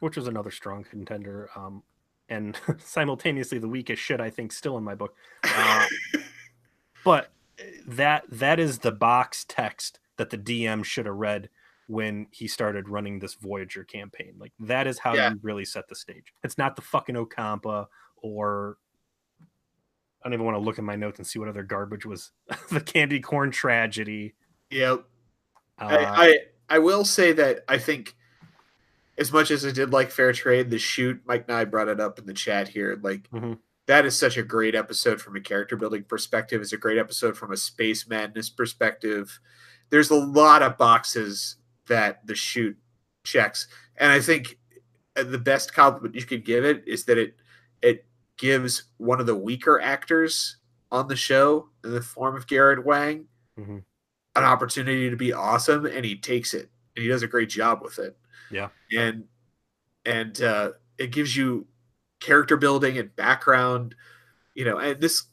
which 0.00 0.16
was 0.16 0.26
another 0.26 0.50
strong 0.50 0.84
contender. 0.84 1.48
Um, 1.54 1.82
and 2.28 2.58
simultaneously 2.78 3.58
the 3.58 3.68
weakest 3.68 4.02
shit 4.02 4.20
I 4.20 4.30
think 4.30 4.52
still 4.52 4.76
in 4.78 4.84
my 4.84 4.94
book. 4.94 5.14
Uh, 5.42 5.86
but 7.04 7.30
that 7.86 8.24
that 8.30 8.58
is 8.58 8.78
the 8.78 8.92
box 8.92 9.44
text 9.48 10.00
that 10.16 10.30
the 10.30 10.38
DM 10.38 10.84
should 10.84 11.06
have 11.06 11.14
read 11.16 11.48
when 11.86 12.26
he 12.30 12.48
started 12.48 12.88
running 12.88 13.18
this 13.18 13.34
Voyager 13.34 13.84
campaign. 13.84 14.34
Like 14.38 14.52
that 14.60 14.86
is 14.86 14.98
how 14.98 15.14
Yeah. 15.14 15.30
you 15.32 15.38
really 15.42 15.64
set 15.66 15.88
the 15.88 15.94
stage. 15.94 16.32
It's 16.42 16.56
not 16.58 16.76
the 16.76 16.82
fucking 16.82 17.14
Ocampa 17.16 17.86
or 18.16 18.78
I 20.24 20.28
don't 20.28 20.34
even 20.34 20.46
want 20.46 20.56
to 20.56 20.60
look 20.60 20.78
in 20.78 20.84
my 20.84 20.96
notes 20.96 21.18
and 21.18 21.26
see 21.26 21.38
what 21.38 21.48
other 21.48 21.62
garbage 21.62 22.06
was. 22.06 22.30
the 22.70 22.80
candy 22.80 23.20
corn 23.20 23.50
tragedy. 23.50 24.34
Yep. 24.70 25.04
Uh, 25.78 25.84
I, 25.84 26.26
I 26.26 26.38
I 26.76 26.78
will 26.78 27.04
say 27.04 27.32
that 27.32 27.64
I 27.68 27.76
think 27.78 28.14
as 29.18 29.30
much 29.32 29.50
as 29.50 29.66
I 29.66 29.70
did 29.70 29.92
like 29.92 30.10
Fair 30.10 30.32
Trade, 30.32 30.70
the 30.70 30.78
Chute, 30.78 31.20
Mike 31.26 31.44
and 31.48 31.56
I 31.56 31.64
brought 31.66 31.88
it 31.88 32.00
up 32.00 32.18
in 32.18 32.26
the 32.26 32.32
chat 32.32 32.68
here. 32.68 32.98
Like 33.02 33.28
Mhm. 33.30 33.58
that 33.86 34.06
is 34.06 34.18
such 34.18 34.36
a 34.38 34.42
great 34.42 34.74
episode 34.74 35.20
from 35.20 35.36
a 35.36 35.40
character 35.40 35.76
building 35.76 36.04
perspective. 36.04 36.62
It's 36.62 36.72
a 36.72 36.78
great 36.78 36.98
episode 36.98 37.36
from 37.36 37.52
a 37.52 37.56
space 37.56 38.08
madness 38.08 38.48
perspective. 38.48 39.38
There's 39.90 40.10
a 40.10 40.16
lot 40.16 40.62
of 40.62 40.78
boxes 40.78 41.56
that 41.86 42.26
the 42.26 42.34
Chute 42.34 42.78
checks, 43.24 43.68
and 43.98 44.10
I 44.10 44.20
think 44.20 44.58
uh, 45.16 45.22
the 45.24 45.38
best 45.38 45.74
compliment 45.74 46.14
you 46.14 46.22
could 46.24 46.44
give 46.46 46.64
it 46.64 46.82
is 46.86 47.04
that 47.04 47.18
it 47.18 47.36
it 47.82 48.06
gives 48.38 48.84
one 48.98 49.20
of 49.20 49.26
the 49.26 49.34
weaker 49.36 49.80
actors 49.80 50.56
on 50.90 51.08
the 51.08 51.16
show 51.16 51.68
in 51.84 51.92
the 51.92 52.00
form 52.02 52.36
of 52.36 52.46
Garrett 52.46 52.84
Wang 52.84 53.26
Mhm. 53.58 53.84
an 54.36 54.44
opportunity 54.44 55.08
to 55.10 55.16
be 55.16 55.32
awesome 55.32 55.86
and 55.86 56.04
he 56.04 56.16
takes 56.16 56.54
it 56.54 56.70
and 56.96 57.02
he 57.02 57.08
does 57.08 57.22
a 57.22 57.28
great 57.28 57.48
job 57.48 57.80
with 57.82 57.98
it 57.98 58.16
Yeah. 58.50 58.68
and 58.92 59.28
and 60.04 60.40
uh 60.42 60.72
it 60.98 61.10
gives 61.12 61.36
you 61.36 61.66
character 62.20 62.56
building 62.56 62.98
and 62.98 63.14
background 63.16 63.94
you 64.54 64.64
know 64.64 64.78
and 64.78 65.00
this 65.00 65.24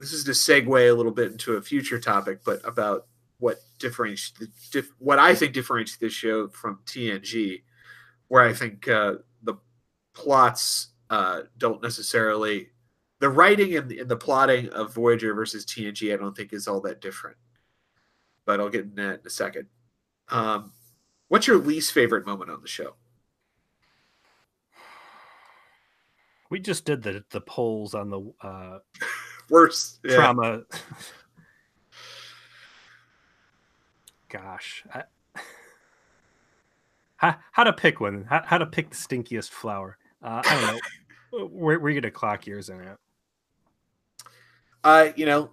this 0.00 0.12
is 0.12 0.24
to 0.24 0.32
segue 0.32 0.90
a 0.90 0.92
little 0.92 1.12
bit 1.12 1.30
into 1.32 1.54
a 1.54 1.62
future 1.62 1.98
topic 2.00 2.40
but 2.44 2.60
about 2.66 3.06
what 3.38 3.58
differentiates 3.78 4.32
the 4.38 4.48
dif- 4.70 4.92
what 4.98 5.18
i 5.18 5.34
think 5.34 5.52
differentiates 5.54 5.96
this 5.98 6.12
show 6.12 6.48
from 6.48 6.80
tng 6.86 7.62
where 8.28 8.42
i 8.42 8.52
think 8.52 8.86
uh 8.88 9.14
the 9.42 9.54
plots 10.14 10.89
uh 11.10 11.42
don't 11.58 11.82
necessarily 11.82 12.68
the 13.18 13.28
writing 13.28 13.76
and 13.76 13.88
the, 13.88 13.98
and 13.98 14.08
the 14.08 14.16
plotting 14.16 14.68
of 14.70 14.94
voyager 14.94 15.34
versus 15.34 15.64
tng 15.66 16.12
i 16.12 16.16
don't 16.16 16.36
think 16.36 16.52
is 16.52 16.66
all 16.66 16.80
that 16.80 17.00
different 17.00 17.36
but 18.50 18.60
I'll 18.60 18.68
get 18.68 18.82
into 18.82 19.02
that 19.02 19.20
in 19.20 19.26
a 19.26 19.30
second. 19.30 19.68
Um, 20.28 20.72
what's 21.28 21.46
your 21.46 21.58
least 21.58 21.92
favorite 21.92 22.26
moment 22.26 22.50
on 22.50 22.60
the 22.62 22.68
show? 22.68 22.96
we 26.50 26.58
just 26.58 26.84
did 26.84 27.00
the 27.02 27.22
the 27.30 27.40
polls 27.40 27.94
on 27.94 28.10
the 28.10 28.20
uh, 28.40 28.78
Worst. 29.50 30.00
Yeah. 30.04 30.16
trauma. 30.16 30.62
Gosh, 34.28 34.84
I, 34.92 35.04
how 37.18 37.36
how 37.52 37.62
to 37.62 37.72
pick 37.72 38.00
one? 38.00 38.24
How, 38.28 38.42
how 38.44 38.58
to 38.58 38.66
pick 38.66 38.90
the 38.90 38.96
stinkiest 38.96 39.50
flower? 39.50 39.96
Uh, 40.22 40.42
I 40.44 40.54
don't 40.56 40.66
know. 40.74 40.80
You 41.32 41.92
get 41.94 42.04
a 42.04 42.10
clock 42.10 42.46
yours 42.46 42.68
in 42.68 42.80
it? 42.80 42.96
Uh, 44.82 45.08
you 45.16 45.26
know, 45.26 45.50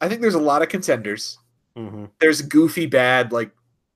I 0.00 0.08
think 0.08 0.20
there's 0.20 0.34
a 0.34 0.40
lot 0.40 0.62
of 0.62 0.68
contenders. 0.68 1.38
hmm 1.76 2.06
There's 2.20 2.42
goofy 2.42 2.86
bad 2.86 3.32
like 3.32 3.50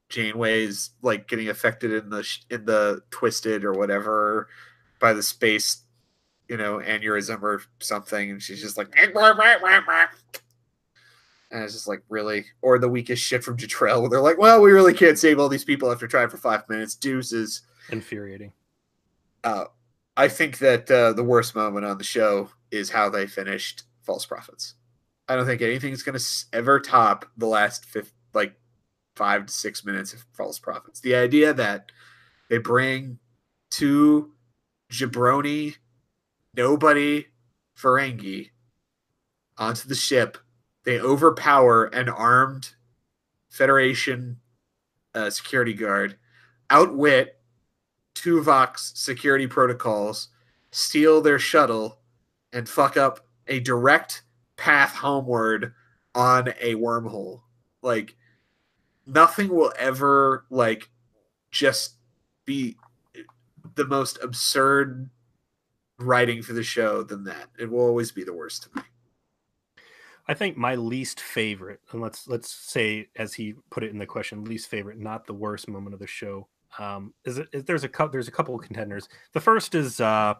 Janeway's 0.08 0.90
like 1.02 1.28
getting 1.28 1.48
affected 1.48 1.92
in 1.92 2.10
the 2.10 2.22
sh- 2.22 2.42
in 2.50 2.64
the 2.64 3.02
twisted 3.10 3.64
or 3.64 3.72
whatever 3.74 4.48
by 5.00 5.12
the 5.12 5.22
space, 5.22 5.82
you 6.48 6.56
know, 6.56 6.78
aneurysm 6.78 7.42
or 7.42 7.62
something, 7.80 8.30
and 8.30 8.42
she's 8.42 8.60
just 8.62 8.78
like, 8.78 8.88
and 11.50 11.62
it's 11.64 11.72
just 11.74 11.88
like 11.88 12.02
really, 12.08 12.44
or 12.62 12.78
the 12.78 12.88
weakest 12.88 13.22
shit 13.22 13.42
from 13.44 13.56
Jetrel. 13.56 14.08
They're 14.10 14.20
like, 14.20 14.38
well, 14.38 14.60
we 14.62 14.70
really 14.72 14.94
can't 14.94 15.18
save 15.18 15.38
all 15.38 15.48
these 15.48 15.64
people 15.64 15.90
after 15.92 16.06
trying 16.06 16.28
for 16.30 16.36
five 16.36 16.68
minutes. 16.68 16.94
Deuces. 16.94 17.62
Infuriating. 17.90 18.52
uh, 19.44 19.64
I 20.18 20.26
think 20.26 20.58
that 20.58 20.90
uh, 20.90 21.12
the 21.12 21.22
worst 21.22 21.54
moment 21.54 21.86
on 21.86 21.96
the 21.96 22.02
show 22.02 22.50
is 22.72 22.90
how 22.90 23.08
they 23.08 23.28
finished 23.28 23.84
False 24.02 24.26
Profits. 24.26 24.74
I 25.28 25.36
don't 25.36 25.46
think 25.46 25.62
anything's 25.62 26.02
going 26.02 26.18
to 26.18 26.24
ever 26.52 26.80
top 26.80 27.24
the 27.36 27.46
last 27.46 27.84
fifth, 27.84 28.12
like 28.34 28.54
five 29.14 29.46
to 29.46 29.52
six 29.52 29.84
minutes 29.84 30.12
of 30.12 30.24
False 30.32 30.58
Profits. 30.58 30.98
The 30.98 31.14
idea 31.14 31.54
that 31.54 31.92
they 32.50 32.58
bring 32.58 33.20
two 33.70 34.32
jabroni, 34.90 35.76
nobody 36.56 37.26
Ferengi 37.78 38.50
onto 39.56 39.88
the 39.88 39.94
ship, 39.94 40.36
they 40.82 40.98
overpower 40.98 41.84
an 41.84 42.08
armed 42.08 42.70
Federation 43.50 44.38
uh, 45.14 45.30
security 45.30 45.74
guard, 45.74 46.16
outwit 46.70 47.37
Tuvok's 48.20 48.92
security 48.94 49.46
protocols, 49.46 50.28
steal 50.70 51.20
their 51.20 51.38
shuttle, 51.38 52.00
and 52.52 52.68
fuck 52.68 52.96
up 52.96 53.20
a 53.46 53.60
direct 53.60 54.22
path 54.56 54.94
homeward 54.96 55.74
on 56.14 56.48
a 56.60 56.74
wormhole. 56.74 57.42
Like 57.82 58.16
nothing 59.06 59.48
will 59.48 59.72
ever 59.78 60.44
like 60.50 60.90
just 61.50 61.94
be 62.44 62.76
the 63.74 63.86
most 63.86 64.18
absurd 64.22 65.10
writing 65.98 66.42
for 66.42 66.52
the 66.52 66.62
show 66.62 67.02
than 67.02 67.24
that. 67.24 67.48
It 67.58 67.70
will 67.70 67.80
always 67.80 68.12
be 68.12 68.24
the 68.24 68.34
worst 68.34 68.64
to 68.64 68.70
me. 68.76 68.82
I 70.26 70.34
think 70.34 70.58
my 70.58 70.74
least 70.74 71.20
favorite, 71.20 71.80
and 71.90 72.02
let's 72.02 72.28
let's 72.28 72.52
say 72.52 73.08
as 73.16 73.32
he 73.32 73.54
put 73.70 73.82
it 73.82 73.90
in 73.90 73.98
the 73.98 74.06
question, 74.06 74.44
least 74.44 74.68
favorite, 74.68 74.98
not 74.98 75.26
the 75.26 75.32
worst 75.32 75.68
moment 75.68 75.94
of 75.94 76.00
the 76.00 76.06
show. 76.06 76.48
Um, 76.78 77.14
is 77.24 77.38
it? 77.38 77.48
Is, 77.52 77.64
there's 77.64 77.84
a 77.84 77.88
couple. 77.88 78.12
There's 78.12 78.28
a 78.28 78.32
couple 78.32 78.54
of 78.54 78.62
contenders. 78.62 79.08
The 79.32 79.40
first 79.40 79.74
is 79.74 80.00
uh, 80.00 80.34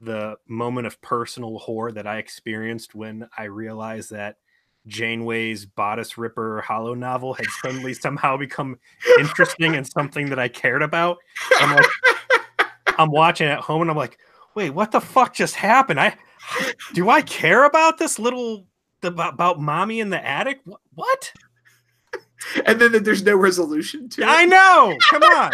the 0.00 0.36
moment 0.46 0.86
of 0.86 1.00
personal 1.00 1.58
horror 1.58 1.92
that 1.92 2.06
I 2.06 2.18
experienced 2.18 2.94
when 2.94 3.28
I 3.36 3.44
realized 3.44 4.10
that 4.10 4.36
Janeway's 4.86 5.64
bodice 5.64 6.18
ripper 6.18 6.60
holo 6.60 6.94
novel 6.94 7.34
had 7.34 7.46
suddenly 7.62 7.94
somehow 7.94 8.36
become 8.36 8.78
interesting 9.18 9.74
and 9.74 9.86
something 9.86 10.28
that 10.28 10.38
I 10.38 10.48
cared 10.48 10.82
about. 10.82 11.18
I'm 11.58 11.74
like, 11.76 11.86
I'm 12.98 13.10
watching 13.10 13.48
at 13.48 13.60
home 13.60 13.82
and 13.82 13.90
I'm 13.90 13.96
like, 13.96 14.18
wait, 14.54 14.70
what 14.70 14.92
the 14.92 15.00
fuck 15.00 15.34
just 15.34 15.54
happened? 15.54 15.98
I 16.00 16.16
do 16.94 17.08
I 17.10 17.22
care 17.22 17.64
about 17.64 17.98
this 17.98 18.18
little 18.18 18.66
about, 19.02 19.34
about 19.34 19.60
mommy 19.60 20.00
in 20.00 20.10
the 20.10 20.24
attic? 20.24 20.60
Wh- 20.64 20.74
What? 20.94 21.32
And 22.64 22.80
then 22.80 23.02
there's 23.02 23.24
no 23.24 23.36
resolution 23.36 24.08
to 24.10 24.22
it. 24.22 24.28
I 24.28 24.44
know. 24.44 24.96
Come 25.10 25.22
on. 25.22 25.52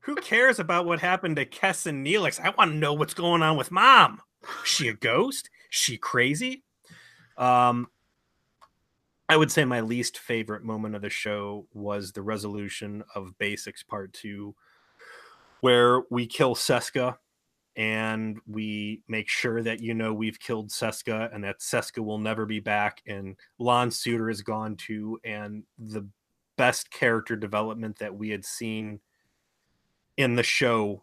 Who 0.00 0.16
cares 0.16 0.58
about 0.58 0.86
what 0.86 1.00
happened 1.00 1.36
to 1.36 1.46
Kes 1.46 1.86
and 1.86 2.06
Neelix? 2.06 2.38
I 2.38 2.50
want 2.50 2.72
to 2.72 2.76
know 2.76 2.92
what's 2.92 3.14
going 3.14 3.42
on 3.42 3.56
with 3.56 3.70
mom. 3.70 4.20
She 4.64 4.88
a 4.88 4.94
ghost? 4.94 5.48
She 5.70 5.96
crazy? 5.96 6.62
Um, 7.38 7.88
I 9.28 9.36
would 9.36 9.50
say 9.50 9.64
my 9.64 9.80
least 9.80 10.18
favorite 10.18 10.62
moment 10.62 10.94
of 10.94 11.02
the 11.02 11.08
show 11.08 11.66
was 11.72 12.12
the 12.12 12.22
resolution 12.22 13.02
of 13.14 13.38
Basics 13.38 13.82
Part 13.82 14.12
Two, 14.12 14.54
where 15.60 16.02
we 16.10 16.26
kill 16.26 16.54
Seska 16.54 17.16
and 17.76 18.38
we 18.46 19.02
make 19.08 19.28
sure 19.28 19.62
that 19.62 19.80
you 19.80 19.94
know 19.94 20.14
we've 20.14 20.38
killed 20.38 20.70
Seska 20.70 21.34
and 21.34 21.42
that 21.42 21.58
Seska 21.58 21.98
will 21.98 22.18
never 22.18 22.46
be 22.46 22.60
back 22.60 23.02
and 23.06 23.36
Lon 23.58 23.90
Suder 23.90 24.30
is 24.30 24.42
gone 24.42 24.76
too 24.76 25.18
and 25.24 25.64
the 25.78 26.06
best 26.56 26.90
character 26.90 27.34
development 27.34 27.98
that 27.98 28.14
we 28.14 28.30
had 28.30 28.44
seen 28.44 29.00
in 30.16 30.36
the 30.36 30.42
show 30.42 31.02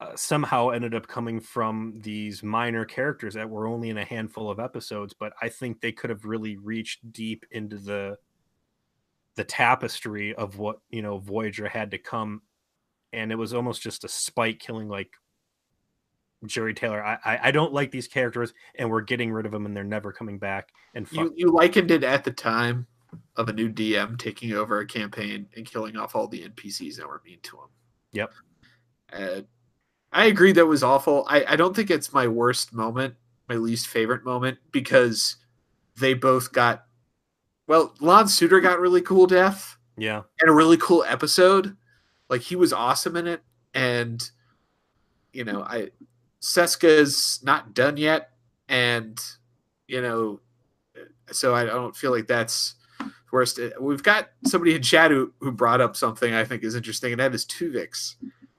uh, 0.00 0.14
somehow 0.14 0.68
ended 0.68 0.94
up 0.94 1.06
coming 1.08 1.40
from 1.40 1.94
these 2.00 2.42
minor 2.42 2.84
characters 2.84 3.34
that 3.34 3.50
were 3.50 3.66
only 3.66 3.90
in 3.90 3.98
a 3.98 4.04
handful 4.04 4.48
of 4.48 4.60
episodes 4.60 5.14
but 5.18 5.32
I 5.42 5.48
think 5.48 5.80
they 5.80 5.92
could 5.92 6.10
have 6.10 6.24
really 6.24 6.56
reached 6.56 7.12
deep 7.12 7.44
into 7.50 7.78
the 7.78 8.18
the 9.34 9.44
tapestry 9.44 10.32
of 10.36 10.58
what 10.58 10.78
you 10.90 11.02
know 11.02 11.18
Voyager 11.18 11.68
had 11.68 11.90
to 11.90 11.98
come 11.98 12.42
and 13.12 13.32
it 13.32 13.36
was 13.36 13.52
almost 13.52 13.82
just 13.82 14.04
a 14.04 14.08
spike 14.08 14.60
killing 14.60 14.88
like 14.88 15.10
Jeri 16.46 16.74
Taylor. 16.74 17.04
I, 17.04 17.18
I, 17.24 17.38
I 17.44 17.50
don't 17.50 17.72
like 17.72 17.90
these 17.90 18.08
characters, 18.08 18.52
and 18.76 18.90
we're 18.90 19.00
getting 19.00 19.32
rid 19.32 19.46
of 19.46 19.52
them, 19.52 19.66
and 19.66 19.76
they're 19.76 19.84
never 19.84 20.12
coming 20.12 20.38
back. 20.38 20.70
And 20.94 21.08
fuck. 21.08 21.18
You 21.18 21.32
you 21.36 21.50
likened 21.50 21.90
it 21.90 22.04
at 22.04 22.24
the 22.24 22.30
time 22.30 22.86
of 23.36 23.48
a 23.48 23.52
new 23.52 23.70
DM 23.70 24.18
taking 24.18 24.52
over 24.52 24.80
a 24.80 24.86
campaign 24.86 25.46
and 25.56 25.64
killing 25.66 25.96
off 25.96 26.16
all 26.16 26.26
the 26.26 26.48
NPCs 26.48 26.96
that 26.96 27.06
were 27.06 27.22
mean 27.24 27.38
to 27.42 27.56
him. 27.56 27.68
Yep. 28.12 28.32
Uh, 29.12 29.40
I 30.12 30.26
agree 30.26 30.52
that 30.52 30.66
was 30.66 30.82
awful. 30.82 31.26
I, 31.28 31.44
I 31.48 31.56
don't 31.56 31.74
think 31.74 31.90
it's 31.90 32.12
my 32.12 32.26
worst 32.26 32.72
moment, 32.72 33.14
my 33.48 33.56
least 33.56 33.88
favorite 33.88 34.24
moment, 34.24 34.58
because 34.70 35.36
they 35.98 36.14
both 36.14 36.52
got 36.52 36.86
well, 37.66 37.94
Lon 38.00 38.26
Suder 38.26 38.60
got 38.60 38.78
really 38.78 39.00
cool 39.00 39.26
death 39.26 39.78
yeah, 39.96 40.22
and 40.40 40.50
a 40.50 40.52
really 40.52 40.76
cool 40.76 41.04
episode. 41.04 41.76
Like 42.28 42.40
he 42.40 42.56
was 42.56 42.72
awesome 42.72 43.16
in 43.16 43.26
it, 43.26 43.42
and 43.74 44.22
you 45.32 45.44
know, 45.44 45.62
I 45.62 45.90
Seska's 46.44 47.40
not 47.42 47.72
done 47.72 47.96
yet, 47.96 48.30
and 48.68 49.18
you 49.88 50.02
know, 50.02 50.40
so 51.32 51.54
I 51.54 51.64
don't 51.64 51.96
feel 51.96 52.10
like 52.10 52.26
that's 52.26 52.74
worst. 53.32 53.58
We've 53.80 54.02
got 54.02 54.28
somebody 54.44 54.74
in 54.74 54.82
chat 54.82 55.10
who, 55.10 55.32
who 55.40 55.50
brought 55.52 55.80
up 55.80 55.96
something 55.96 56.34
I 56.34 56.44
think 56.44 56.62
is 56.62 56.74
interesting, 56.74 57.12
and 57.12 57.20
that 57.20 57.34
is 57.34 57.46
Tuvix. 57.46 58.16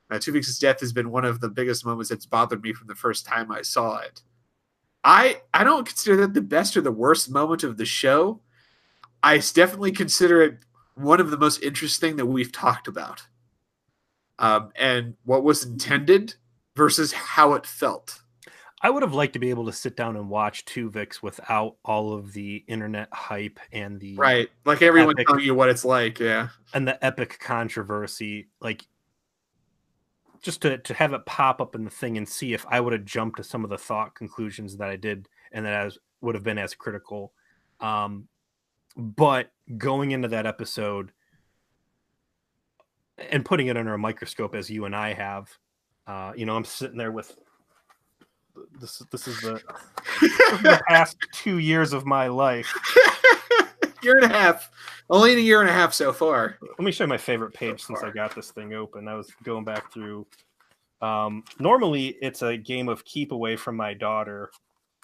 Uh, 0.09 0.15
Tuvix's 0.15 0.57
death 0.57 0.79
has 0.79 0.93
been 0.93 1.11
one 1.11 1.25
of 1.25 1.41
the 1.41 1.49
biggest 1.49 1.85
moments 1.85 2.09
that's 2.09 2.25
bothered 2.25 2.63
me 2.63 2.73
from 2.73 2.87
the 2.87 2.95
first 2.95 3.23
time 3.25 3.51
I 3.51 3.61
saw 3.61 3.99
it. 3.99 4.23
I 5.03 5.41
I 5.53 5.63
don't 5.63 5.87
consider 5.87 6.17
that 6.17 6.33
the 6.33 6.41
best 6.41 6.75
or 6.75 6.81
the 6.81 6.91
worst 6.91 7.29
moment 7.29 7.63
of 7.63 7.77
the 7.77 7.85
show. 7.85 8.41
I 9.21 9.37
definitely 9.37 9.91
consider 9.91 10.41
it 10.41 10.57
one 10.95 11.19
of 11.19 11.29
the 11.29 11.37
most 11.37 11.61
interesting 11.61 12.15
that 12.15 12.25
we've 12.25 12.51
talked 12.51 12.87
about. 12.87 13.21
Um, 14.39 14.71
and 14.75 15.15
what 15.23 15.43
was 15.43 15.63
intended 15.63 16.35
versus 16.75 17.11
how 17.11 17.53
it 17.53 17.65
felt. 17.65 18.21
I 18.81 18.89
would 18.89 19.03
have 19.03 19.13
liked 19.13 19.33
to 19.33 19.39
be 19.39 19.49
able 19.49 19.65
to 19.65 19.71
sit 19.71 19.95
down 19.95 20.15
and 20.15 20.29
watch 20.29 20.65
Tuvix 20.65 21.23
without 21.23 21.77
all 21.83 22.13
of 22.13 22.33
the 22.33 22.63
internet 22.67 23.07
hype 23.11 23.59
and 23.71 23.99
the 23.99 24.15
Right. 24.15 24.49
Like 24.65 24.81
everyone 24.81 25.15
Epic. 25.15 25.27
telling 25.27 25.45
you 25.45 25.55
what 25.55 25.69
it's 25.69 25.85
like. 25.85 26.19
Yeah. 26.19 26.49
and 26.73 26.87
the 26.87 27.03
epic 27.03 27.39
controversy. 27.39 28.49
Like 28.61 28.85
just 30.41 30.61
to 30.61 30.77
to 30.77 30.93
have 30.93 31.13
it 31.13 31.25
pop 31.25 31.61
up 31.61 31.73
in 31.73 31.83
the 31.83 31.89
thing 31.89 32.17
and 32.17 32.29
see 32.29 32.53
if 32.53 32.65
I 32.69 32.79
would 32.79 32.93
have 32.93 33.05
jumped 33.05 33.37
to 33.37 33.43
some 33.43 33.63
of 33.63 33.71
the 33.71 33.77
thought 33.77 34.13
conclusions 34.13 34.77
that 34.77 34.89
I 34.89 34.97
did 34.97 35.27
and 35.51 35.65
that 35.65 35.73
I 35.73 35.85
was, 35.85 35.97
would 36.21 36.35
have 36.35 36.43
been 36.43 36.59
as 36.59 36.75
critical. 36.75 37.33
Um, 37.79 38.27
but 38.95 39.51
going 39.77 40.11
into 40.11 40.27
that 40.27 40.45
episode 40.45 41.11
and 43.17 43.43
putting 43.43 43.67
it 43.67 43.77
under 43.77 43.93
a 43.93 43.97
microscope 43.97 44.53
as 44.53 44.69
you 44.69 44.85
and 44.85 44.95
I 44.95 45.13
have, 45.13 45.49
uh, 46.07 46.33
you 46.35 46.45
know, 46.45 46.55
I'm 46.55 46.65
sitting 46.65 46.97
there 46.97 47.11
with 47.11 47.35
this. 48.79 49.01
This 49.11 49.27
is 49.27 49.39
the, 49.41 49.61
the 50.21 50.81
past 50.87 51.17
two 51.33 51.57
years 51.57 51.93
of 51.93 52.05
my 52.05 52.27
life. 52.27 52.73
year 54.05 54.15
and 54.15 54.25
a 54.25 54.29
half. 54.29 54.69
Only 55.09 55.33
in 55.33 55.39
a 55.39 55.41
year 55.41 55.61
and 55.61 55.69
a 55.69 55.73
half 55.73 55.93
so 55.93 56.13
far. 56.13 56.57
Let 56.61 56.79
me 56.79 56.91
show 56.91 57.03
you 57.03 57.09
my 57.09 57.17
favorite 57.17 57.53
page 57.53 57.83
since 57.83 58.03
I 58.03 58.11
got 58.11 58.35
this 58.35 58.51
thing 58.51 58.73
open. 58.73 59.07
I 59.07 59.15
was 59.15 59.31
going 59.43 59.65
back 59.65 59.91
through. 59.91 60.25
Um, 61.01 61.43
normally, 61.59 62.17
it's 62.21 62.41
a 62.41 62.55
game 62.55 62.87
of 62.87 63.03
keep 63.03 63.31
away 63.31 63.55
from 63.55 63.75
my 63.75 63.93
daughter 63.93 64.51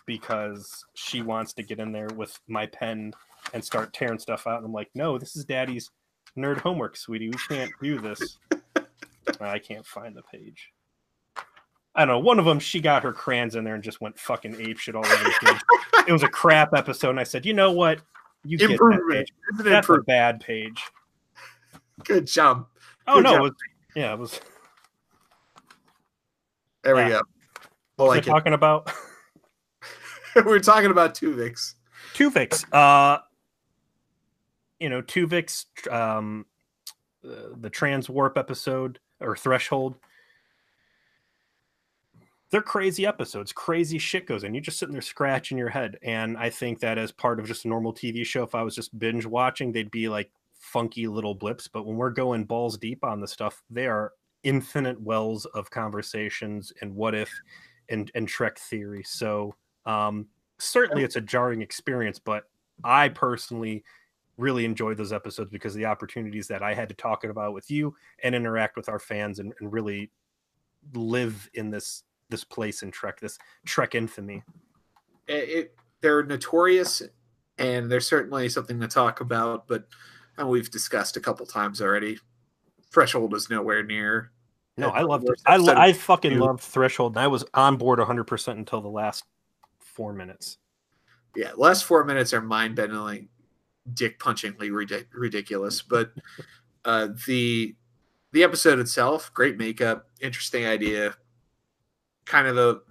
because 0.06 0.86
she 0.94 1.22
wants 1.22 1.54
to 1.54 1.64
get 1.64 1.80
in 1.80 1.92
there 1.92 2.10
with 2.16 2.40
my 2.48 2.66
pen 2.68 3.14
and 3.54 3.64
start 3.64 3.94
tearing 3.94 4.20
stuff 4.20 4.48
out. 4.48 4.58
And 4.58 4.66
I'm 4.66 4.74
like, 4.74 4.90
no, 4.96 5.18
this 5.18 5.36
is 5.36 5.46
daddy's 5.46 5.90
nerd 6.38 6.60
homework, 6.60 6.96
sweetie. 6.96 7.30
We 7.30 7.38
can't 7.48 7.72
do 7.82 8.00
this. 8.00 8.38
I 9.40 9.60
can't 9.60 9.86
find 9.86 10.16
the 10.16 10.24
page. 10.24 10.70
I 11.96 12.06
don't 12.06 12.08
know. 12.16 12.20
One 12.20 12.40
of 12.40 12.46
them, 12.46 12.60
she 12.60 12.80
got 12.80 13.04
her 13.04 13.12
crayons 13.12 13.56
in 13.56 13.64
there 13.64 13.76
and 13.76 13.84
just 13.84 14.00
went 14.00 14.18
fucking 14.18 14.56
ape 14.62 14.78
shit 14.78 14.96
all 14.96 15.06
over 15.06 15.24
the 15.24 15.34
page. 15.42 15.62
it 16.08 16.12
was 16.14 16.24
a 16.24 16.30
crap 16.30 16.74
episode, 16.74 17.10
and 17.12 17.20
I 17.20 17.24
said, 17.24 17.46
you 17.46 17.54
know 17.54 17.72
what? 17.72 18.02
You 18.46 18.58
get 18.58 18.70
that 18.70 19.02
page. 19.12 19.34
That's 19.60 19.90
a 19.90 19.98
bad 20.00 20.40
page. 20.40 20.82
Good 22.06 22.26
job. 22.28 22.68
Oh 23.08 23.16
Good 23.16 23.24
no, 23.26 23.32
job. 23.32 23.40
it 23.40 23.44
was, 23.44 23.52
yeah, 23.96 24.14
it 24.14 24.20
was. 24.20 24.40
There 26.84 26.96
we 26.96 27.02
Yeah. 27.02 27.10
go. 27.10 27.22
What 27.98 28.08
like 28.08 28.28
I 28.28 28.32
talking 28.32 28.54
about? 28.54 28.92
We're 30.46 30.60
talking 30.60 30.92
about 30.92 31.14
Tuvix. 31.14 31.76
Tuvix. 32.14 32.66
Uh, 32.74 33.20
you 34.80 34.90
know, 34.90 35.02
Tuvix, 35.02 35.66
um, 35.92 36.46
uh, 37.24 37.50
the 37.60 37.70
trans 37.70 38.10
warp 38.10 38.38
episode 38.38 39.00
or 39.20 39.36
threshold. 39.36 39.98
They're 42.52 42.62
crazy 42.62 43.06
episodes. 43.06 43.54
Crazy 43.54 43.98
shit 43.98 44.28
goes 44.28 44.44
in. 44.44 44.54
You're 44.54 44.62
just 44.62 44.78
sitting 44.78 44.94
there 44.94 45.02
scratching 45.02 45.58
your 45.58 45.70
head. 45.70 45.98
And 46.04 46.38
I 46.38 46.50
think 46.50 46.80
that 46.82 46.98
as 46.98 47.12
part 47.12 47.40
of 47.40 47.48
just 47.48 47.64
a 47.64 47.70
normal 47.70 47.94
TV 47.94 48.26
show, 48.26 48.44
if 48.44 48.56
I 48.56 48.62
was 48.62 48.76
just 48.76 48.98
binge 49.00 49.26
watching, 49.26 49.72
they'd 49.72 49.90
be 49.90 50.10
like 50.10 50.30
funky 50.60 51.08
little 51.08 51.34
blips. 51.34 51.70
But 51.70 51.86
when 51.86 51.96
we're 51.96 52.10
going 52.10 52.44
balls 52.44 52.78
deep 52.78 53.06
on 53.06 53.22
the 53.22 53.28
stuff, 53.28 53.64
they 53.70 53.88
are 53.88 54.12
infinite 54.44 55.00
wells 55.02 55.46
of 55.46 55.70
conversations 55.70 56.74
and 56.82 56.94
what 56.94 57.16
if 57.16 57.32
and, 57.90 58.12
and 58.16 58.28
Trek 58.28 58.60
theory. 58.60 59.04
So 59.04 59.56
um, 59.86 60.28
certainly 60.60 61.04
it's 61.04 61.16
a 61.16 61.22
jarring 61.22 61.62
experience, 61.62 62.20
but 62.20 62.44
I 62.84 63.10
personally 63.10 63.84
really 64.38 64.66
enjoyed 64.66 64.98
those 64.98 65.14
episodes 65.14 65.52
because 65.52 65.74
the 65.74 65.86
opportunities 65.86 66.48
that 66.48 66.64
I 66.64 66.74
had 66.74 66.90
to 66.90 66.96
talk 66.96 67.24
about 67.24 67.54
with 67.54 67.72
you 67.72 67.96
and 68.24 68.36
interact 68.36 68.76
with 68.76 68.90
our 68.90 69.00
fans 69.00 69.40
and, 69.40 69.54
and 69.60 69.72
really 69.72 70.10
live 70.94 71.50
in 71.54 71.70
this 71.70 72.04
this 72.32 72.44
place 72.44 72.82
in 72.82 72.90
Trek, 72.90 73.20
this 73.20 73.38
Trek 73.66 73.94
infamy. 73.94 74.44
It, 75.28 75.50
it, 75.50 75.76
they're 76.02 76.24
notorious, 76.24 77.04
and 77.58 77.92
there's 77.92 78.08
certainly 78.08 78.50
something 78.50 78.80
to 78.80 78.88
talk 78.88 79.22
about. 79.22 79.68
But 79.68 79.86
and 80.38 80.50
we've 80.50 80.72
discussed 80.72 81.18
a 81.18 81.22
couple 81.22 81.46
times 81.46 81.82
already. 81.82 82.18
Threshold 82.92 83.34
is 83.36 83.50
nowhere 83.50 83.84
near. 83.84 84.32
No, 84.78 84.90
I 84.90 85.02
loved 85.02 85.26
it. 85.26 85.42
I, 85.46 85.56
episode 85.56 85.78
I 85.78 85.94
fucking 85.94 86.32
two. 86.32 86.40
loved 86.40 86.62
Threshold. 86.62 87.16
And 87.16 87.24
I 87.24 87.28
was 87.28 87.46
on 87.54 87.78
board 87.78 88.00
100% 88.00 88.48
until 88.54 88.82
the 88.82 88.90
last 88.90 89.26
four 89.80 90.14
minutes. 90.14 90.58
Yeah, 91.36 91.52
last 91.56 91.86
four 91.86 92.04
minutes 92.04 92.34
are 92.34 92.42
mind-bendingly, 92.42 93.28
dick 93.94 94.20
punchingly 94.20 94.70
ridic- 94.70 95.08
ridiculous. 95.14 95.82
But 95.82 96.12
uh, 96.86 97.10
the 97.28 97.76
the 98.34 98.44
episode 98.44 98.80
itself, 98.80 99.30
great 99.34 99.58
makeup, 99.58 100.08
interesting 100.22 100.66
idea, 100.66 101.16
kind 102.26 102.48
of 102.48 102.58
a 102.58 102.82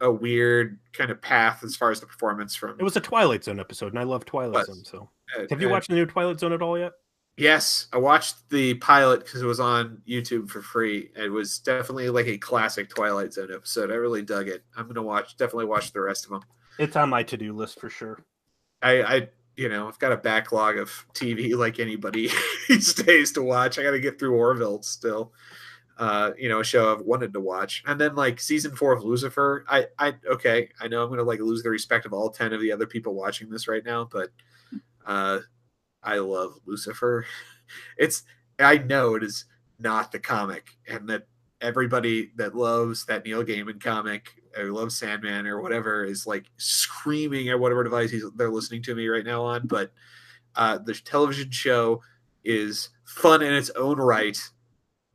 a 0.00 0.10
weird 0.10 0.78
kind 0.92 1.10
of 1.10 1.20
path 1.20 1.64
as 1.64 1.74
far 1.74 1.90
as 1.90 2.00
the 2.00 2.06
performance 2.06 2.54
from. 2.54 2.78
It 2.78 2.82
was 2.82 2.96
a 2.96 3.00
Twilight 3.00 3.44
Zone 3.44 3.60
episode, 3.60 3.92
and 3.92 3.98
I 3.98 4.02
love 4.02 4.24
Twilight 4.24 4.54
Was. 4.54 4.66
Zone. 4.66 4.84
So, 4.84 5.10
uh, 5.36 5.46
have 5.50 5.60
you 5.60 5.68
uh, 5.68 5.72
watched 5.72 5.88
the 5.88 5.94
new 5.94 6.06
Twilight 6.06 6.40
Zone 6.40 6.52
at 6.52 6.62
all 6.62 6.78
yet? 6.78 6.92
Yes, 7.38 7.88
I 7.92 7.98
watched 7.98 8.48
the 8.48 8.74
pilot 8.74 9.24
because 9.24 9.42
it 9.42 9.46
was 9.46 9.60
on 9.60 10.00
YouTube 10.08 10.48
for 10.48 10.62
free. 10.62 11.10
It 11.16 11.30
was 11.30 11.58
definitely 11.58 12.08
like 12.08 12.26
a 12.26 12.38
classic 12.38 12.88
Twilight 12.88 13.34
Zone 13.34 13.52
episode. 13.52 13.90
I 13.90 13.94
really 13.94 14.22
dug 14.22 14.48
it. 14.48 14.64
I'm 14.76 14.86
gonna 14.86 15.02
watch, 15.02 15.36
definitely 15.36 15.66
watch 15.66 15.92
the 15.92 16.00
rest 16.00 16.24
of 16.24 16.30
them. 16.30 16.42
It's 16.78 16.96
on 16.96 17.10
my 17.10 17.22
to 17.24 17.36
do 17.36 17.52
list 17.52 17.80
for 17.80 17.90
sure. 17.90 18.24
I, 18.82 19.02
I, 19.02 19.28
you 19.56 19.68
know, 19.68 19.88
I've 19.88 19.98
got 19.98 20.12
a 20.12 20.16
backlog 20.16 20.76
of 20.76 20.90
TV 21.14 21.56
like 21.56 21.78
anybody 21.78 22.30
these 22.68 22.92
days 22.94 23.32
to 23.32 23.42
watch. 23.42 23.78
I 23.78 23.82
got 23.82 23.92
to 23.92 24.00
get 24.00 24.18
through 24.18 24.34
Orville 24.34 24.82
still. 24.82 25.32
Uh, 25.98 26.32
you 26.36 26.48
know, 26.48 26.60
a 26.60 26.64
show 26.64 26.92
I've 26.92 27.00
wanted 27.00 27.32
to 27.32 27.40
watch, 27.40 27.82
and 27.86 27.98
then 27.98 28.14
like 28.14 28.38
season 28.38 28.76
four 28.76 28.92
of 28.92 29.02
Lucifer. 29.02 29.64
I, 29.68 29.86
I, 29.98 30.14
okay, 30.30 30.68
I 30.78 30.88
know 30.88 31.02
I'm 31.02 31.08
gonna 31.08 31.22
like 31.22 31.40
lose 31.40 31.62
the 31.62 31.70
respect 31.70 32.04
of 32.04 32.12
all 32.12 32.30
ten 32.30 32.52
of 32.52 32.60
the 32.60 32.72
other 32.72 32.86
people 32.86 33.14
watching 33.14 33.48
this 33.48 33.66
right 33.66 33.84
now, 33.84 34.06
but 34.10 34.28
uh, 35.06 35.38
I 36.02 36.18
love 36.18 36.54
Lucifer. 36.66 37.26
It's, 37.98 38.22
I 38.60 38.78
know 38.78 39.16
it 39.16 39.24
is 39.24 39.44
not 39.80 40.12
the 40.12 40.20
comic, 40.20 40.76
and 40.86 41.08
that 41.08 41.26
everybody 41.60 42.30
that 42.36 42.54
loves 42.54 43.04
that 43.06 43.24
Neil 43.24 43.42
Gaiman 43.44 43.80
comic 43.80 44.30
or 44.56 44.70
loves 44.70 44.96
Sandman 44.96 45.46
or 45.46 45.60
whatever 45.60 46.04
is 46.04 46.26
like 46.26 46.44
screaming 46.56 47.48
at 47.48 47.58
whatever 47.58 47.84
device 47.84 48.14
they're 48.36 48.50
listening 48.50 48.82
to 48.82 48.94
me 48.94 49.08
right 49.08 49.24
now 49.24 49.44
on. 49.44 49.66
But 49.66 49.92
uh, 50.54 50.78
the 50.78 50.94
television 50.94 51.50
show 51.50 52.02
is 52.44 52.90
fun 53.04 53.42
in 53.42 53.52
its 53.52 53.70
own 53.70 53.98
right, 53.98 54.38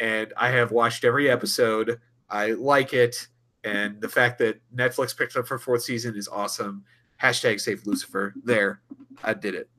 and 0.01 0.33
I 0.35 0.49
have 0.49 0.71
watched 0.71 1.05
every 1.05 1.29
episode. 1.29 2.01
I 2.29 2.51
like 2.51 2.93
it, 2.93 3.27
and 3.63 4.01
the 4.01 4.09
fact 4.09 4.39
that 4.39 4.59
Netflix 4.75 5.15
picked 5.15 5.37
up 5.37 5.47
for 5.47 5.59
fourth 5.59 5.83
season 5.83 6.17
is 6.17 6.27
awesome. 6.27 6.83
Hashtag 7.21 7.61
save 7.61 7.85
Lucifer. 7.85 8.33
There, 8.43 8.81
I 9.23 9.35
did 9.35 9.53
it. 9.53 9.69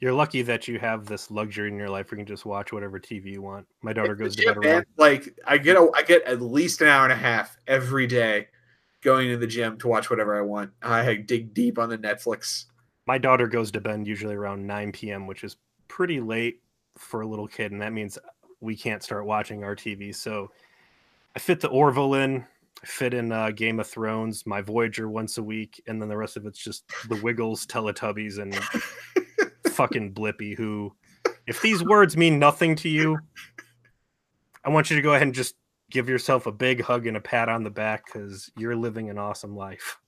You're 0.00 0.12
lucky 0.12 0.42
that 0.42 0.68
you 0.68 0.78
have 0.78 1.06
this 1.06 1.30
luxury 1.30 1.68
in 1.68 1.76
your 1.76 1.88
life 1.88 2.10
where 2.10 2.18
you 2.18 2.24
can 2.24 2.34
just 2.34 2.46
watch 2.46 2.72
whatever 2.72 3.00
TV 3.00 3.32
you 3.32 3.42
want. 3.42 3.66
My 3.82 3.92
daughter 3.92 4.14
goes 4.14 4.36
to 4.36 4.46
bed 4.46 4.56
around. 4.58 4.86
like 4.96 5.38
I 5.46 5.58
get 5.58 5.76
a, 5.76 5.90
I 5.94 6.02
get 6.02 6.22
at 6.24 6.42
least 6.42 6.80
an 6.82 6.88
hour 6.88 7.04
and 7.04 7.12
a 7.12 7.16
half 7.16 7.56
every 7.66 8.06
day 8.06 8.48
going 9.02 9.28
to 9.28 9.36
the 9.36 9.46
gym 9.46 9.78
to 9.78 9.88
watch 9.88 10.10
whatever 10.10 10.38
I 10.38 10.42
want. 10.42 10.70
I 10.82 11.14
dig 11.14 11.54
deep 11.54 11.78
on 11.78 11.88
the 11.88 11.98
Netflix. 11.98 12.64
My 13.06 13.16
daughter 13.16 13.46
goes 13.46 13.70
to 13.72 13.80
bed 13.80 14.06
usually 14.06 14.34
around 14.34 14.66
9 14.66 14.92
p.m., 14.92 15.26
which 15.26 15.44
is 15.44 15.56
pretty 15.86 16.20
late 16.20 16.60
for 16.98 17.22
a 17.22 17.26
little 17.26 17.48
kid, 17.48 17.72
and 17.72 17.80
that 17.80 17.92
means 17.92 18.18
we 18.60 18.76
can't 18.76 19.02
start 19.02 19.26
watching 19.26 19.64
our 19.64 19.76
TV. 19.76 20.14
So 20.14 20.50
I 21.36 21.38
fit 21.38 21.60
the 21.60 21.68
Orville 21.68 22.14
in, 22.14 22.44
I 22.82 22.86
fit 22.86 23.14
in 23.14 23.32
uh, 23.32 23.50
Game 23.50 23.80
of 23.80 23.86
Thrones, 23.86 24.46
my 24.46 24.60
Voyager 24.60 25.08
once 25.08 25.38
a 25.38 25.42
week, 25.42 25.82
and 25.86 26.00
then 26.00 26.08
the 26.08 26.16
rest 26.16 26.36
of 26.36 26.46
it's 26.46 26.62
just 26.62 26.84
the 27.08 27.16
Wiggles, 27.16 27.66
Teletubbies, 27.66 28.38
and 28.38 28.54
fucking 29.72 30.14
Blippi. 30.14 30.56
Who, 30.56 30.94
if 31.46 31.62
these 31.62 31.82
words 31.82 32.16
mean 32.16 32.38
nothing 32.38 32.74
to 32.76 32.88
you, 32.88 33.18
I 34.64 34.70
want 34.70 34.90
you 34.90 34.96
to 34.96 35.02
go 35.02 35.14
ahead 35.14 35.22
and 35.22 35.34
just 35.34 35.54
give 35.90 36.08
yourself 36.08 36.46
a 36.46 36.52
big 36.52 36.82
hug 36.82 37.06
and 37.06 37.16
a 37.16 37.20
pat 37.20 37.48
on 37.48 37.64
the 37.64 37.70
back 37.70 38.04
because 38.06 38.50
you're 38.56 38.76
living 38.76 39.08
an 39.10 39.18
awesome 39.18 39.56
life. 39.56 39.98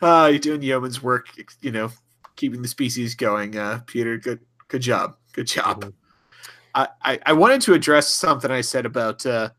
Uh, 0.00 0.28
you're 0.30 0.38
doing 0.38 0.62
yeoman's 0.62 1.02
work, 1.02 1.26
you 1.60 1.70
know, 1.70 1.90
keeping 2.36 2.62
the 2.62 2.68
species 2.68 3.14
going. 3.14 3.56
Uh, 3.56 3.80
Peter, 3.86 4.16
good 4.16 4.40
good 4.68 4.82
job, 4.82 5.16
good 5.32 5.46
job. 5.46 5.92
I, 6.74 6.88
I 7.02 7.18
I 7.26 7.32
wanted 7.32 7.60
to 7.62 7.74
address 7.74 8.08
something 8.08 8.50
I 8.50 8.60
said 8.60 8.86
about 8.86 9.24
uh, 9.26 9.50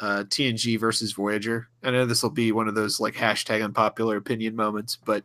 uh, 0.00 0.24
TNG 0.28 0.78
versus 0.78 1.12
Voyager. 1.12 1.68
I 1.82 1.90
know 1.90 2.06
this 2.06 2.22
will 2.22 2.30
be 2.30 2.52
one 2.52 2.68
of 2.68 2.74
those 2.74 3.00
like 3.00 3.14
hashtag 3.14 3.62
unpopular 3.62 4.16
opinion 4.16 4.56
moments, 4.56 4.96
but 4.96 5.24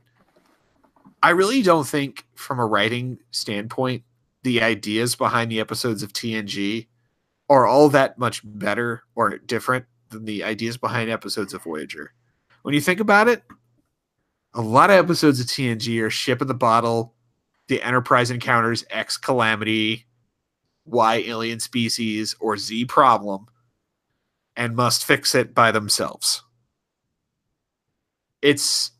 I 1.23 1.30
really 1.32 1.61
don't 1.61 1.88
think, 1.88 2.26
from 2.36 2.59
a 2.59 2.65
writing 2.65 3.17
standpoint, 3.32 4.03
the 4.43 4.61
ideas 4.61 5.15
behind 5.15 5.51
the 5.51 5.59
episodes 5.59 6.03
of 6.03 6.13
TNG 6.13 6.88
are 7.49 7.65
all 7.65 7.89
that 7.89 8.19
much 8.19 8.41
better 8.43 9.03
or 9.15 9.38
different 9.38 9.86
than 10.09 10.26
the 10.26 10.43
ideas 10.43 10.78
behind 10.78 11.09
episodes 11.09 11.53
of 11.53 11.63
Voyager. 11.63 12.13
When 12.61 12.76
you 12.76 12.82
think 12.82 12.99
about 12.99 13.28
it, 13.28 13.43
a 14.53 14.61
lot 14.61 14.89
of 14.89 14.97
episodes 14.97 15.39
of 15.39 15.47
TNG 15.47 16.01
are 16.01 16.09
ship 16.09 16.41
in 16.41 16.47
the 16.47 16.53
bottle, 16.53 17.13
the 17.67 17.82
Enterprise 17.82 18.32
encounters 18.32 18.86
X 18.89 19.17
calamity, 19.17 20.05
Y 20.86 21.16
alien 21.28 21.60
species, 21.60 22.36
or 22.40 22.58
Z 22.58 22.86
problem, 22.86 23.48
and 24.56 24.76
must 24.76 25.04
fix 25.04 25.36
it 25.36 25.54
by 25.54 25.72
themselves. 25.72 26.44
It's, 28.42 28.92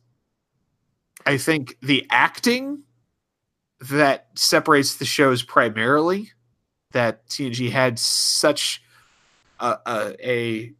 I 1.24 1.36
think, 1.36 1.76
the 1.80 2.06
acting 2.10 2.82
that 3.80 4.28
separates 4.34 4.96
the 4.96 5.04
shows 5.04 5.42
primarily. 5.42 6.32
That 6.92 7.26
TNG 7.28 7.70
had 7.70 7.98
such 7.98 8.82
a, 9.60 9.78
a, 9.86 10.28
a 10.28 10.72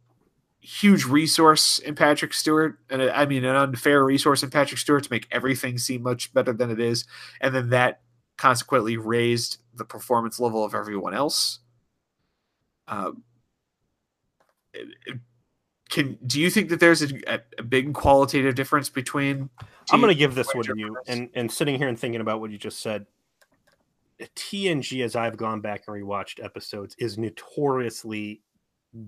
huge 0.67 1.05
resource 1.05 1.79
in 1.79 1.95
Patrick 1.95 2.33
Stewart, 2.33 2.77
and 2.89 3.01
I 3.01 3.25
mean 3.25 3.45
an 3.45 3.55
unfair 3.55 4.03
resource 4.03 4.43
in 4.43 4.49
Patrick 4.49 4.79
Stewart 4.79 5.03
to 5.03 5.11
make 5.11 5.27
everything 5.31 5.77
seem 5.77 6.03
much 6.03 6.33
better 6.33 6.51
than 6.53 6.69
it 6.69 6.79
is, 6.79 7.05
and 7.39 7.55
then 7.55 7.69
that 7.69 8.01
consequently 8.37 8.97
raised 8.97 9.57
the 9.77 9.85
performance 9.85 10.39
level 10.39 10.63
of 10.63 10.73
everyone 10.73 11.13
else. 11.13 11.59
Um, 12.87 13.23
can 15.89 16.17
do 16.25 16.39
you 16.39 16.49
think 16.49 16.69
that 16.69 16.79
there's 16.79 17.01
a, 17.01 17.41
a 17.57 17.63
big 17.63 17.93
qualitative 17.93 18.55
difference 18.55 18.89
between? 18.89 19.49
I'm 19.91 20.01
going 20.01 20.13
to 20.13 20.19
give 20.19 20.35
this 20.35 20.53
one 20.53 20.65
to 20.65 20.73
you. 20.75 20.97
And 21.07 21.29
and 21.33 21.51
sitting 21.51 21.77
here 21.77 21.87
and 21.87 21.97
thinking 21.97 22.21
about 22.21 22.41
what 22.41 22.51
you 22.51 22.57
just 22.57 22.81
said, 22.81 23.05
TNG, 24.35 25.03
as 25.03 25.15
I've 25.15 25.37
gone 25.37 25.61
back 25.61 25.83
and 25.87 25.95
rewatched 25.95 26.43
episodes, 26.43 26.95
is 26.99 27.17
notoriously 27.17 28.41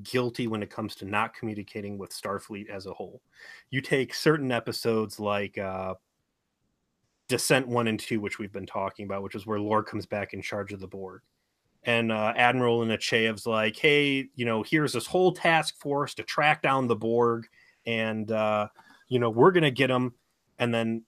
guilty 0.04 0.48
when 0.48 0.62
it 0.62 0.70
comes 0.70 0.96
to 0.96 1.06
not 1.06 1.34
communicating 1.34 1.98
with 1.98 2.12
Starfleet 2.12 2.70
as 2.70 2.86
a 2.86 2.94
whole. 2.94 3.22
You 3.72 3.82
take 3.82 4.14
certain 4.14 4.52
episodes 4.52 5.20
like 5.20 5.58
uh, 5.58 5.96
Descent 7.30 7.68
One 7.68 7.88
and 7.88 8.00
Two, 8.00 8.20
which 8.20 8.38
we've 8.40 8.52
been 8.52 8.66
talking 8.66 9.06
about, 9.06 9.24
which 9.24 9.36
is 9.36 9.48
where 9.48 9.60
Lore 9.60 9.84
comes 9.84 10.06
back 10.06 10.34
in 10.34 10.42
charge 10.42 10.74
of 10.74 10.82
the 10.82 10.88
Borg. 10.88 11.22
And 11.84 12.12
uh, 12.12 12.34
Admiral 12.36 12.82
Nechayev's 12.82 13.46
like, 13.48 13.78
hey, 13.78 14.28
you 14.36 14.46
know, 14.46 14.64
here's 14.64 14.92
this 14.92 15.08
whole 15.08 15.32
task 15.32 15.80
force 15.80 16.14
to 16.16 16.24
track 16.24 16.62
down 16.62 16.88
the 16.88 16.96
Borg, 16.96 17.48
and 17.86 18.30
uh, 18.30 18.68
you 19.08 19.20
know, 19.20 19.30
we're 19.30 19.52
gonna 19.52 19.72
get 19.72 19.88
them 19.88 20.14
and 20.60 20.74
then 20.74 21.04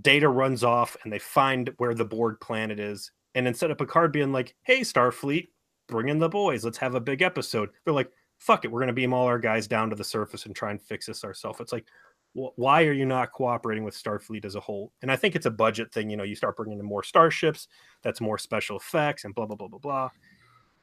Data 0.00 0.28
runs 0.28 0.62
off 0.62 0.96
and 1.02 1.12
they 1.12 1.18
find 1.18 1.70
where 1.78 1.94
the 1.94 2.04
Borg 2.04 2.38
planet 2.40 2.78
is. 2.78 3.10
And 3.34 3.48
instead 3.48 3.70
of 3.70 3.78
Picard 3.78 4.12
being 4.12 4.32
like, 4.32 4.54
hey, 4.62 4.80
Starfleet, 4.80 5.48
bring 5.88 6.08
in 6.08 6.18
the 6.18 6.28
boys, 6.28 6.64
let's 6.64 6.78
have 6.78 6.94
a 6.94 7.00
big 7.00 7.22
episode, 7.22 7.70
they're 7.84 7.94
like, 7.94 8.10
fuck 8.38 8.64
it, 8.64 8.70
we're 8.70 8.84
to 8.86 8.92
beam 8.92 9.14
all 9.14 9.26
our 9.26 9.38
guys 9.38 9.66
down 9.66 9.90
to 9.90 9.96
the 9.96 10.04
surface 10.04 10.46
and 10.46 10.54
try 10.54 10.70
and 10.70 10.82
fix 10.82 11.06
this 11.06 11.24
ourselves. 11.24 11.60
It's 11.60 11.72
like, 11.72 11.86
why 12.34 12.82
are 12.84 12.92
you 12.92 13.06
not 13.06 13.32
cooperating 13.32 13.84
with 13.84 13.94
Starfleet 13.94 14.44
as 14.44 14.56
a 14.56 14.60
whole? 14.60 14.92
And 15.02 15.10
I 15.10 15.16
think 15.16 15.36
it's 15.36 15.46
a 15.46 15.50
budget 15.50 15.92
thing. 15.92 16.10
You 16.10 16.16
know, 16.16 16.24
you 16.24 16.34
start 16.34 16.56
bringing 16.56 16.80
in 16.80 16.84
more 16.84 17.04
starships, 17.04 17.68
that's 18.02 18.20
more 18.20 18.38
special 18.38 18.76
effects 18.76 19.24
and 19.24 19.34
blah, 19.34 19.46
blah, 19.46 19.56
blah, 19.56 19.68
blah, 19.68 19.78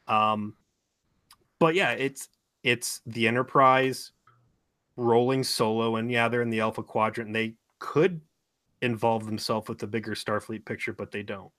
blah. 0.08 0.32
Um, 0.32 0.56
but 1.60 1.76
yeah, 1.76 1.92
it's 1.92 2.30
it's 2.64 3.02
the 3.06 3.28
Enterprise 3.28 4.14
rolling 4.96 5.44
solo, 5.44 5.98
and 5.98 6.12
yeah, 6.12 6.30
they're 6.30 6.42
in 6.42 6.50
the 6.50 6.62
Alpha 6.62 6.84
Quadrant, 6.84 7.28
and 7.28 7.36
they 7.36 7.56
could 7.80 8.22
involve 8.82 9.26
themselves 9.26 9.68
with 9.68 9.78
the 9.78 9.88
bigger 9.88 10.14
Starfleet 10.14 10.66
picture, 10.66 10.94
but 10.94 11.12
they 11.12 11.24
don't. 11.24 11.52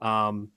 Um, 0.00 0.50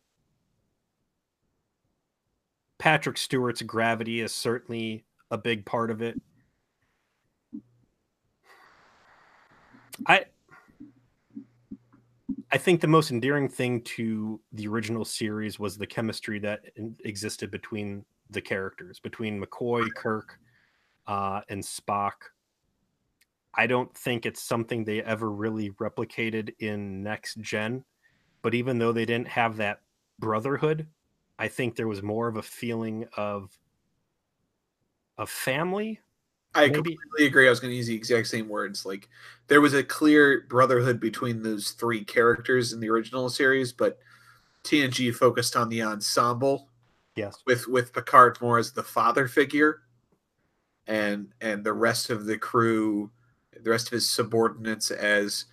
Patrick 2.79 3.17
Stewart's 3.17 3.61
gravity 3.61 4.21
is 4.21 4.33
certainly 4.33 5.05
a 5.29 5.37
big 5.37 5.65
part 5.65 5.91
of 5.91 6.01
it. 6.01 6.19
I 10.07 10.25
I 12.51 12.57
think 12.57 12.81
the 12.81 12.87
most 12.87 13.11
endearing 13.11 13.47
thing 13.47 13.81
to 13.81 14.39
the 14.51 14.67
original 14.67 15.05
series 15.05 15.57
was 15.57 15.77
the 15.77 15.87
chemistry 15.87 16.37
that 16.39 16.65
existed 17.05 17.49
between 17.49 18.03
the 18.29 18.41
characters, 18.41 18.99
between 18.99 19.41
McCoy, 19.41 19.87
Kirk, 19.95 20.37
uh, 21.07 21.41
and 21.49 21.63
Spock. 21.63 22.13
I 23.53 23.67
don't 23.67 23.93
think 23.95 24.25
it's 24.25 24.41
something 24.41 24.83
they 24.83 25.01
ever 25.03 25.31
really 25.31 25.71
replicated 25.71 26.53
in 26.59 27.03
next 27.03 27.39
gen. 27.39 27.83
But 28.41 28.53
even 28.53 28.77
though 28.77 28.91
they 28.91 29.05
didn't 29.05 29.27
have 29.27 29.57
that 29.57 29.81
brotherhood, 30.19 30.87
I 31.37 31.47
think 31.47 31.75
there 31.75 31.87
was 31.87 32.01
more 32.01 32.27
of 32.27 32.37
a 32.37 32.41
feeling 32.41 33.05
of 33.17 33.57
a 35.17 35.25
family. 35.25 35.99
I 36.53 36.67
Maybe- 36.67 36.75
completely 36.97 37.27
agree. 37.27 37.47
I 37.47 37.49
was 37.49 37.59
going 37.59 37.71
to 37.71 37.77
use 37.77 37.87
the 37.87 37.95
exact 37.95 38.27
same 38.27 38.49
words. 38.49 38.85
Like 38.85 39.07
there 39.47 39.61
was 39.61 39.73
a 39.73 39.83
clear 39.83 40.45
brotherhood 40.49 40.99
between 40.99 41.41
those 41.41 41.71
three 41.71 42.03
characters 42.03 42.73
in 42.73 42.79
the 42.79 42.89
original 42.89 43.29
series, 43.29 43.71
but 43.71 43.99
TNG 44.63 45.13
focused 45.15 45.55
on 45.55 45.69
the 45.69 45.81
ensemble 45.81 46.67
Yes. 47.15 47.37
with 47.45 47.67
with 47.67 47.93
Picard 47.93 48.39
more 48.41 48.57
as 48.57 48.71
the 48.71 48.83
father 48.83 49.27
figure, 49.27 49.81
and 50.87 51.33
and 51.41 51.63
the 51.63 51.73
rest 51.73 52.09
of 52.09 52.25
the 52.25 52.37
crew, 52.37 53.11
the 53.61 53.69
rest 53.69 53.87
of 53.87 53.91
his 53.93 54.09
subordinates 54.09 54.91
as 54.91 55.45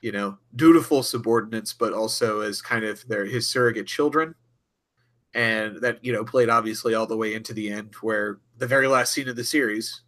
you 0.00 0.12
know 0.12 0.38
dutiful 0.56 1.02
subordinates, 1.02 1.72
but 1.72 1.92
also 1.92 2.40
as 2.40 2.60
kind 2.62 2.84
of 2.84 3.06
their 3.08 3.24
his 3.24 3.46
surrogate 3.46 3.86
children. 3.86 4.34
And 5.34 5.80
that 5.82 6.02
you 6.04 6.12
know 6.12 6.24
played 6.24 6.48
obviously 6.48 6.94
all 6.94 7.06
the 7.06 7.16
way 7.16 7.34
into 7.34 7.52
the 7.52 7.70
end, 7.70 7.94
where 8.00 8.38
the 8.58 8.66
very 8.66 8.86
last 8.88 9.12
scene 9.12 9.28
of 9.28 9.36
the 9.36 9.44
series, 9.44 10.02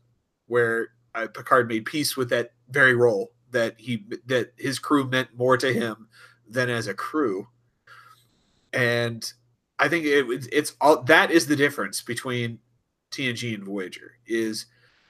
where 0.48 0.88
uh, 1.14 1.28
Picard 1.28 1.68
made 1.68 1.84
peace 1.86 2.16
with 2.16 2.30
that 2.30 2.52
very 2.70 2.94
role 2.94 3.32
that 3.50 3.74
he 3.78 4.04
that 4.26 4.52
his 4.56 4.78
crew 4.78 5.08
meant 5.08 5.34
more 5.34 5.56
to 5.56 5.72
him 5.72 6.08
than 6.48 6.68
as 6.68 6.86
a 6.86 6.94
crew, 6.94 7.48
and 8.72 9.32
I 9.78 9.88
think 9.88 10.04
it, 10.04 10.26
it's- 10.52 10.74
all 10.80 11.02
that 11.04 11.30
is 11.30 11.46
the 11.46 11.56
difference 11.56 12.02
between 12.02 12.58
TNG 13.10 13.54
and 13.54 13.64
Voyager 13.64 14.12
is 14.26 14.66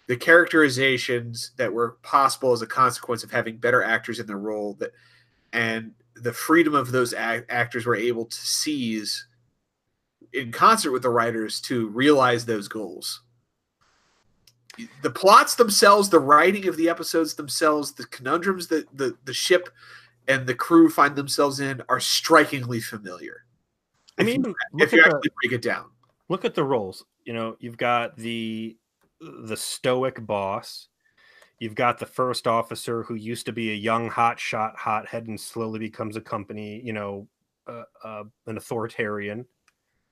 the 0.06 0.16
characterizations 0.16 1.52
that 1.56 1.72
were 1.72 1.98
possible 2.02 2.52
as 2.52 2.62
a 2.62 2.66
consequence 2.66 3.24
of 3.24 3.30
having 3.30 3.56
better 3.58 3.82
actors 3.82 4.20
in 4.20 4.26
the 4.26 4.36
role 4.36 4.74
that 4.74 4.92
and 5.52 5.92
the 6.14 6.32
freedom 6.32 6.74
of 6.74 6.90
those 6.92 7.12
act- 7.14 7.50
actors 7.50 7.86
were 7.86 7.96
able 7.96 8.24
to 8.24 8.36
seize 8.36 9.26
in 10.32 10.52
concert 10.52 10.92
with 10.92 11.02
the 11.02 11.10
writers 11.10 11.60
to 11.62 11.88
realize 11.88 12.44
those 12.44 12.68
goals. 12.68 13.22
The 15.02 15.10
plots 15.10 15.54
themselves, 15.54 16.08
the 16.08 16.20
writing 16.20 16.68
of 16.68 16.76
the 16.76 16.88
episodes 16.88 17.34
themselves, 17.34 17.92
the 17.92 18.06
conundrums 18.06 18.68
that 18.68 18.86
the, 18.96 19.16
the 19.24 19.34
ship 19.34 19.68
and 20.26 20.46
the 20.46 20.54
crew 20.54 20.90
find 20.90 21.16
themselves 21.16 21.60
in 21.60 21.82
are 21.88 22.00
strikingly 22.00 22.80
familiar. 22.80 23.44
I 24.18 24.24
mean, 24.24 24.44
you, 24.44 24.54
if 24.78 24.92
you 24.92 25.00
actually 25.00 25.20
the, 25.22 25.30
break 25.42 25.52
it 25.52 25.62
down. 25.62 25.86
look 26.28 26.44
at 26.44 26.54
the 26.54 26.64
roles. 26.64 27.04
You 27.24 27.32
know, 27.32 27.56
you've 27.60 27.78
got 27.78 28.16
the 28.16 28.76
the 29.20 29.56
stoic 29.56 30.24
boss. 30.26 30.88
You've 31.58 31.74
got 31.74 31.98
the 31.98 32.06
first 32.06 32.46
officer 32.46 33.02
who 33.02 33.14
used 33.14 33.46
to 33.46 33.52
be 33.52 33.70
a 33.70 33.74
young 33.74 34.08
hot 34.08 34.38
shot 34.38 34.76
hothead 34.76 35.26
and 35.26 35.40
slowly 35.40 35.80
becomes 35.80 36.16
a 36.16 36.20
company, 36.20 36.80
you 36.84 36.92
know, 36.92 37.26
uh, 37.66 37.82
uh, 38.04 38.24
an 38.46 38.56
authoritarian. 38.56 39.44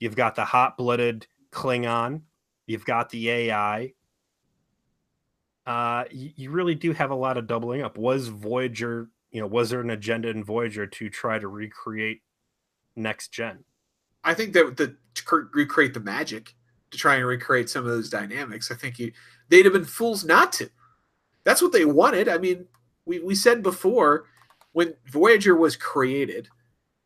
You've 0.01 0.17
got 0.17 0.35
the 0.35 0.45
hot 0.45 0.77
blooded 0.77 1.27
Klingon. 1.53 2.23
You've 2.67 2.85
got 2.85 3.11
the 3.11 3.31
AI. 3.31 3.93
Uh, 5.67 6.05
you, 6.11 6.31
you 6.37 6.51
really 6.51 6.75
do 6.75 6.93
have 6.93 7.11
a 7.11 7.15
lot 7.15 7.37
of 7.37 7.47
doubling 7.47 7.83
up. 7.83 7.99
Was 7.99 8.29
Voyager, 8.29 9.09
you 9.31 9.41
know, 9.41 9.47
was 9.47 9.71
there 9.71 9.81
an 9.81 9.91
agenda 9.91 10.29
in 10.29 10.45
Voyager 10.45 10.87
to 10.87 11.09
try 11.09 11.39
to 11.39 11.49
recreate 11.49 12.23
next 12.95 13.33
gen? 13.33 13.65
I 14.23 14.35
think 14.35 14.53
that 14.55 14.77
the 14.77 14.97
to 15.15 15.49
recreate 15.53 15.95
the 15.95 16.01
magic 16.01 16.55
to 16.91 16.99
try 16.99 17.17
and 17.17 17.27
recreate 17.27 17.69
some 17.69 17.85
of 17.85 17.91
those 17.91 18.11
dynamics. 18.11 18.71
I 18.71 18.75
think 18.75 18.99
you, 18.99 19.13
they'd 19.49 19.65
have 19.65 19.73
been 19.73 19.85
fools 19.85 20.25
not 20.25 20.53
to. 20.55 20.71
That's 21.45 21.63
what 21.63 21.73
they 21.73 21.85
wanted. 21.85 22.29
I 22.29 22.39
mean, 22.39 22.67
we, 23.05 23.21
we 23.21 23.35
said 23.35 23.63
before 23.63 24.27
when 24.73 24.95
Voyager 25.07 25.57
was 25.57 25.77
created 25.77 26.49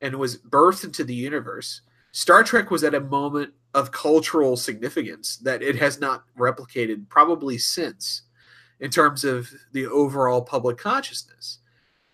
and 0.01 0.17
was 0.17 0.39
birthed 0.39 0.85
into 0.85 1.05
the 1.05 1.15
universe, 1.15 1.83
Star 2.13 2.43
Trek 2.43 2.71
was 2.71 2.83
at 2.85 2.95
a 2.95 3.01
moment 3.01 3.53
of 3.75 3.93
cultural 3.93 4.57
significance 4.57 5.37
that 5.39 5.63
it 5.63 5.77
has 5.77 6.01
not 6.01 6.25
replicated 6.39 7.09
probably 7.09 7.57
since 7.59 8.23
in 8.81 8.91
terms 8.91 9.25
of 9.25 9.51
the 9.73 9.87
overall 9.87 10.43
public 10.43 10.79
consciousness. 10.79 11.59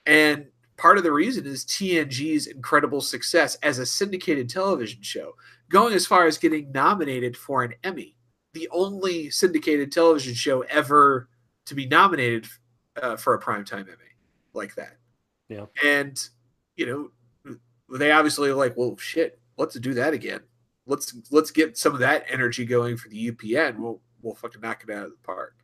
And 0.04 0.46
part 0.76 0.98
of 0.98 1.04
the 1.04 1.12
reason 1.12 1.46
is 1.46 1.64
TNG's 1.64 2.46
incredible 2.46 3.00
success 3.00 3.56
as 3.62 3.78
a 3.78 3.86
syndicated 3.86 4.48
television 4.48 5.02
show, 5.02 5.34
going 5.68 5.94
as 5.94 6.06
far 6.06 6.26
as 6.26 6.38
getting 6.38 6.70
nominated 6.72 7.36
for 7.36 7.62
an 7.62 7.74
Emmy, 7.82 8.16
the 8.52 8.68
only 8.70 9.30
syndicated 9.30 9.92
television 9.92 10.34
show 10.34 10.62
ever 10.62 11.28
to 11.66 11.74
be 11.74 11.86
nominated 11.86 12.46
uh, 13.00 13.16
for 13.16 13.34
a 13.34 13.40
primetime 13.40 13.82
Emmy 13.82 14.12
like 14.52 14.74
that. 14.74 14.96
Yeah. 15.48 15.66
And, 15.84 16.20
you 16.76 16.86
know, 16.86 17.58
they 17.88 18.10
obviously 18.10 18.50
are 18.50 18.54
like, 18.54 18.76
well, 18.76 18.96
shit, 18.96 19.38
let's 19.56 19.78
do 19.78 19.94
that 19.94 20.12
again. 20.12 20.40
Let's 20.88 21.16
let's 21.32 21.50
get 21.50 21.76
some 21.76 21.94
of 21.94 22.00
that 22.00 22.24
energy 22.28 22.64
going 22.64 22.96
for 22.96 23.08
the 23.08 23.32
UPN. 23.32 23.78
We'll 23.78 24.00
we'll 24.22 24.36
fucking 24.36 24.60
knock 24.60 24.84
it 24.86 24.94
out 24.94 25.06
of 25.06 25.10
the 25.10 25.16
park. 25.24 25.56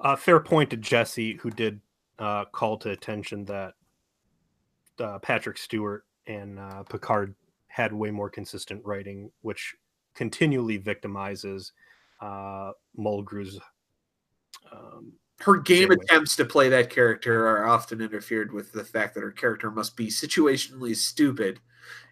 Uh, 0.00 0.16
fair 0.16 0.40
point 0.40 0.70
to 0.70 0.76
Jesse, 0.76 1.34
who 1.34 1.50
did 1.50 1.80
uh, 2.18 2.44
call 2.46 2.76
to 2.78 2.90
attention 2.90 3.44
that 3.46 3.74
uh, 5.00 5.18
Patrick 5.18 5.58
Stewart 5.58 6.04
and 6.26 6.58
uh, 6.58 6.82
Picard 6.84 7.34
had 7.68 7.92
way 7.92 8.10
more 8.10 8.30
consistent 8.30 8.84
writing, 8.84 9.30
which 9.42 9.74
continually 10.14 10.78
victimizes 10.78 11.72
uh, 12.20 12.72
Mulgrew's. 12.96 13.58
Um, 14.72 15.12
Her 15.40 15.56
game 15.56 15.88
Janeway. 15.88 16.04
attempts 16.04 16.36
to 16.36 16.44
play 16.44 16.68
that 16.68 16.90
character 16.90 17.46
are 17.46 17.68
often 17.68 18.00
interfered 18.00 18.52
with 18.52 18.72
the 18.72 18.84
fact 18.84 19.14
that 19.14 19.22
her 19.22 19.30
character 19.30 19.70
must 19.70 19.96
be 19.96 20.08
situationally 20.08 20.96
stupid 20.96 21.60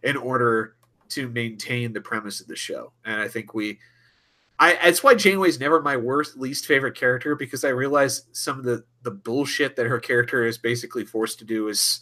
in 0.02 0.16
order 0.16 0.76
to 1.08 1.28
maintain 1.28 1.92
the 1.92 2.00
premise 2.00 2.40
of 2.40 2.46
the 2.46 2.56
show. 2.56 2.92
And 3.04 3.20
I 3.20 3.28
think 3.28 3.54
we 3.54 3.78
I 4.58 4.78
that's 4.82 5.02
why 5.02 5.14
Janeway's 5.14 5.60
never 5.60 5.82
my 5.82 5.96
worst 5.96 6.36
least 6.36 6.66
favorite 6.66 6.94
character 6.94 7.34
because 7.34 7.64
I 7.64 7.68
realize 7.68 8.22
some 8.32 8.58
of 8.58 8.64
the 8.64 8.84
the 9.02 9.10
bullshit 9.10 9.76
that 9.76 9.86
her 9.86 10.00
character 10.00 10.44
is 10.44 10.58
basically 10.58 11.04
forced 11.04 11.38
to 11.40 11.44
do 11.44 11.68
is 11.68 12.00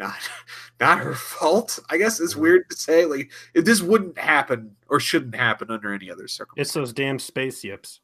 not 0.00 0.16
not 0.80 0.98
her 0.98 1.14
fault. 1.14 1.78
I 1.90 1.98
guess 1.98 2.20
it's 2.20 2.36
weird 2.36 2.68
to 2.70 2.76
say 2.76 3.04
like 3.04 3.30
this 3.54 3.82
wouldn't 3.82 4.18
happen 4.18 4.76
or 4.88 5.00
shouldn't 5.00 5.34
happen 5.34 5.70
under 5.70 5.92
any 5.92 6.10
other 6.10 6.28
circumstances. 6.28 6.70
it's 6.70 6.74
those 6.74 6.92
damn 6.92 7.18
space 7.18 7.62
yips. 7.64 8.00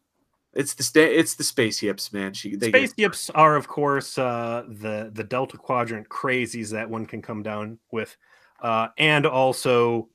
It's 0.55 0.75
the 0.75 0.85
sta- 0.85 1.17
it's 1.17 1.35
the 1.35 1.45
space 1.45 1.83
yips, 1.83 2.12
man. 2.12 2.33
She 2.33 2.55
they 2.55 2.69
Space 2.69 2.93
get, 2.93 3.03
yips 3.03 3.31
are, 3.31 3.57
of 3.57 3.67
course, 3.67 4.17
uh, 4.19 4.65
the 4.69 5.11
the 5.12 5.25
Delta 5.25 5.57
Quadrant 5.57 6.09
crazies 6.09 6.71
that 6.71 6.89
one 6.89 7.07
can 7.07 7.23
come 7.23 7.43
down 7.43 7.79
with, 7.91 8.17
uh, 8.62 8.89
and 8.97 9.27
also 9.27 10.09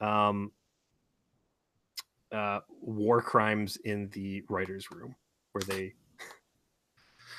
um, 0.00 0.52
uh, 2.32 2.60
war 2.80 3.22
crimes 3.22 3.76
in 3.84 4.08
the 4.10 4.42
writers' 4.48 4.90
room, 4.90 5.14
where 5.52 5.62
they 5.62 5.94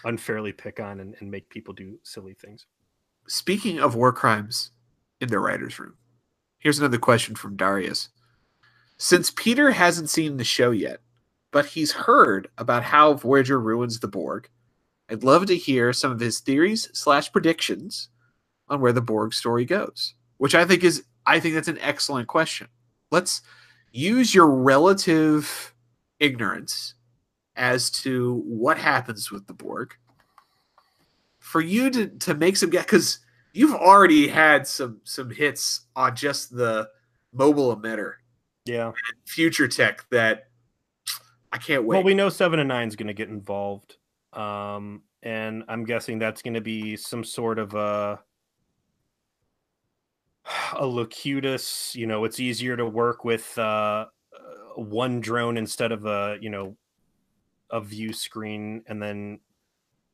unfairly 0.06 0.52
pick 0.52 0.80
on 0.80 1.00
and, 1.00 1.16
and 1.20 1.30
make 1.30 1.50
people 1.50 1.74
do 1.74 2.00
silly 2.04 2.34
things. 2.34 2.66
Speaking 3.28 3.80
of 3.80 3.96
war 3.96 4.12
crimes 4.12 4.72
in 5.22 5.30
the 5.30 5.40
writers' 5.40 5.80
room, 5.80 5.96
here's 6.58 6.80
another 6.80 6.98
question 6.98 7.36
from 7.36 7.56
Darius. 7.56 8.10
Since 8.98 9.32
Peter 9.32 9.72
hasn't 9.72 10.10
seen 10.10 10.38
the 10.38 10.44
show 10.44 10.72
yet, 10.72 11.00
but 11.52 11.68
he's 11.68 11.92
heard 11.92 12.50
about 12.58 12.84
how 12.84 13.14
Voyager 13.14 13.60
ruins 13.60 14.00
the 14.00 14.08
Borg, 14.08 14.50
I'd 15.10 15.24
love 15.24 15.46
to 15.48 15.58
hear 15.58 15.94
some 15.94 16.12
of 16.12 16.20
his 16.20 16.40
theories 16.40 16.90
slash 16.94 17.32
predictions 17.32 18.10
on 18.68 18.82
where 18.82 18.92
the 18.92 19.02
Borg 19.02 19.34
story 19.34 19.66
goes. 19.66 20.14
Which 20.38 20.56
I 20.56 20.66
think 20.66 20.84
is 20.84 21.04
I 21.26 21.40
think 21.40 21.56
that's 21.56 21.68
an 21.68 21.80
excellent 21.82 22.28
question. 22.28 22.68
Let's 23.12 23.42
use 23.92 24.34
your 24.34 24.48
relative 24.48 25.74
ignorance 26.20 26.96
as 27.56 27.90
to 27.90 28.44
what 28.46 28.78
happens 28.78 29.32
with 29.32 29.46
the 29.48 29.54
Borg 29.54 29.94
for 31.40 31.62
you 31.62 31.90
to 31.90 32.08
to 32.08 32.34
make 32.36 32.56
some 32.58 32.70
guess 32.70 32.86
because 32.86 33.20
you've 33.54 33.74
already 33.74 34.28
had 34.28 34.68
some 34.68 35.02
some 35.04 35.30
hits 35.30 35.82
on 35.96 36.16
just 36.16 36.56
the 36.56 36.90
mobile 37.34 37.76
emitter 37.76 38.14
Yeah. 38.66 38.92
future 39.26 39.68
tech 39.68 40.06
that 40.12 40.46
I 41.52 41.58
can't 41.58 41.84
wait. 41.84 41.98
Well, 41.98 42.04
we 42.04 42.14
know 42.14 42.30
seven 42.30 42.60
and 42.60 42.68
nine 42.68 42.88
is 42.88 42.96
going 42.96 43.08
to 43.08 43.14
get 43.14 43.30
involved, 43.30 43.98
um, 44.34 45.02
and 45.24 45.64
I'm 45.68 45.84
guessing 45.84 46.20
that's 46.20 46.44
going 46.44 46.54
to 46.54 46.62
be 46.62 46.96
some 46.96 47.24
sort 47.24 47.58
of 47.58 47.74
a 47.74 48.20
a 50.78 50.86
locutus. 50.86 51.96
You 51.96 52.08
know, 52.08 52.26
it's 52.26 52.40
easier 52.40 52.78
to 52.78 52.86
work 52.86 53.24
with 53.24 53.58
uh, 53.58 53.62
uh, 53.62 54.06
one 54.76 55.20
drone 55.20 55.58
instead 55.58 55.92
of 55.92 56.06
a 56.06 56.38
you 56.42 56.50
know 56.50 56.76
a 57.70 57.82
view 57.82 58.14
screen, 58.14 58.84
and 58.88 59.02
then 59.02 59.40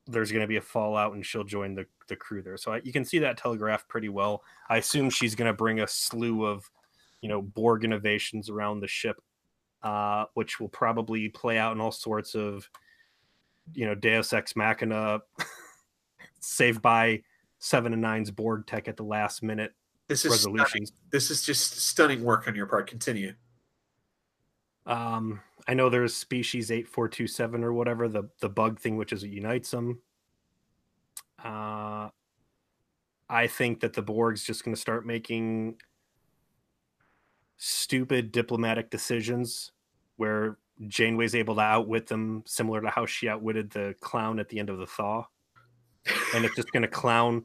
there's 0.06 0.30
going 0.30 0.42
to 0.42 0.48
be 0.48 0.56
a 0.56 0.62
fallout, 0.62 1.14
and 1.14 1.24
she'll 1.24 1.44
join 1.44 1.74
the 1.74 1.86
the 2.08 2.16
crew 2.16 2.42
there. 2.42 2.56
So 2.56 2.72
I, 2.72 2.80
you 2.84 2.92
can 2.92 3.04
see 3.04 3.18
that 3.20 3.36
telegraph 3.36 3.88
pretty 3.88 4.08
well. 4.08 4.42
I 4.68 4.76
assume 4.76 5.10
she's 5.10 5.34
going 5.34 5.48
to 5.48 5.56
bring 5.56 5.80
a 5.80 5.88
slew 5.88 6.44
of 6.44 6.68
you 7.20 7.28
know 7.28 7.42
Borg 7.42 7.84
innovations 7.84 8.50
around 8.50 8.80
the 8.80 8.88
ship 8.88 9.20
uh, 9.86 10.24
which 10.34 10.58
will 10.58 10.68
probably 10.68 11.28
play 11.28 11.58
out 11.58 11.72
in 11.72 11.80
all 11.80 11.92
sorts 11.92 12.34
of, 12.34 12.68
you 13.72 13.86
know, 13.86 13.94
Deus 13.94 14.32
Ex 14.32 14.56
Machina, 14.56 15.20
saved 16.40 16.82
by 16.82 17.22
seven 17.60 17.92
and 17.92 18.02
nine's 18.02 18.32
Borg 18.32 18.66
tech 18.66 18.88
at 18.88 18.96
the 18.96 19.04
last 19.04 19.44
minute 19.44 19.72
this 20.08 20.24
is 20.24 20.40
stunning. 20.40 20.86
this 21.10 21.30
is 21.30 21.42
just 21.44 21.78
stunning 21.80 22.22
work 22.22 22.46
on 22.46 22.54
your 22.54 22.66
part. 22.66 22.88
Continue. 22.88 23.34
Um, 24.86 25.40
I 25.66 25.74
know 25.74 25.88
there's 25.88 26.14
species 26.14 26.70
eight 26.70 26.88
four 26.88 27.08
two 27.08 27.26
seven 27.26 27.64
or 27.64 27.72
whatever 27.72 28.08
the 28.08 28.24
the 28.40 28.48
bug 28.48 28.78
thing, 28.78 28.96
which 28.96 29.12
is 29.12 29.24
it 29.24 29.30
unites 29.30 29.70
them. 29.70 30.00
Uh, 31.42 32.08
I 33.28 33.46
think 33.48 33.80
that 33.80 33.92
the 33.92 34.02
Borg's 34.02 34.44
just 34.44 34.64
going 34.64 34.74
to 34.74 34.80
start 34.80 35.04
making 35.04 35.76
stupid 37.56 38.32
diplomatic 38.32 38.90
decisions 38.90 39.72
where 40.16 40.58
Janeway's 40.86 41.34
able 41.34 41.56
to 41.56 41.60
outwit 41.60 42.06
them, 42.06 42.42
similar 42.46 42.80
to 42.80 42.90
how 42.90 43.06
she 43.06 43.28
outwitted 43.28 43.70
the 43.70 43.94
clown 44.00 44.38
at 44.38 44.48
the 44.48 44.58
end 44.58 44.70
of 44.70 44.78
the 44.78 44.86
thaw. 44.86 45.26
And 46.34 46.44
it's 46.44 46.54
just 46.54 46.70
going 46.72 46.82
to 46.82 46.88
clown. 46.88 47.44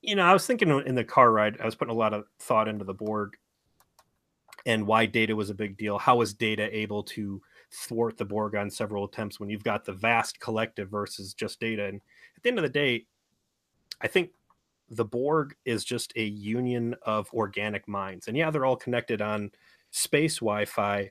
You 0.00 0.14
know, 0.14 0.24
I 0.24 0.32
was 0.32 0.46
thinking 0.46 0.70
in 0.86 0.94
the 0.94 1.04
car 1.04 1.32
ride, 1.32 1.60
I 1.60 1.64
was 1.64 1.74
putting 1.74 1.94
a 1.94 1.98
lot 1.98 2.14
of 2.14 2.24
thought 2.38 2.68
into 2.68 2.84
the 2.84 2.94
Borg 2.94 3.36
and 4.66 4.86
why 4.86 5.06
data 5.06 5.34
was 5.34 5.50
a 5.50 5.54
big 5.54 5.76
deal. 5.76 5.98
How 5.98 6.16
was 6.16 6.34
data 6.34 6.68
able 6.76 7.02
to 7.04 7.40
thwart 7.72 8.16
the 8.16 8.24
Borg 8.24 8.54
on 8.54 8.70
several 8.70 9.04
attempts 9.04 9.40
when 9.40 9.50
you've 9.50 9.64
got 9.64 9.84
the 9.84 9.92
vast 9.92 10.40
collective 10.40 10.90
versus 10.90 11.34
just 11.34 11.58
data? 11.58 11.86
And 11.86 12.00
at 12.36 12.42
the 12.42 12.48
end 12.50 12.58
of 12.58 12.62
the 12.62 12.68
day, 12.68 13.06
I 14.00 14.06
think 14.06 14.30
the 14.90 15.04
Borg 15.04 15.54
is 15.64 15.84
just 15.84 16.12
a 16.16 16.24
union 16.24 16.94
of 17.02 17.32
organic 17.32 17.86
minds. 17.88 18.28
And 18.28 18.36
yeah, 18.36 18.50
they're 18.50 18.64
all 18.64 18.76
connected 18.76 19.20
on 19.20 19.50
space 19.90 20.36
Wi 20.36 20.64
Fi. 20.64 21.10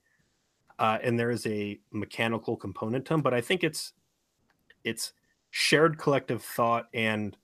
Uh, 0.80 1.00
and 1.02 1.20
there 1.20 1.32
is 1.32 1.46
a 1.48 1.80
mechanical 1.92 2.56
component 2.56 3.06
to 3.06 3.14
them, 3.14 3.22
but 3.22 3.34
I 3.34 3.42
think 3.42 3.64
it's 3.64 3.94
it's 4.84 5.14
shared 5.50 5.98
collective 5.98 6.44
thought 6.44 6.86
and 6.94 7.36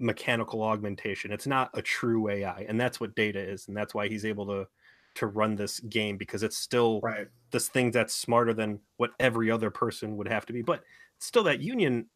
mechanical 0.00 0.62
augmentation. 0.62 1.30
It's 1.32 1.46
not 1.46 1.70
a 1.74 1.82
true 1.82 2.28
AI, 2.28 2.64
and 2.68 2.80
that's 2.80 2.98
what 3.00 3.14
data 3.14 3.38
is, 3.38 3.68
and 3.68 3.76
that's 3.76 3.94
why 3.94 4.08
he's 4.08 4.24
able 4.24 4.46
to 4.46 4.66
to 5.14 5.26
run 5.26 5.56
this 5.56 5.80
game 5.80 6.16
because 6.16 6.42
it's 6.42 6.56
still 6.56 7.00
Right. 7.00 7.26
this 7.50 7.68
thing 7.68 7.90
that's 7.90 8.14
smarter 8.14 8.54
than 8.54 8.80
what 8.96 9.10
every 9.18 9.50
other 9.50 9.70
person 9.70 10.16
would 10.16 10.28
have 10.28 10.46
to 10.46 10.52
be. 10.52 10.62
But 10.62 10.84
still, 11.18 11.42
that 11.44 11.60
union 11.60 12.06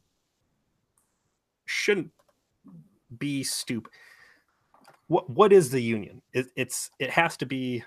shouldn't 1.67 2.13
be 3.19 3.43
stupid. 3.43 3.93
What 5.09 5.29
what 5.29 5.53
is 5.53 5.71
the 5.71 5.81
union? 5.83 6.23
It, 6.33 6.47
it's 6.57 6.91
it 6.99 7.11
has 7.11 7.37
to 7.39 7.47
be 7.47 7.85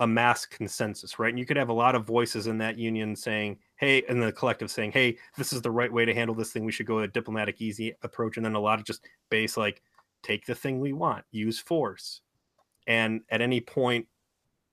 a 0.00 0.06
mass 0.06 0.46
consensus, 0.46 1.18
right? 1.18 1.28
And 1.28 1.38
you 1.38 1.44
could 1.44 1.58
have 1.58 1.68
a 1.68 1.74
lot 1.74 1.94
of 1.94 2.06
voices 2.06 2.46
in 2.46 2.56
that 2.58 2.78
union 2.78 3.14
saying, 3.14 3.58
"Hey," 3.80 4.04
and 4.08 4.22
the 4.22 4.30
collective 4.30 4.70
saying, 4.70 4.92
"Hey, 4.92 5.18
this 5.36 5.52
is 5.52 5.62
the 5.62 5.70
right 5.70 5.92
way 5.92 6.04
to 6.04 6.14
handle 6.14 6.34
this 6.34 6.52
thing. 6.52 6.64
We 6.64 6.72
should 6.72 6.86
go 6.86 7.00
a 7.00 7.08
diplomatic, 7.08 7.60
easy 7.60 7.94
approach." 8.02 8.36
And 8.36 8.44
then 8.44 8.54
a 8.54 8.60
lot 8.60 8.78
of 8.78 8.84
just 8.84 9.04
base 9.30 9.56
like, 9.56 9.82
"Take 10.22 10.46
the 10.46 10.54
thing 10.54 10.80
we 10.80 10.92
want, 10.92 11.24
use 11.32 11.58
force." 11.58 12.20
And 12.86 13.22
at 13.30 13.40
any 13.40 13.60
point, 13.60 14.06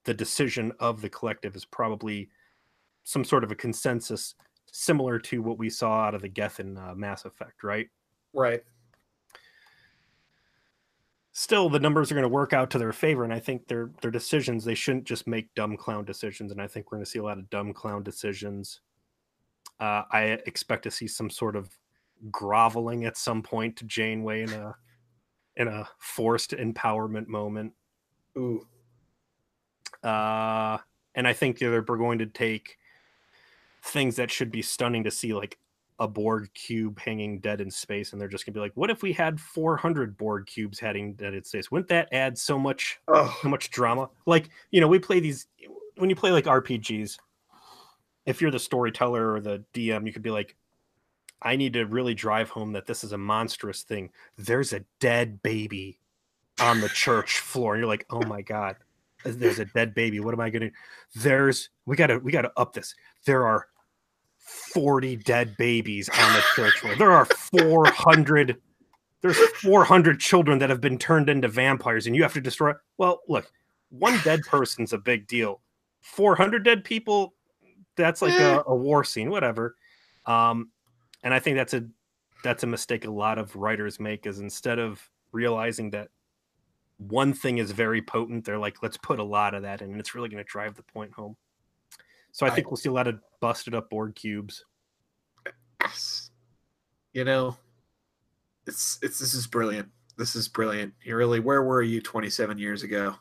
the 0.03 0.14
decision 0.14 0.74
of 0.80 1.01
the 1.01 1.10
collective 1.10 1.55
is 1.55 1.66
probably 1.66 2.30
some 3.03 3.24
sort 3.24 3.43
of 3.45 3.51
a 3.51 3.55
consensus 3.55 4.36
similar 4.72 5.20
to 5.20 5.41
what 5.41 5.58
we 5.58 5.70
saw 5.70 6.01
out 6.01 6.16
of 6.16 6.22
the 6.22 6.28
Geth 6.28 6.60
in 6.60 6.78
uh, 6.78 6.93
Mass 6.93 7.24
Effect, 7.26 7.64
right? 7.64 7.88
Right. 8.34 8.62
Still, 11.32 11.70
the 11.70 11.80
numbers 11.80 12.12
are 12.12 12.16
going 12.16 12.24
to 12.24 12.30
work 12.30 12.51
out 12.51 12.70
to 12.72 12.80
their 12.80 12.91
favor, 12.91 13.24
and 13.24 13.32
I 13.32 13.39
think 13.39 13.68
their 13.68 13.91
their 14.01 14.12
decisions 14.12 14.66
they 14.66 14.76
shouldn't 14.76 15.05
just 15.05 15.28
make 15.28 15.53
dumb 15.53 15.78
clown 15.78 16.03
decisions, 16.03 16.51
and 16.51 16.62
I 16.62 16.68
think 16.68 16.91
we're 16.91 16.97
going 16.97 17.05
to 17.05 17.12
see 17.12 17.20
a 17.20 17.24
lot 17.24 17.38
of 17.38 17.49
dumb 17.49 17.74
clown 17.74 18.03
decisions. 18.03 18.82
Uh, 19.80 20.03
I 20.11 20.23
expect 20.45 20.84
to 20.84 20.91
see 20.91 21.07
some 21.07 21.30
sort 21.30 21.55
of 21.55 21.69
groveling 22.32 23.05
at 23.05 23.15
some 23.17 23.43
point 23.43 23.75
to 23.78 23.86
Janeway 23.86 24.43
in 24.43 24.53
a 24.53 24.75
in 25.55 25.67
a 25.67 25.88
forced 25.99 26.51
empowerment 26.51 27.28
moment. 27.28 27.73
Ooh. 28.38 28.65
Uh, 30.03 30.78
and 31.15 31.28
I 31.28 31.34
think 31.34 31.57
they're 31.59 31.82
going 31.82 32.19
to 32.19 32.25
take 32.28 32.78
things 33.84 34.15
that 34.17 34.30
should 34.32 34.51
be 34.51 34.61
stunning 34.61 35.03
to 35.03 35.11
see, 35.11 35.34
like 35.34 35.57
a 35.99 36.07
Borg 36.07 36.53
cube 36.53 36.99
hanging 36.99 37.39
dead 37.39 37.59
in 37.59 37.71
space, 37.71 38.11
and 38.11 38.21
they're 38.21 38.28
just 38.28 38.45
gonna 38.45 38.53
be 38.53 38.59
like, 38.59 38.73
"What 38.75 38.91
if 38.91 39.01
we 39.01 39.13
had 39.13 39.41
400 39.41 40.15
Borg 40.15 40.45
cubes 40.45 40.80
hanging 40.80 41.13
dead 41.15 41.34
in 41.34 41.43
space? 41.43 41.71
Wouldn't 41.71 41.89
that 41.89 42.07
add 42.11 42.38
so 42.38 42.59
much, 42.59 42.99
Oh. 43.07 43.36
so 43.41 43.49
much 43.49 43.71
drama? 43.71 44.09
Like, 44.28 44.49
you 44.69 44.80
know, 44.80 44.88
we 44.88 44.99
play 44.99 45.19
these 45.19 45.47
when 45.95 46.09
you 46.11 46.15
play 46.15 46.32
like 46.32 46.45
RPGs. 46.45 47.17
If 48.28 48.41
you're 48.41 48.51
the 48.51 48.59
storyteller 48.59 49.34
or 49.34 49.41
the 49.41 49.63
DM, 49.73 50.05
you 50.05 50.13
could 50.13 50.21
be 50.21 50.30
like, 50.30 50.55
"I 51.41 51.55
need 51.55 51.73
to 51.73 51.86
really 51.86 52.13
drive 52.13 52.49
home 52.49 52.73
that 52.73 52.86
this 52.86 53.03
is 53.03 53.13
a 53.13 53.17
monstrous 53.17 53.84
thing. 53.84 54.11
There's 54.38 54.73
a 54.73 54.86
dead 54.99 55.41
baby 55.41 55.99
on 56.59 56.82
the 56.82 56.89
church 56.89 57.39
floor," 57.39 57.73
and 57.73 57.82
you're 57.82 57.89
like, 57.89 58.05
"Oh 58.11 58.21
my 58.23 58.41
god." 58.43 58.75
there's 59.23 59.59
a 59.59 59.65
dead 59.65 59.93
baby. 59.93 60.19
What 60.19 60.34
am 60.34 60.39
I 60.39 60.49
gonna? 60.49 60.71
There's 61.15 61.69
we 61.86 61.95
gotta 61.95 62.19
we 62.19 62.32
gotta 62.32 62.51
up 62.57 62.73
this. 62.73 62.95
There 63.25 63.45
are 63.45 63.67
forty 64.38 65.15
dead 65.15 65.55
babies 65.57 66.09
on 66.09 66.34
the 66.34 66.43
church 66.55 66.80
floor. 66.80 66.95
There 66.95 67.11
are 67.11 67.25
four 67.25 67.86
hundred. 67.88 68.57
There's 69.21 69.38
four 69.38 69.84
hundred 69.84 70.19
children 70.19 70.59
that 70.59 70.69
have 70.69 70.82
been 70.82 70.97
turned 70.97 71.30
into 71.30 71.47
vampires, 71.47 72.07
and 72.07 72.15
you 72.15 72.23
have 72.23 72.34
to 72.34 72.41
destroy. 72.41 72.73
Well, 72.97 73.21
look, 73.28 73.51
one 73.89 74.19
dead 74.23 74.41
person's 74.43 74.93
a 74.93 74.97
big 74.97 75.28
deal. 75.28 75.61
Four 76.01 76.36
hundred 76.36 76.63
dead 76.63 76.84
people. 76.84 77.34
That's 77.97 78.21
like 78.21 78.33
Eh. 78.33 78.55
a, 78.55 78.63
a 78.67 78.75
war 78.75 79.03
scene, 79.03 79.29
whatever. 79.29 79.75
Um, 80.25 80.69
and 81.23 81.33
I 81.33 81.39
think 81.39 81.57
that's 81.57 81.73
a 81.73 81.85
that's 82.43 82.63
a 82.63 82.67
mistake 82.67 83.05
a 83.05 83.11
lot 83.11 83.37
of 83.39 83.55
writers 83.55 83.99
make. 83.99 84.25
Is 84.25 84.39
instead 84.39 84.79
of 84.79 85.01
realizing 85.31 85.89
that 85.91 86.09
one 86.97 87.33
thing 87.33 87.57
is 87.57 87.71
very 87.71 88.01
potent, 88.01 88.45
they're 88.45 88.57
like, 88.57 88.81
let's 88.81 88.97
put 88.97 89.19
a 89.19 89.23
lot 89.23 89.53
of 89.53 89.63
that 89.63 89.81
in, 89.81 89.91
and 89.91 89.99
it's 89.99 90.15
really 90.15 90.29
going 90.29 90.43
to 90.43 90.49
drive 90.49 90.75
the 90.75 90.83
point 90.83 91.11
home. 91.13 91.35
So 92.31 92.45
I 92.45 92.49
I- 92.49 92.55
think 92.55 92.69
we'll 92.69 92.77
see 92.77 92.89
a 92.89 92.93
lot 92.93 93.07
of 93.07 93.19
busted 93.39 93.73
up 93.75 93.89
Borg 93.89 94.15
cubes. 94.15 94.63
You 97.13 97.23
know, 97.23 97.57
it's 98.67 98.99
it's 99.01 99.17
this 99.19 99.33
is 99.33 99.47
brilliant. 99.47 99.89
This 100.17 100.35
is 100.35 100.47
brilliant. 100.47 100.93
You 101.03 101.15
really, 101.15 101.39
where 101.39 101.63
were 101.63 101.81
you 101.81 102.01
27 102.01 102.57
years 102.57 102.83
ago? 102.83 103.15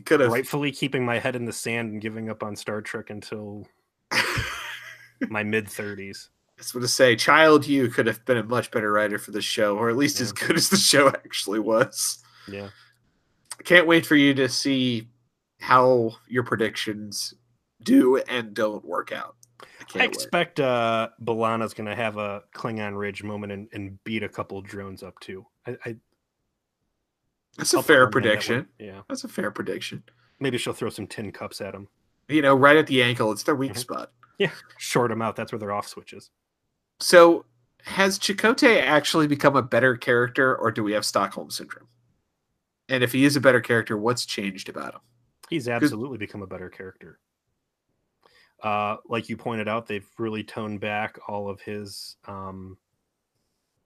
Could 0.00 0.20
have. 0.20 0.30
Rightfully 0.32 0.72
keeping 0.72 1.04
my 1.04 1.18
head 1.18 1.36
in 1.36 1.44
the 1.44 1.52
sand 1.52 1.92
and 1.92 2.00
giving 2.00 2.28
up 2.28 2.42
on 2.42 2.56
Star 2.56 2.80
Trek 2.80 3.10
until 3.10 3.66
my 5.28 5.42
mid 5.42 5.66
30s. 5.66 6.28
I 6.28 6.60
was 6.60 6.72
going 6.72 6.82
to 6.82 6.88
say, 6.88 7.14
child, 7.14 7.66
you 7.66 7.88
could 7.88 8.06
have 8.06 8.24
been 8.24 8.36
a 8.36 8.42
much 8.42 8.70
better 8.72 8.90
writer 8.90 9.18
for 9.18 9.30
the 9.30 9.40
show, 9.40 9.76
or 9.76 9.90
at 9.90 9.96
least 9.96 10.20
as 10.20 10.32
good 10.32 10.56
as 10.56 10.68
the 10.68 10.76
show 10.76 11.08
actually 11.24 11.60
was. 11.60 12.22
Yeah. 12.48 12.70
I 13.58 13.62
can't 13.62 13.86
wait 13.86 14.04
for 14.04 14.16
you 14.16 14.34
to 14.34 14.48
see 14.48 15.08
how 15.60 16.16
your 16.28 16.42
predictions 16.42 17.34
do 17.82 18.16
and 18.16 18.54
don't 18.54 18.84
work 18.84 19.12
out. 19.12 19.36
I 19.60 19.66
I 19.94 19.98
wait. 20.00 20.14
expect 20.14 20.60
uh 20.60 21.08
B'Elanna's 21.22 21.74
gonna 21.74 21.94
have 21.94 22.16
a 22.16 22.42
Klingon 22.54 22.96
Ridge 22.96 23.22
moment 23.22 23.52
and, 23.52 23.68
and 23.72 24.02
beat 24.04 24.22
a 24.22 24.28
couple 24.28 24.60
drones 24.62 25.02
up 25.02 25.18
too. 25.20 25.46
I, 25.66 25.76
I 25.84 25.96
That's 27.58 27.74
a 27.74 27.82
fair 27.82 27.96
my 27.96 28.00
that 28.00 28.04
one. 28.06 28.12
prediction. 28.12 28.68
Yeah. 28.78 29.00
That's 29.08 29.24
a 29.24 29.28
fair 29.28 29.50
prediction. 29.50 30.02
Maybe 30.40 30.56
she'll 30.58 30.72
throw 30.72 30.88
some 30.90 31.06
tin 31.06 31.32
cups 31.32 31.60
at 31.60 31.74
him. 31.74 31.88
You 32.28 32.42
know, 32.42 32.54
right 32.54 32.76
at 32.76 32.86
the 32.86 33.02
ankle, 33.02 33.32
it's 33.32 33.42
their 33.42 33.54
weak 33.56 33.72
Mhm. 33.72 33.78
spot. 33.78 34.12
Yeah, 34.38 34.52
short 34.76 35.10
them 35.10 35.20
out. 35.20 35.34
That's 35.34 35.50
where 35.52 35.58
their 35.58 35.72
off 35.72 35.88
switches. 35.88 36.30
So, 37.00 37.44
has 37.82 38.18
Chakotay 38.18 38.80
actually 38.82 39.26
become 39.26 39.56
a 39.56 39.62
better 39.62 39.96
character, 39.96 40.54
or 40.56 40.70
do 40.70 40.82
we 40.84 40.92
have 40.92 41.04
Stockholm 41.04 41.50
syndrome? 41.50 41.88
And 42.88 43.02
if 43.02 43.12
he 43.12 43.24
is 43.24 43.34
a 43.36 43.40
better 43.40 43.60
character, 43.60 43.96
what's 43.96 44.24
changed 44.26 44.68
about 44.68 44.94
him? 44.94 45.00
He's 45.50 45.68
absolutely 45.68 46.18
become 46.18 46.42
a 46.42 46.46
better 46.46 46.68
character. 46.68 47.18
Uh, 48.62 48.96
like 49.06 49.28
you 49.28 49.36
pointed 49.36 49.68
out, 49.68 49.86
they've 49.86 50.08
really 50.18 50.44
toned 50.44 50.80
back 50.80 51.18
all 51.28 51.48
of 51.48 51.60
his 51.60 52.16
um, 52.26 52.76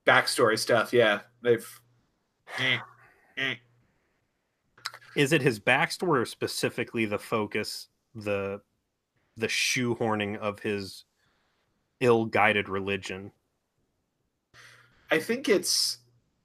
Backstory 0.05 0.59
stuff, 0.59 0.91
yeah. 0.93 1.21
They've. 1.41 1.67
Is 5.15 5.31
it 5.31 5.41
his 5.41 5.59
backstory 5.59 6.21
or 6.21 6.25
specifically 6.25 7.05
the 7.05 7.19
focus 7.19 7.87
the 8.15 8.61
the 9.35 9.47
shoehorning 9.47 10.37
of 10.37 10.59
his 10.59 11.05
ill-guided 11.99 12.69
religion 12.69 13.31
I 15.13 15.19
think 15.19 15.47
it's 15.47 15.99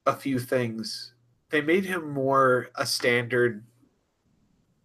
a 0.05 0.13
few 0.13 0.37
things. 0.37 1.13
They 1.49 1.59
made 1.59 1.85
him 1.85 2.07
more 2.07 2.69
a 2.75 2.85
standard 2.85 3.63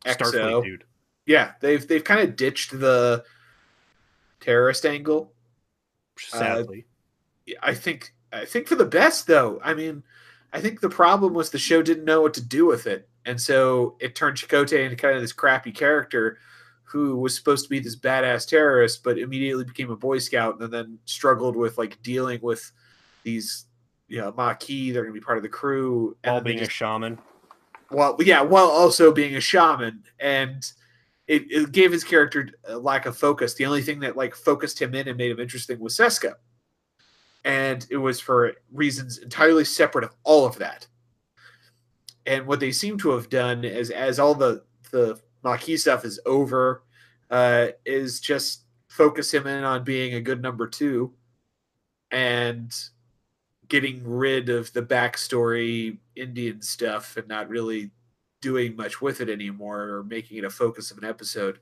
starfleet 0.06 0.64
dude 0.64 0.84
Yeah, 1.26 1.52
they've 1.60 1.86
they've 1.86 2.02
kind 2.02 2.20
of 2.20 2.34
ditched 2.34 2.78
the 2.78 3.24
terrorist 4.40 4.86
angle. 4.86 5.34
sadly 6.16 6.86
uh, 7.50 7.52
I 7.62 7.74
think 7.74 8.14
I 8.32 8.46
think 8.46 8.68
for 8.68 8.74
the 8.76 8.86
best 8.86 9.26
though. 9.26 9.60
I 9.62 9.74
mean, 9.74 10.02
I 10.54 10.60
think 10.60 10.80
the 10.80 10.88
problem 10.88 11.34
was 11.34 11.50
the 11.50 11.58
show 11.58 11.82
didn't 11.82 12.04
know 12.04 12.22
what 12.22 12.32
to 12.34 12.40
do 12.40 12.64
with 12.64 12.86
it, 12.86 13.08
and 13.26 13.40
so 13.40 13.96
it 14.00 14.14
turned 14.14 14.36
Chakotay 14.36 14.84
into 14.84 14.94
kind 14.94 15.16
of 15.16 15.20
this 15.20 15.32
crappy 15.32 15.72
character 15.72 16.38
who 16.84 17.16
was 17.16 17.34
supposed 17.34 17.64
to 17.64 17.68
be 17.68 17.80
this 17.80 17.96
badass 17.96 18.46
terrorist, 18.46 19.02
but 19.02 19.18
immediately 19.18 19.64
became 19.64 19.90
a 19.90 19.96
Boy 19.96 20.18
Scout, 20.18 20.60
and 20.60 20.72
then 20.72 21.00
struggled 21.06 21.56
with 21.56 21.76
like 21.76 22.00
dealing 22.02 22.38
with 22.40 22.70
these, 23.24 23.64
you 24.06 24.20
know, 24.20 24.32
Maquis. 24.36 24.92
They're 24.92 25.02
going 25.02 25.12
to 25.12 25.20
be 25.20 25.24
part 25.24 25.38
of 25.38 25.42
the 25.42 25.48
crew, 25.48 26.16
and 26.22 26.34
all 26.34 26.40
being 26.40 26.58
just 26.58 26.70
a 26.70 26.74
shaman. 26.74 27.18
Well 27.90 28.16
yeah 28.20 28.40
while 28.40 28.68
also 28.68 29.12
being 29.12 29.34
a 29.34 29.40
shaman. 29.40 30.04
And 30.20 30.64
it, 31.26 31.50
it 31.50 31.72
gave 31.72 31.90
his 31.90 32.04
character 32.04 32.48
a 32.68 32.78
lack 32.78 33.06
of 33.06 33.16
focus. 33.16 33.54
The 33.54 33.66
only 33.66 33.82
thing 33.82 34.00
that 34.00 34.16
like 34.16 34.34
focused 34.34 34.80
him 34.80 34.94
in 34.94 35.08
and 35.08 35.16
made 35.18 35.30
him 35.32 35.40
interesting 35.40 35.80
was 35.80 35.96
seska 35.96 36.34
and 37.44 37.86
it 37.90 37.96
was 37.96 38.20
for 38.20 38.54
reasons 38.72 39.18
entirely 39.18 39.64
separate 39.64 40.04
of 40.04 40.14
all 40.24 40.44
of 40.46 40.56
that 40.58 40.86
and 42.26 42.46
what 42.46 42.60
they 42.60 42.72
seem 42.72 42.96
to 42.98 43.10
have 43.10 43.28
done 43.28 43.64
is 43.64 43.90
as 43.90 44.18
all 44.18 44.34
the 44.34 44.62
the 44.90 45.18
Maquis 45.42 45.82
stuff 45.82 46.04
is 46.04 46.18
over 46.26 46.82
uh 47.30 47.68
is 47.84 48.20
just 48.20 48.64
focus 48.88 49.32
him 49.34 49.46
in 49.46 49.64
on 49.64 49.84
being 49.84 50.14
a 50.14 50.20
good 50.20 50.40
number 50.40 50.66
two 50.66 51.12
and 52.10 52.72
getting 53.68 54.02
rid 54.04 54.48
of 54.48 54.72
the 54.72 54.82
backstory 54.82 55.98
Indian 56.16 56.62
stuff 56.62 57.16
and 57.16 57.26
not 57.26 57.48
really 57.48 57.90
doing 58.40 58.76
much 58.76 59.00
with 59.00 59.20
it 59.20 59.28
anymore 59.28 59.88
or 59.88 60.04
making 60.04 60.36
it 60.38 60.44
a 60.44 60.50
focus 60.50 60.90
of 60.90 60.98
an 60.98 61.04
episode. 61.04 61.58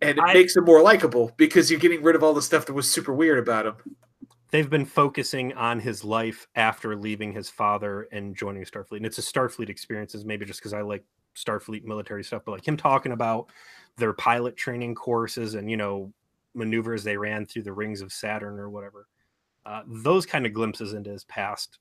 And 0.00 0.18
it 0.18 0.24
I- 0.24 0.32
makes 0.34 0.56
him 0.56 0.64
more 0.64 0.82
likable 0.82 1.32
because 1.36 1.70
you're 1.70 1.78
getting 1.80 2.02
rid 2.02 2.16
of 2.16 2.22
all 2.24 2.34
the 2.34 2.42
stuff 2.42 2.66
that 2.66 2.72
was 2.72 2.90
super 2.90 3.12
weird 3.12 3.38
about 3.38 3.66
him. 3.66 3.74
They've 4.50 4.70
been 4.70 4.84
focusing 4.84 5.52
on 5.54 5.80
his 5.80 6.04
life 6.04 6.46
after 6.54 6.96
leaving 6.96 7.32
his 7.32 7.50
father 7.50 8.08
and 8.12 8.36
joining 8.36 8.64
starfleet 8.64 8.98
and 8.98 9.06
it's 9.06 9.18
a 9.18 9.22
starfleet 9.22 9.68
experiences 9.68 10.24
maybe 10.24 10.44
just 10.44 10.60
because 10.60 10.72
i 10.72 10.80
like 10.80 11.04
starfleet 11.36 11.84
military 11.84 12.24
stuff 12.24 12.42
but 12.44 12.52
like 12.52 12.66
him 12.66 12.76
talking 12.76 13.12
about 13.12 13.50
their 13.96 14.12
pilot 14.12 14.56
training 14.56 14.94
courses 14.94 15.54
and 15.54 15.70
you 15.70 15.76
know 15.76 16.12
maneuvers 16.54 17.04
they 17.04 17.16
ran 17.16 17.46
through 17.46 17.62
the 17.62 17.72
rings 17.72 18.00
of 18.00 18.12
saturn 18.12 18.58
or 18.58 18.70
whatever 18.70 19.06
uh, 19.66 19.82
those 19.86 20.24
kind 20.24 20.46
of 20.46 20.52
glimpses 20.52 20.94
into 20.94 21.10
his 21.10 21.24
past 21.24 21.78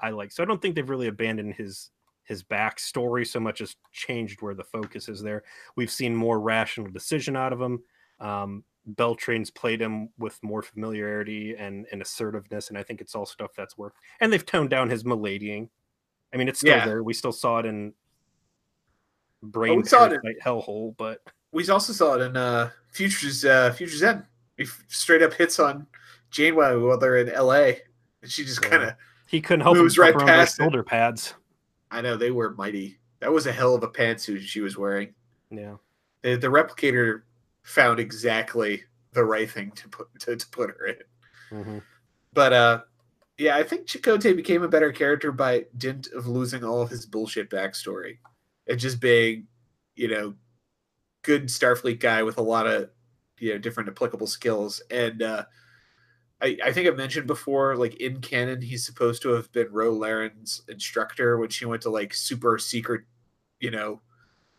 i 0.00 0.10
like 0.10 0.32
so 0.32 0.42
i 0.42 0.46
don't 0.46 0.62
think 0.62 0.74
they've 0.74 0.88
really 0.88 1.08
abandoned 1.08 1.54
his 1.54 1.90
his 2.24 2.42
backstory 2.42 3.26
so 3.26 3.38
much 3.38 3.58
has 3.58 3.76
changed 3.92 4.42
where 4.42 4.54
the 4.54 4.64
focus 4.64 5.08
is 5.08 5.22
there. 5.22 5.44
We've 5.76 5.90
seen 5.90 6.16
more 6.16 6.40
rational 6.40 6.90
decision 6.90 7.36
out 7.36 7.52
of 7.52 7.60
him. 7.60 7.82
Um, 8.18 8.64
Beltran's 8.86 9.50
played 9.50 9.80
him 9.80 10.10
with 10.18 10.38
more 10.42 10.62
familiarity 10.62 11.54
and, 11.56 11.86
and 11.92 12.02
assertiveness, 12.02 12.68
and 12.68 12.76
I 12.78 12.82
think 12.82 13.00
it's 13.00 13.14
all 13.14 13.26
stuff 13.26 13.52
that's 13.56 13.78
worked. 13.78 13.98
And 14.20 14.32
they've 14.32 14.44
toned 14.44 14.70
down 14.70 14.90
his 14.90 15.04
maladying. 15.04 15.68
I 16.32 16.36
mean, 16.36 16.48
it's 16.48 16.58
still 16.60 16.76
Yeah. 16.76 16.84
there. 16.86 17.02
We 17.02 17.14
still 17.14 17.32
saw 17.32 17.58
it 17.60 17.66
in 17.66 17.94
Brain 19.42 19.72
Oh, 19.72 19.76
we 19.76 19.84
saw 19.84 20.04
it 20.06 20.12
in- 20.12 20.36
Hellhole, 20.44 20.96
but 20.96 21.20
We 21.52 21.68
also 21.68 21.92
saw 21.92 22.14
it 22.14 22.22
in 22.22 22.36
uh, 22.36 22.70
Futures 22.90 23.44
uh, 23.44 23.72
Futures 23.72 24.02
End. 24.02 24.24
He 24.56 24.66
straight 24.88 25.22
up 25.22 25.32
hits 25.34 25.58
on 25.60 25.86
Janeway 26.30 26.74
while 26.76 26.98
they're 26.98 27.18
in 27.18 27.28
L.A. 27.28 27.80
and 28.22 28.30
she 28.30 28.44
just 28.44 28.62
Yeah. 28.64 28.68
kind 28.70 28.82
of. 28.84 28.94
he 29.28 29.40
couldn't 29.40 29.60
help 29.62 29.76
Moves 29.76 29.96
right 29.98 30.16
past 30.16 30.58
it. 30.58 30.62
shoulder 30.62 30.82
pads. 30.82 31.34
I 31.90 32.00
know 32.00 32.16
they 32.16 32.30
were 32.30 32.54
mighty. 32.54 32.98
That 33.20 33.32
was 33.32 33.46
a 33.46 33.52
hell 33.52 33.74
of 33.74 33.82
a 33.82 33.88
pantsuit 33.88 34.40
she 34.40 34.60
was 34.60 34.76
wearing. 34.76 35.14
Yeah. 35.50 35.76
The, 36.22 36.36
the 36.36 36.48
replicator 36.48 37.22
found 37.64 37.98
exactly 37.98 38.84
the 39.12 39.24
right 39.24 39.50
thing 39.50 39.72
to 39.72 39.88
put 39.88 40.08
to, 40.20 40.36
to 40.36 40.48
put 40.50 40.70
her 40.70 40.86
in. 40.86 40.96
hmm 41.50 41.78
But 42.32 42.52
uh, 42.52 42.82
yeah, 43.38 43.56
I 43.56 43.64
think 43.64 43.86
Chakotay 43.86 44.36
became 44.36 44.62
a 44.62 44.68
better 44.68 44.92
character 44.92 45.32
by 45.32 45.66
dint 45.76 46.08
of 46.14 46.26
losing 46.28 46.64
all 46.64 46.80
of 46.82 46.90
his 46.90 47.06
bullshit 47.06 47.50
backstory 47.50 48.18
and 48.68 48.78
just 48.78 49.00
being, 49.00 49.48
you 49.96 50.08
know, 50.08 50.34
good 51.22 51.48
Starfleet 51.48 52.00
guy 52.00 52.22
with 52.22 52.38
a 52.38 52.42
lot 52.42 52.66
of, 52.66 52.90
you 53.38 53.52
know, 53.52 53.58
different 53.58 53.88
applicable 53.88 54.26
skills. 54.28 54.80
And 54.90 55.22
uh, 55.22 55.44
I, 56.40 56.58
I 56.64 56.72
think 56.72 56.86
I've 56.86 56.96
mentioned 56.96 57.26
before, 57.26 57.76
like 57.76 57.96
in 57.96 58.20
canon, 58.20 58.62
he's 58.62 58.84
supposed 58.86 59.22
to 59.22 59.30
have 59.30 59.50
been 59.52 59.72
Ro 59.72 59.92
Laren's 59.92 60.62
instructor 60.68 61.38
when 61.38 61.50
she 61.50 61.64
went 61.64 61.82
to 61.82 61.90
like 61.90 62.14
super 62.14 62.58
secret, 62.58 63.02
you 63.60 63.70
know, 63.70 64.00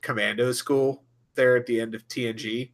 commando 0.02 0.52
school 0.52 1.04
there 1.36 1.56
at 1.56 1.66
the 1.66 1.80
end 1.80 1.96
of 1.96 2.08
TNG. 2.08 2.72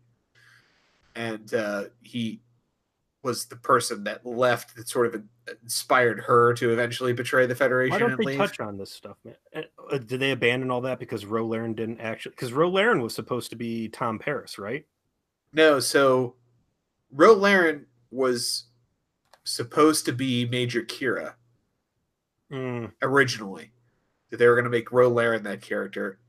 And 1.16 1.54
uh, 1.54 1.86
he 2.02 2.42
was 3.24 3.46
the 3.46 3.56
person 3.56 4.04
that 4.06 4.26
left 4.26 4.76
that 4.76 4.90
sort 4.90 5.14
of 5.14 5.24
inspired 5.62 6.22
her 6.22 6.54
to 6.56 6.72
eventually 6.72 7.14
betray 7.14 7.46
the 7.46 7.54
Federation 7.56 7.92
Why 7.92 8.00
don't 8.00 8.18
they 8.18 8.26
leave. 8.26 8.38
touch 8.38 8.60
on 8.60 8.78
this 8.78 8.92
stuff, 8.92 9.18
man? 9.24 9.36
Uh, 9.56 9.98
did 10.00 10.20
they 10.20 10.32
abandon 10.32 10.72
all 10.72 10.82
that 10.82 11.00
because 11.00 11.26
Ro 11.26 11.46
Laren 11.46 11.74
didn't 11.74 12.00
actually? 12.00 12.32
Because 12.32 12.54
Ro 12.54 12.70
Laren 12.70 13.02
was 13.02 13.14
supposed 13.14 13.50
to 13.52 13.56
be 13.56 13.90
Tom 13.90 14.18
Paris, 14.18 14.58
right? 14.58 14.86
No, 15.54 15.80
so 15.80 16.36
Ro 17.12 17.34
Laren 17.34 17.86
was 18.10 18.66
supposed 19.44 20.06
to 20.06 20.14
be 20.14 20.46
Major 20.46 20.82
Kira 20.82 21.34
Mm, 22.52 22.92
originally. 23.02 23.72
That 24.30 24.38
they 24.38 24.48
were 24.48 24.56
going 24.56 24.66
to 24.66 24.72
make 24.72 24.92
Ro 24.92 25.10
Laren 25.10 25.44
that 25.44 25.62
character, 25.62 26.20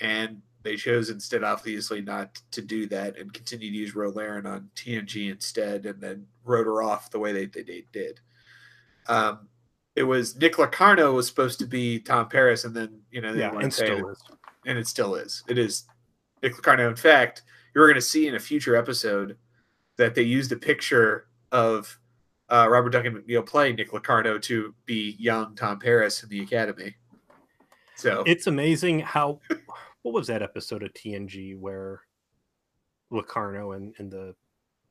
and 0.00 0.42
they 0.62 0.76
chose 0.76 1.10
instead, 1.10 1.44
obviously, 1.44 2.00
not 2.00 2.40
to 2.50 2.62
do 2.62 2.86
that 2.86 3.18
and 3.18 3.32
continue 3.32 3.70
to 3.70 3.76
use 3.76 3.94
Ro 3.94 4.10
Laren 4.10 4.46
on 4.46 4.70
TNG 4.74 5.30
instead, 5.30 5.86
and 5.86 6.00
then 6.00 6.26
wrote 6.44 6.66
her 6.66 6.82
off 6.82 7.10
the 7.10 7.18
way 7.18 7.32
they, 7.32 7.46
they, 7.46 7.62
they 7.62 7.84
did. 7.92 8.20
Um, 9.08 9.48
it 9.96 10.02
was 10.04 10.36
Nick 10.36 10.58
Locarno 10.58 11.12
was 11.12 11.26
supposed 11.26 11.58
to 11.58 11.66
be 11.66 11.98
Tom 11.98 12.28
Paris, 12.28 12.64
and 12.64 12.74
then 12.74 13.00
you 13.10 13.20
know 13.20 13.32
they 13.32 13.40
yeah, 13.40 13.50
and 13.50 13.62
to 13.62 13.70
say 13.70 13.86
still 13.86 14.08
is. 14.10 14.22
and 14.66 14.78
it 14.78 14.86
still 14.86 15.14
is. 15.14 15.42
It 15.48 15.58
is 15.58 15.84
Nick 16.42 16.54
Locarno. 16.54 16.88
In 16.88 16.96
fact, 16.96 17.42
you're 17.74 17.86
going 17.86 17.96
to 17.96 18.00
see 18.00 18.28
in 18.28 18.34
a 18.34 18.40
future 18.40 18.76
episode 18.76 19.36
that 19.96 20.14
they 20.14 20.22
used 20.22 20.52
a 20.52 20.56
picture 20.56 21.26
of 21.50 21.98
uh, 22.48 22.66
Robert 22.70 22.90
Duncan 22.90 23.14
McNeil 23.14 23.44
playing 23.44 23.76
Nick 23.76 23.92
Locarno 23.92 24.38
to 24.38 24.74
be 24.86 25.16
young 25.18 25.54
Tom 25.54 25.78
Paris 25.78 26.22
in 26.22 26.28
the 26.28 26.40
Academy. 26.42 26.94
So 27.96 28.22
It's 28.26 28.46
amazing 28.46 29.00
how. 29.00 29.40
What 30.08 30.20
was 30.20 30.26
that 30.28 30.42
episode 30.42 30.82
of 30.82 30.90
TNG 30.94 31.54
where 31.58 32.00
Locarno 33.10 33.72
and, 33.72 33.94
and 33.98 34.10
the. 34.10 34.16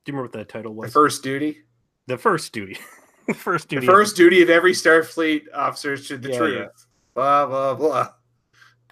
Do 0.05 0.11
you 0.11 0.13
remember 0.13 0.23
what 0.23 0.31
that 0.33 0.47
title 0.49 0.73
the 0.73 0.81
was? 0.81 0.93
first 0.93 1.23
duty, 1.23 1.63
the 2.05 2.19
first 2.19 2.53
duty. 2.53 2.77
the 3.27 3.33
first 3.33 3.67
the 3.69 3.77
duty. 3.77 3.87
first 3.87 4.15
duty 4.15 4.43
of 4.43 4.51
every 4.51 4.73
Starfleet 4.73 5.45
officer 5.55 5.93
is 5.93 6.07
to 6.09 6.19
the 6.19 6.29
Yeah, 6.29 6.37
truth. 6.37 6.55
yeah. 6.59 6.67
Blah 7.15 7.45
blah 7.47 7.73
blah. 7.73 8.09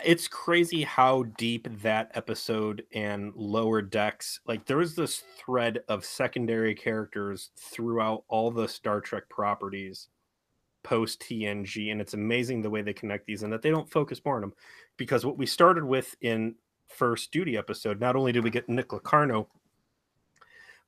it's 0.04 0.28
crazy 0.28 0.82
how 0.82 1.24
deep 1.38 1.68
that 1.84 2.10
episode 2.16 2.84
and 2.96 3.32
lower 3.36 3.84
decks 3.84 4.40
like 4.48 4.66
there 4.66 4.78
was 4.78 4.96
this 4.96 5.22
thread 5.38 5.80
of 5.90 6.04
secondary 6.04 6.74
characters 6.74 7.52
throughout 7.56 8.24
all 8.30 8.50
the 8.50 8.68
star 8.68 9.00
trek 9.00 9.30
properties 9.30 10.10
post 10.86 11.20
tng 11.20 11.92
and 11.92 12.00
it's 12.00 12.14
amazing 12.14 12.62
the 12.62 12.70
way 12.70 12.82
they 12.84 12.94
connect 12.94 13.26
these 13.26 13.42
and 13.44 13.52
that 13.52 13.62
they 13.64 13.72
don't 13.72 13.90
focus 13.90 14.22
more 14.24 14.36
on 14.36 14.42
them 14.42 14.54
because 14.98 15.26
what 15.26 15.38
we 15.38 15.46
started 15.46 15.84
with 15.84 16.16
in 16.22 16.54
first 16.88 17.32
duty 17.32 17.58
episode 17.58 18.00
not 18.00 18.16
only 18.16 18.32
did 18.32 18.44
we 18.44 18.52
get 18.52 18.70
nick 18.70 18.94
locarno 18.94 19.48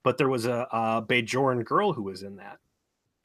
but 0.03 0.17
there 0.17 0.29
was 0.29 0.45
a, 0.45 0.67
a 0.71 1.01
bajoran 1.01 1.65
girl 1.65 1.91
who 1.93 2.03
was 2.03 2.21
in 2.21 2.35
that 2.35 2.59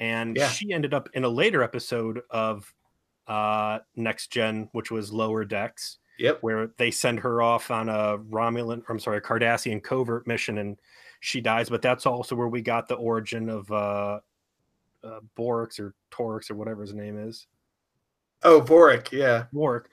and 0.01 0.35
Yeah. 0.37 0.49
she 0.49 0.73
ended 0.73 0.95
up 0.95 1.09
in 1.13 1.25
a 1.25 1.29
later 1.29 1.63
episode 1.63 2.23
of 2.31 2.73
uh 3.29 3.81
next 3.95 4.33
gen 4.33 4.69
which 4.73 4.91
was 4.91 5.13
lower 5.13 5.45
decks 5.45 5.99
Yep. 6.19 6.39
where 6.43 6.71
they 6.79 6.91
send 6.91 7.21
her 7.21 7.43
off 7.43 7.71
on 7.71 7.89
a 7.89 8.17
romulan 8.19 8.83
i'm 8.89 8.99
sorry 8.99 9.19
a 9.19 9.21
cardassian 9.21 9.83
covert 9.83 10.27
mission 10.27 10.59
and 10.59 10.79
she 11.21 11.41
dies 11.41 11.69
but 11.69 11.83
that's 11.83 12.07
also 12.07 12.35
where 12.35 12.49
we 12.49 12.63
got 12.63 12.89
the 12.89 12.95
origin 12.95 13.49
of 13.49 13.71
uh, 13.71 14.19
uh 15.05 15.21
borix 15.39 15.81
or 15.81 15.95
torix 16.11 16.51
or 16.51 16.55
whatever 16.55 16.83
his 16.83 16.95
name 16.95 17.19
is 17.19 17.47
Oh, 18.45 18.61
Boric. 18.61 19.13
Yeah. 19.13 19.45
Warwick. 19.53 19.87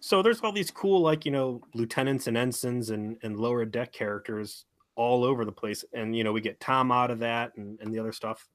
So 0.00 0.22
there's 0.22 0.40
all 0.40 0.52
these 0.52 0.70
cool, 0.70 1.00
like 1.00 1.24
you 1.24 1.30
know, 1.30 1.60
lieutenants 1.74 2.26
and 2.26 2.36
ensigns 2.36 2.90
and 2.90 3.18
and 3.22 3.38
lower 3.38 3.64
deck 3.64 3.92
characters 3.92 4.64
all 4.96 5.24
over 5.24 5.44
the 5.44 5.52
place, 5.52 5.84
and 5.92 6.16
you 6.16 6.24
know 6.24 6.32
we 6.32 6.40
get 6.40 6.60
Tom 6.60 6.90
out 6.90 7.10
of 7.10 7.18
that 7.18 7.52
and 7.56 7.78
and 7.80 7.92
the 7.92 7.98
other 7.98 8.12
stuff. 8.12 8.48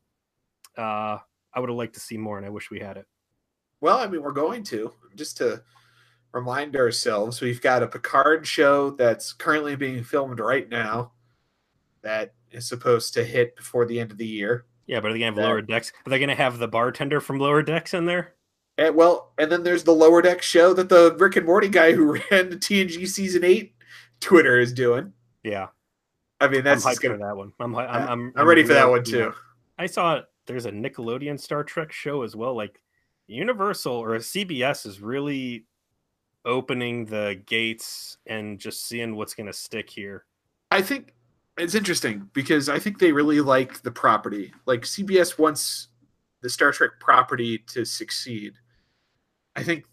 Uh, 0.78 1.20
I 1.54 1.60
would 1.60 1.70
have 1.70 1.78
liked 1.78 1.94
to 1.94 2.00
see 2.00 2.18
more, 2.18 2.38
and 2.38 2.46
I 2.46 2.50
wish 2.50 2.72
we 2.72 2.80
had 2.80 2.98
it. 2.98 3.06
Well, 3.80 4.00
I 4.00 4.08
mean, 4.08 4.24
we're 4.24 4.32
going 4.32 4.64
to 4.66 4.92
just 5.16 5.38
to 5.38 5.62
remind 6.32 6.76
ourselves. 6.76 7.40
We've 7.40 7.62
got 7.62 7.84
a 7.84 7.88
Picard 7.88 8.48
show 8.48 8.90
that's 8.90 9.32
currently 9.32 9.76
being 9.76 10.04
filmed 10.04 10.40
right 10.40 10.68
now. 10.68 11.12
That 12.02 12.34
is 12.52 12.68
supposed 12.68 13.14
to 13.14 13.24
hit 13.24 13.56
before 13.56 13.86
the 13.86 14.00
end 14.00 14.12
of 14.12 14.18
the 14.18 14.28
year. 14.28 14.66
Yeah, 14.88 15.00
but 15.00 15.10
are 15.10 15.14
they 15.14 15.20
gonna 15.20 15.28
have 15.32 15.36
That- 15.36 15.44
lower 15.48 15.62
decks? 15.62 15.92
Are 16.06 16.10
they 16.10 16.20
gonna 16.20 16.36
have 16.36 16.60
the 16.60 16.68
bartender 16.68 17.20
from 17.20 17.40
lower 17.40 17.62
decks 17.64 17.94
in 17.94 18.06
there? 18.06 18.34
And 18.78 18.96
well, 18.96 19.32
and 19.38 19.52
then 19.52 19.64
there's 19.64 19.84
the 19.84 19.94
lower 19.94 20.22
deck 20.22 20.42
show 20.42 20.74
that 20.74 20.90
the 20.90 21.16
Rick 21.18 21.38
and 21.38 21.46
Morty 21.46 21.70
guy 21.70 21.94
who 21.94 22.14
ran 22.32 22.50
the 22.50 22.58
TNG 22.58 23.08
season 23.08 23.44
eight 23.44 23.74
Twitter 24.20 24.60
is 24.60 24.74
doing. 24.74 25.14
Yeah, 25.44 25.68
I 26.42 26.48
mean, 26.50 26.64
that's 26.64 26.86
I'm 26.86 26.94
hyped 26.94 27.02
for 27.02 27.08
gonna, 27.10 27.26
that 27.26 27.38
one. 27.38 27.54
I'm 27.60 27.74
hy- 27.74 27.86
I'm 27.88 28.10
I'm, 28.10 28.34
I'm 28.36 28.48
ready 28.48 28.64
for 28.64 28.74
that 28.74 28.90
one 28.90 29.04
too. 29.04 29.34
I 29.78 29.86
saw 29.88 30.22
there's 30.46 30.66
a 30.66 30.72
Nickelodeon 30.72 31.40
Star 31.40 31.64
Trek 31.64 31.92
show 31.92 32.22
as 32.24 32.36
well. 32.36 32.56
Like 32.56 32.80
Universal 33.28 33.94
or 33.94 34.18
CBS 34.20 34.86
is 34.86 35.00
really 35.02 35.66
opening 36.46 37.06
the 37.06 37.42
gates 37.48 38.18
and 38.28 38.60
just 38.60 38.86
seeing 38.86 39.16
what's 39.16 39.34
going 39.34 39.48
to 39.48 39.54
stick 39.54 39.90
here. 39.90 40.26
I 40.70 40.84
think 40.84 41.15
it's 41.58 41.76
interesting 41.76 42.30
because 42.34 42.70
I 42.70 42.80
think 42.80 43.00
they 43.00 43.12
really 43.12 43.42
like 43.42 43.82
the 43.82 43.92
property. 43.92 44.54
Like 44.66 44.82
CBS 44.82 45.38
wants 45.38 45.88
the 46.42 46.50
Star 46.50 46.72
Trek 46.72 46.92
property 47.00 47.60
to 47.70 47.86
succeed. 47.86 48.54
I 49.56 49.64
think 49.64 49.86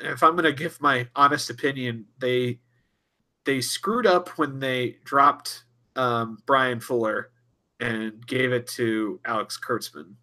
if 0.00 0.22
I'm 0.22 0.32
going 0.32 0.44
to 0.44 0.52
give 0.52 0.80
my 0.80 1.08
honest 1.16 1.50
opinion, 1.50 2.06
they 2.18 2.60
they 3.44 3.60
screwed 3.60 4.06
up 4.06 4.28
when 4.38 4.58
they 4.58 4.96
dropped 5.04 5.64
um, 5.96 6.38
Bryan 6.46 6.80
Fuller 6.80 7.30
and 7.80 8.24
gave 8.26 8.52
it 8.52 8.66
to 8.66 9.18
Alex 9.24 9.58
Kurtzman 9.58 10.14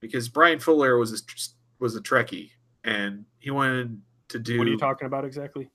because 0.00 0.28
Bryan 0.28 0.58
Fuller 0.58 0.98
was 0.98 1.12
a, 1.12 1.16
was 1.78 1.94
a 1.94 2.00
Trekkie 2.00 2.50
and 2.82 3.24
he 3.38 3.50
wanted 3.50 4.00
to 4.28 4.40
do. 4.40 4.58
What 4.58 4.66
are 4.66 4.70
you 4.70 4.78
talking 4.78 5.06
about 5.06 5.24
exactly? 5.24 5.70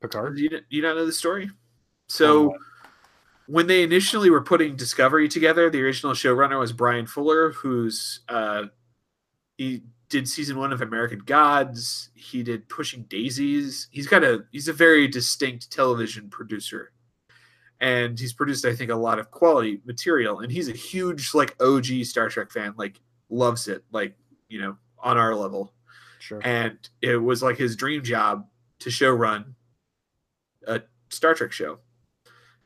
Picard? 0.00 0.36
Do 0.36 0.42
you, 0.42 0.50
do 0.50 0.64
you 0.70 0.82
not 0.82 0.96
know 0.96 1.06
the 1.06 1.12
story? 1.12 1.48
So 2.08 2.48
what? 2.48 2.60
When 3.50 3.66
they 3.66 3.82
initially 3.82 4.30
were 4.30 4.42
putting 4.42 4.76
Discovery 4.76 5.28
together, 5.28 5.68
the 5.70 5.82
original 5.82 6.12
showrunner 6.12 6.60
was 6.60 6.72
Bryan 6.72 7.06
Fuller, 7.06 7.50
who's 7.50 8.20
uh, 8.28 8.66
he 9.56 9.82
did 10.08 10.28
season 10.28 10.56
one 10.56 10.72
of 10.72 10.82
American 10.82 11.18
Gods. 11.20 12.10
He 12.14 12.42
did 12.44 12.68
Pushing 12.68 13.02
Daisies. 13.04 13.88
He's 13.90 14.06
got 14.06 14.22
a 14.22 14.44
he's 14.52 14.68
a 14.68 14.72
very 14.72 15.08
distinct 15.08 15.72
television 15.72 16.30
producer, 16.30 16.92
and 17.80 18.18
he's 18.18 18.32
produced 18.32 18.64
I 18.64 18.74
think 18.74 18.90
a 18.92 18.94
lot 18.96 19.18
of 19.18 19.32
quality 19.32 19.80
material. 19.84 20.40
And 20.40 20.52
he's 20.52 20.68
a 20.68 20.72
huge 20.72 21.34
like 21.34 21.56
OG 21.60 22.04
Star 22.04 22.28
Trek 22.28 22.52
fan, 22.52 22.74
like 22.76 23.00
loves 23.30 23.66
it, 23.66 23.82
like 23.90 24.14
you 24.48 24.60
know 24.60 24.76
on 25.02 25.16
our 25.16 25.34
level 25.34 25.72
Sure. 26.20 26.40
and 26.44 26.76
it 27.00 27.16
was 27.16 27.42
like 27.42 27.56
his 27.56 27.74
dream 27.74 28.02
job 28.04 28.46
to 28.80 28.90
show 28.90 29.10
run 29.10 29.54
a 30.66 30.82
Star 31.08 31.34
Trek 31.34 31.50
show. 31.50 31.78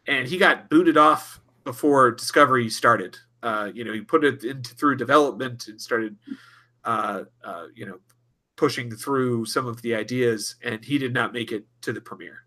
And 0.06 0.28
he 0.28 0.36
got 0.36 0.68
booted 0.68 0.96
off 0.96 1.40
before 1.64 2.10
Discovery 2.10 2.68
started. 2.68 3.16
Uh, 3.42 3.70
you 3.74 3.84
know, 3.84 3.92
he 3.92 4.00
put 4.00 4.24
it 4.24 4.44
into 4.44 4.74
through 4.74 4.96
development 4.96 5.68
and 5.68 5.80
started, 5.80 6.16
uh, 6.84 7.24
uh, 7.42 7.66
you 7.74 7.86
know, 7.86 7.98
pushing 8.56 8.90
through 8.90 9.44
some 9.46 9.66
of 9.66 9.82
the 9.82 9.94
ideas, 9.94 10.56
and 10.62 10.84
he 10.84 10.98
did 10.98 11.12
not 11.12 11.32
make 11.32 11.52
it 11.52 11.64
to 11.82 11.92
the 11.92 12.00
premiere. 12.00 12.44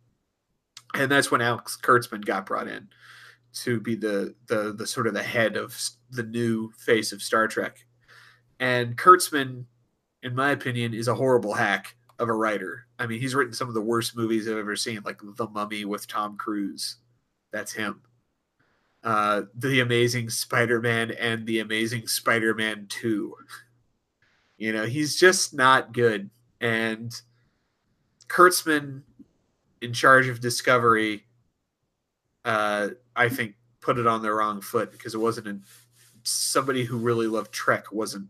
And 0.93 1.11
that's 1.11 1.29
when 1.29 1.41
Alex 1.41 1.77
Kurtzman 1.81 2.25
got 2.25 2.45
brought 2.45 2.67
in 2.67 2.89
to 3.63 3.79
be 3.79 3.95
the 3.95 4.35
the 4.47 4.73
the 4.73 4.87
sort 4.87 5.07
of 5.07 5.13
the 5.13 5.23
head 5.23 5.57
of 5.57 5.79
the 6.09 6.23
new 6.23 6.71
face 6.77 7.11
of 7.11 7.21
Star 7.21 7.47
Trek. 7.47 7.85
And 8.59 8.97
Kurtzman, 8.97 9.65
in 10.23 10.35
my 10.35 10.51
opinion, 10.51 10.93
is 10.93 11.07
a 11.07 11.15
horrible 11.15 11.53
hack 11.53 11.95
of 12.19 12.29
a 12.29 12.33
writer. 12.33 12.87
I 12.97 13.05
mean, 13.05 13.19
he's 13.19 13.35
written 13.35 13.53
some 13.53 13.67
of 13.67 13.75
the 13.75 13.81
worst 13.81 14.15
movies 14.15 14.47
I've 14.47 14.57
ever 14.57 14.75
seen, 14.75 15.01
like 15.05 15.19
The 15.21 15.47
Mummy 15.47 15.85
with 15.85 16.07
Tom 16.07 16.37
Cruise. 16.37 16.97
That's 17.51 17.73
him. 17.73 18.01
Uh, 19.03 19.43
the 19.55 19.79
Amazing 19.79 20.29
Spider-Man 20.29 21.11
and 21.11 21.45
The 21.45 21.59
Amazing 21.59 22.07
Spider-Man 22.07 22.87
Two. 22.89 23.35
You 24.57 24.73
know, 24.73 24.85
he's 24.85 25.19
just 25.19 25.53
not 25.53 25.93
good. 25.93 26.29
And 26.59 27.13
Kurtzman, 28.27 29.03
in 29.81 29.93
charge 29.93 30.27
of 30.27 30.41
Discovery, 30.41 31.25
uh, 32.43 32.89
I 33.15 33.29
think 33.29 33.55
put 33.81 33.97
it 33.97 34.07
on 34.07 34.21
the 34.21 34.33
wrong 34.33 34.61
foot 34.61 34.91
because 34.91 35.13
it 35.13 35.19
wasn't 35.19 35.61
somebody 36.23 36.83
who 36.83 36.97
really 36.97 37.27
loved 37.27 37.51
Trek 37.53 37.91
wasn't 37.91 38.27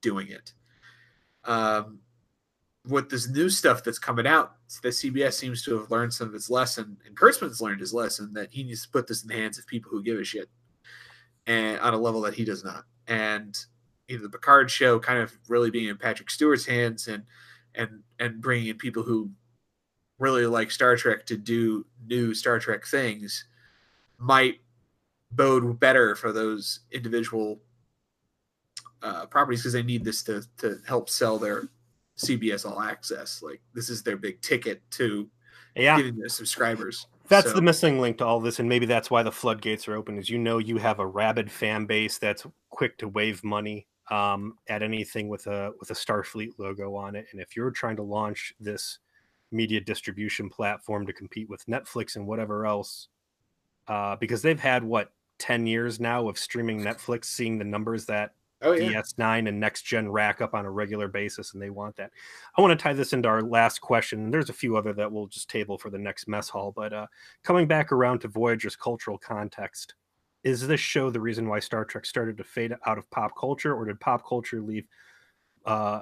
doing 0.00 0.28
it. 0.28 0.52
Um, 1.44 2.00
with 2.88 3.10
this 3.10 3.28
new 3.28 3.48
stuff 3.48 3.84
that's 3.84 3.98
coming 3.98 4.26
out, 4.26 4.53
the 4.82 4.88
CBS 4.88 5.34
seems 5.34 5.62
to 5.64 5.78
have 5.78 5.90
learned 5.90 6.12
some 6.12 6.28
of 6.28 6.34
its 6.34 6.50
lesson, 6.50 6.96
and 7.06 7.16
Kurtzman's 7.16 7.60
learned 7.60 7.80
his 7.80 7.94
lesson 7.94 8.32
that 8.34 8.48
he 8.50 8.64
needs 8.64 8.82
to 8.82 8.88
put 8.88 9.06
this 9.06 9.22
in 9.22 9.28
the 9.28 9.34
hands 9.34 9.58
of 9.58 9.66
people 9.66 9.90
who 9.90 10.02
give 10.02 10.18
a 10.18 10.24
shit, 10.24 10.48
and 11.46 11.78
on 11.80 11.94
a 11.94 11.98
level 11.98 12.20
that 12.22 12.34
he 12.34 12.44
does 12.44 12.64
not. 12.64 12.84
And 13.06 13.56
you 14.08 14.16
know, 14.16 14.22
the 14.22 14.30
Picard 14.30 14.70
show 14.70 14.98
kind 14.98 15.18
of 15.18 15.36
really 15.48 15.70
being 15.70 15.88
in 15.88 15.98
Patrick 15.98 16.30
Stewart's 16.30 16.66
hands, 16.66 17.08
and 17.08 17.24
and 17.74 18.02
and 18.18 18.40
bringing 18.40 18.68
in 18.68 18.76
people 18.76 19.02
who 19.02 19.30
really 20.18 20.46
like 20.46 20.70
Star 20.70 20.96
Trek 20.96 21.26
to 21.26 21.36
do 21.36 21.84
new 22.06 22.34
Star 22.34 22.58
Trek 22.58 22.86
things 22.86 23.44
might 24.18 24.60
bode 25.30 25.78
better 25.80 26.14
for 26.14 26.32
those 26.32 26.80
individual 26.92 27.60
uh, 29.02 29.26
properties 29.26 29.60
because 29.60 29.72
they 29.72 29.82
need 29.82 30.04
this 30.04 30.22
to 30.22 30.42
to 30.58 30.78
help 30.86 31.10
sell 31.10 31.38
their 31.38 31.68
CBS 32.18 32.68
All 32.68 32.80
Access. 32.80 33.42
Like 33.42 33.60
this 33.74 33.88
is 33.88 34.02
their 34.02 34.16
big 34.16 34.40
ticket 34.40 34.82
to 34.92 35.28
yeah. 35.76 35.96
getting 35.96 36.18
their 36.18 36.28
subscribers. 36.28 37.06
That's 37.28 37.48
so. 37.48 37.54
the 37.54 37.62
missing 37.62 38.00
link 38.00 38.18
to 38.18 38.26
all 38.26 38.40
this, 38.40 38.58
and 38.58 38.68
maybe 38.68 38.86
that's 38.86 39.10
why 39.10 39.22
the 39.22 39.32
floodgates 39.32 39.88
are 39.88 39.96
open. 39.96 40.18
Is 40.18 40.28
you 40.28 40.38
know 40.38 40.58
you 40.58 40.76
have 40.78 40.98
a 40.98 41.06
rabid 41.06 41.50
fan 41.50 41.86
base 41.86 42.18
that's 42.18 42.46
quick 42.70 42.98
to 42.98 43.08
wave 43.08 43.42
money 43.42 43.86
um, 44.10 44.54
at 44.68 44.82
anything 44.82 45.28
with 45.28 45.46
a 45.46 45.72
with 45.80 45.90
a 45.90 45.94
Starfleet 45.94 46.50
logo 46.58 46.94
on 46.94 47.16
it, 47.16 47.26
and 47.32 47.40
if 47.40 47.56
you're 47.56 47.70
trying 47.70 47.96
to 47.96 48.02
launch 48.02 48.54
this 48.60 48.98
media 49.50 49.80
distribution 49.80 50.50
platform 50.50 51.06
to 51.06 51.12
compete 51.12 51.48
with 51.48 51.64
Netflix 51.66 52.16
and 52.16 52.26
whatever 52.26 52.66
else, 52.66 53.08
uh, 53.88 54.16
because 54.16 54.42
they've 54.42 54.60
had 54.60 54.84
what 54.84 55.12
ten 55.38 55.66
years 55.66 55.98
now 55.98 56.28
of 56.28 56.38
streaming 56.38 56.80
Netflix, 56.80 57.24
seeing 57.26 57.58
the 57.58 57.64
numbers 57.64 58.04
that 58.06 58.34
oh, 58.64 58.72
yeah. 58.72 59.00
DS9 59.00 59.48
and 59.48 59.60
next 59.60 59.82
gen 59.82 60.10
rack 60.10 60.40
up 60.40 60.54
on 60.54 60.64
a 60.64 60.70
regular 60.70 61.08
basis, 61.08 61.52
and 61.52 61.62
they 61.62 61.70
want 61.70 61.96
that. 61.96 62.10
I 62.56 62.60
want 62.60 62.78
to 62.78 62.82
tie 62.82 62.92
this 62.92 63.12
into 63.12 63.28
our 63.28 63.42
last 63.42 63.80
question. 63.80 64.30
There's 64.30 64.50
a 64.50 64.54
few 64.54 64.76
other 64.76 64.92
that 64.94 65.10
we'll 65.10 65.26
just 65.26 65.48
table 65.48 65.78
for 65.78 65.90
the 65.90 65.98
next 65.98 66.28
mess 66.28 66.48
hall, 66.48 66.72
but 66.74 66.92
uh, 66.92 67.06
coming 67.42 67.66
back 67.66 67.92
around 67.92 68.20
to 68.20 68.28
Voyager's 68.28 68.76
cultural 68.76 69.18
context, 69.18 69.94
is 70.42 70.66
this 70.66 70.80
show 70.80 71.10
the 71.10 71.20
reason 71.20 71.48
why 71.48 71.58
Star 71.58 71.84
Trek 71.84 72.04
started 72.04 72.36
to 72.38 72.44
fade 72.44 72.74
out 72.86 72.98
of 72.98 73.10
pop 73.10 73.32
culture, 73.38 73.74
or 73.74 73.84
did 73.84 74.00
pop 74.00 74.26
culture 74.26 74.60
leave 74.60 74.86
uh, 75.64 76.00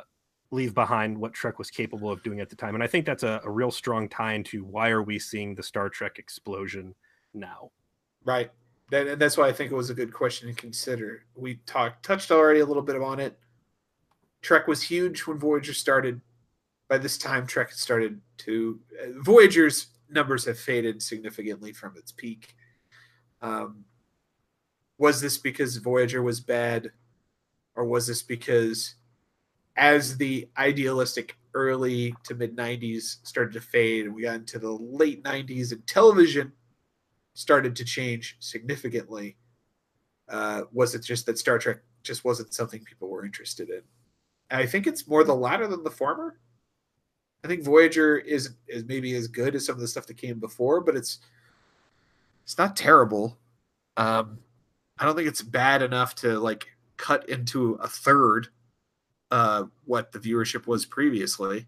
leave 0.51 0.75
behind 0.75 1.17
what 1.17 1.33
Trek 1.33 1.59
was 1.59 1.71
capable 1.71 2.11
of 2.11 2.23
doing 2.23 2.41
at 2.41 2.51
the 2.51 2.57
time? 2.57 2.75
And 2.75 2.83
I 2.83 2.87
think 2.87 3.07
that's 3.07 3.23
a, 3.23 3.41
a 3.45 3.51
real 3.51 3.71
strong 3.71 4.09
tie 4.09 4.35
into 4.35 4.65
why 4.65 4.91
are 4.91 5.03
we 5.03 5.19
seeing 5.19 5.55
the 5.55 5.63
Star 5.63 5.89
Trek 5.89 6.19
explosion 6.19 6.95
now? 7.35 7.71
Right 8.25 8.51
and 8.93 9.21
that's 9.21 9.37
why 9.37 9.49
I 9.49 9.53
think 9.53 9.73
it 9.73 9.77
was 9.77 9.91
a 9.91 9.95
good 9.95 10.13
question 10.13 10.49
to 10.49 10.55
consider. 10.55 11.25
We 11.35 11.57
talked 11.67 12.05
touched 12.05 12.31
already 12.31 12.61
a 12.61 12.67
little 12.67 12.83
bit 12.83 13.01
on 13.01 13.21
it. 13.21 13.39
Trek 14.43 14.67
was 14.67 14.83
huge 14.83 15.21
when 15.21 15.39
Voyager 15.39 15.73
started. 15.73 16.21
By 16.89 16.99
this 16.99 17.17
time, 17.17 17.47
Trek 17.47 17.71
had 17.71 17.79
started 17.79 18.21
to 18.39 18.79
uh, 19.03 19.21
Voyager's 19.21 19.89
numbers 20.11 20.45
have 20.45 20.59
faded 20.59 21.03
significantly 21.03 21.73
from 21.73 21.97
its 21.97 22.13
peak. 22.13 22.55
Um, 23.41 23.85
was 24.99 25.21
this 25.21 25.39
because 25.39 25.79
Voyager 25.79 26.23
was 26.23 26.41
bad, 26.41 26.91
or 27.75 27.85
was 27.85 28.07
this 28.07 28.23
because 28.23 28.97
as 29.77 30.19
the 30.19 30.49
idealistic 30.59 31.37
early 31.55 32.15
to 32.25 32.35
mid 32.35 32.57
90s 32.57 33.17
started 33.23 33.53
to 33.55 33.61
fade 33.61 34.07
and 34.07 34.15
we 34.15 34.23
got 34.23 34.35
into 34.35 34.59
the 34.59 34.71
late 34.71 35.23
90s 35.25 35.73
and 35.73 35.87
television 35.87 36.53
started 37.35 37.77
to 37.77 37.85
change 37.85 38.37
significantly? 38.41 39.37
Uh, 40.29 40.63
was 40.73 40.95
it 40.95 41.03
just 41.03 41.27
that 41.27 41.39
Star 41.39 41.59
Trek 41.59 41.79
just 42.03 42.25
wasn't 42.25 42.55
something 42.55 42.85
people 42.85 43.09
were 43.09 43.25
interested 43.25 43.69
in? 43.71 43.83
I 44.51 44.67
think 44.67 44.87
it's 44.87 45.09
more 45.09 45.25
the 45.25 45.35
latter 45.35 45.67
than 45.67 45.83
the 45.83 45.91
former. 45.91 46.39
I 47.45 47.49
think 47.49 47.65
Voyager 47.65 48.19
is 48.19 48.55
is 48.69 48.85
maybe 48.85 49.15
as 49.15 49.27
good 49.27 49.55
as 49.55 49.67
some 49.67 49.75
of 49.75 49.81
the 49.81 49.89
stuff 49.89 50.07
that 50.07 50.17
came 50.17 50.39
before, 50.39 50.81
but 50.81 50.97
it's 50.97 51.19
it's 52.45 52.59
not 52.59 52.77
terrible. 52.77 53.39
Um, 53.97 54.39
I 54.99 55.05
don't 55.05 55.17
think 55.17 55.29
it's 55.29 55.43
bad 55.43 55.83
enough 55.83 56.15
to 56.17 56.39
like 56.39 56.67
cut 56.97 57.29
into 57.29 57.75
a 57.75 57.89
third 57.89 58.49
uh, 59.31 59.65
what 59.85 60.13
the 60.13 60.19
viewership 60.19 60.67
was 60.67 60.87
previously. 60.87 61.67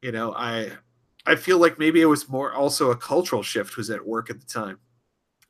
You 0.00 0.12
know, 0.12 0.32
I 0.34 0.70
I 1.26 1.36
feel 1.36 1.58
like 1.58 1.78
maybe 1.78 2.00
it 2.02 2.06
was 2.06 2.28
more 2.28 2.52
also 2.52 2.90
a 2.90 2.96
cultural 2.96 3.42
shift 3.42 3.76
was 3.76 3.90
at 3.90 4.06
work 4.06 4.30
at 4.30 4.40
the 4.40 4.46
time. 4.46 4.78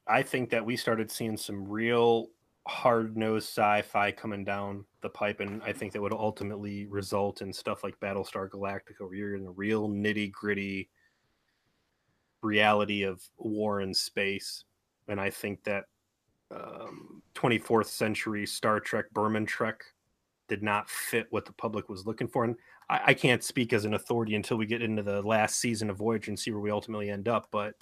I 0.06 0.22
think 0.22 0.50
that 0.50 0.64
we 0.64 0.76
started 0.76 1.10
seeing 1.10 1.36
some 1.36 1.66
real 1.66 2.28
hard 2.66 3.16
nosed 3.16 3.48
sci 3.48 3.82
fi 3.82 4.12
coming 4.12 4.44
down 4.44 4.84
the 5.00 5.08
pipe, 5.08 5.40
and 5.40 5.62
I 5.62 5.72
think 5.72 5.92
that 5.92 6.02
would 6.02 6.12
ultimately 6.12 6.86
result 6.86 7.42
in 7.42 7.52
stuff 7.52 7.82
like 7.82 7.98
Battlestar 8.00 8.48
Galactica, 8.48 9.00
where 9.00 9.14
you're 9.14 9.36
in 9.36 9.46
a 9.46 9.50
real 9.50 9.88
nitty 9.88 10.30
gritty 10.30 10.90
reality 12.42 13.02
of 13.02 13.22
war 13.38 13.80
in 13.80 13.92
space. 13.92 14.64
And 15.08 15.20
I 15.20 15.30
think 15.30 15.64
that 15.64 15.84
um, 16.50 17.22
24th 17.34 17.86
century 17.86 18.46
Star 18.46 18.80
Trek, 18.80 19.06
Berman 19.12 19.46
Trek, 19.46 19.84
did 20.48 20.62
not 20.62 20.88
fit 20.88 21.26
what 21.30 21.46
the 21.46 21.52
public 21.52 21.88
was 21.88 22.06
looking 22.06 22.28
for. 22.28 22.44
And 22.44 22.56
I, 22.89 23.01
I, 23.07 23.14
can't 23.14 23.43
speak 23.43 23.72
as 23.72 23.85
an 23.85 23.95
authority 23.95 24.35
until 24.35 24.57
we 24.57 24.66
get 24.66 24.82
into 24.82 25.03
the 25.03 25.22
last 25.22 25.61
season 25.61 25.91
of 25.91 25.97
Voyager 25.97 26.30
and 26.30 26.39
see 26.39 26.51
where 26.51 26.61
we 26.61 26.70
ultimately 26.70 27.11
end 27.11 27.28
up. 27.28 27.49
But, 27.51 27.74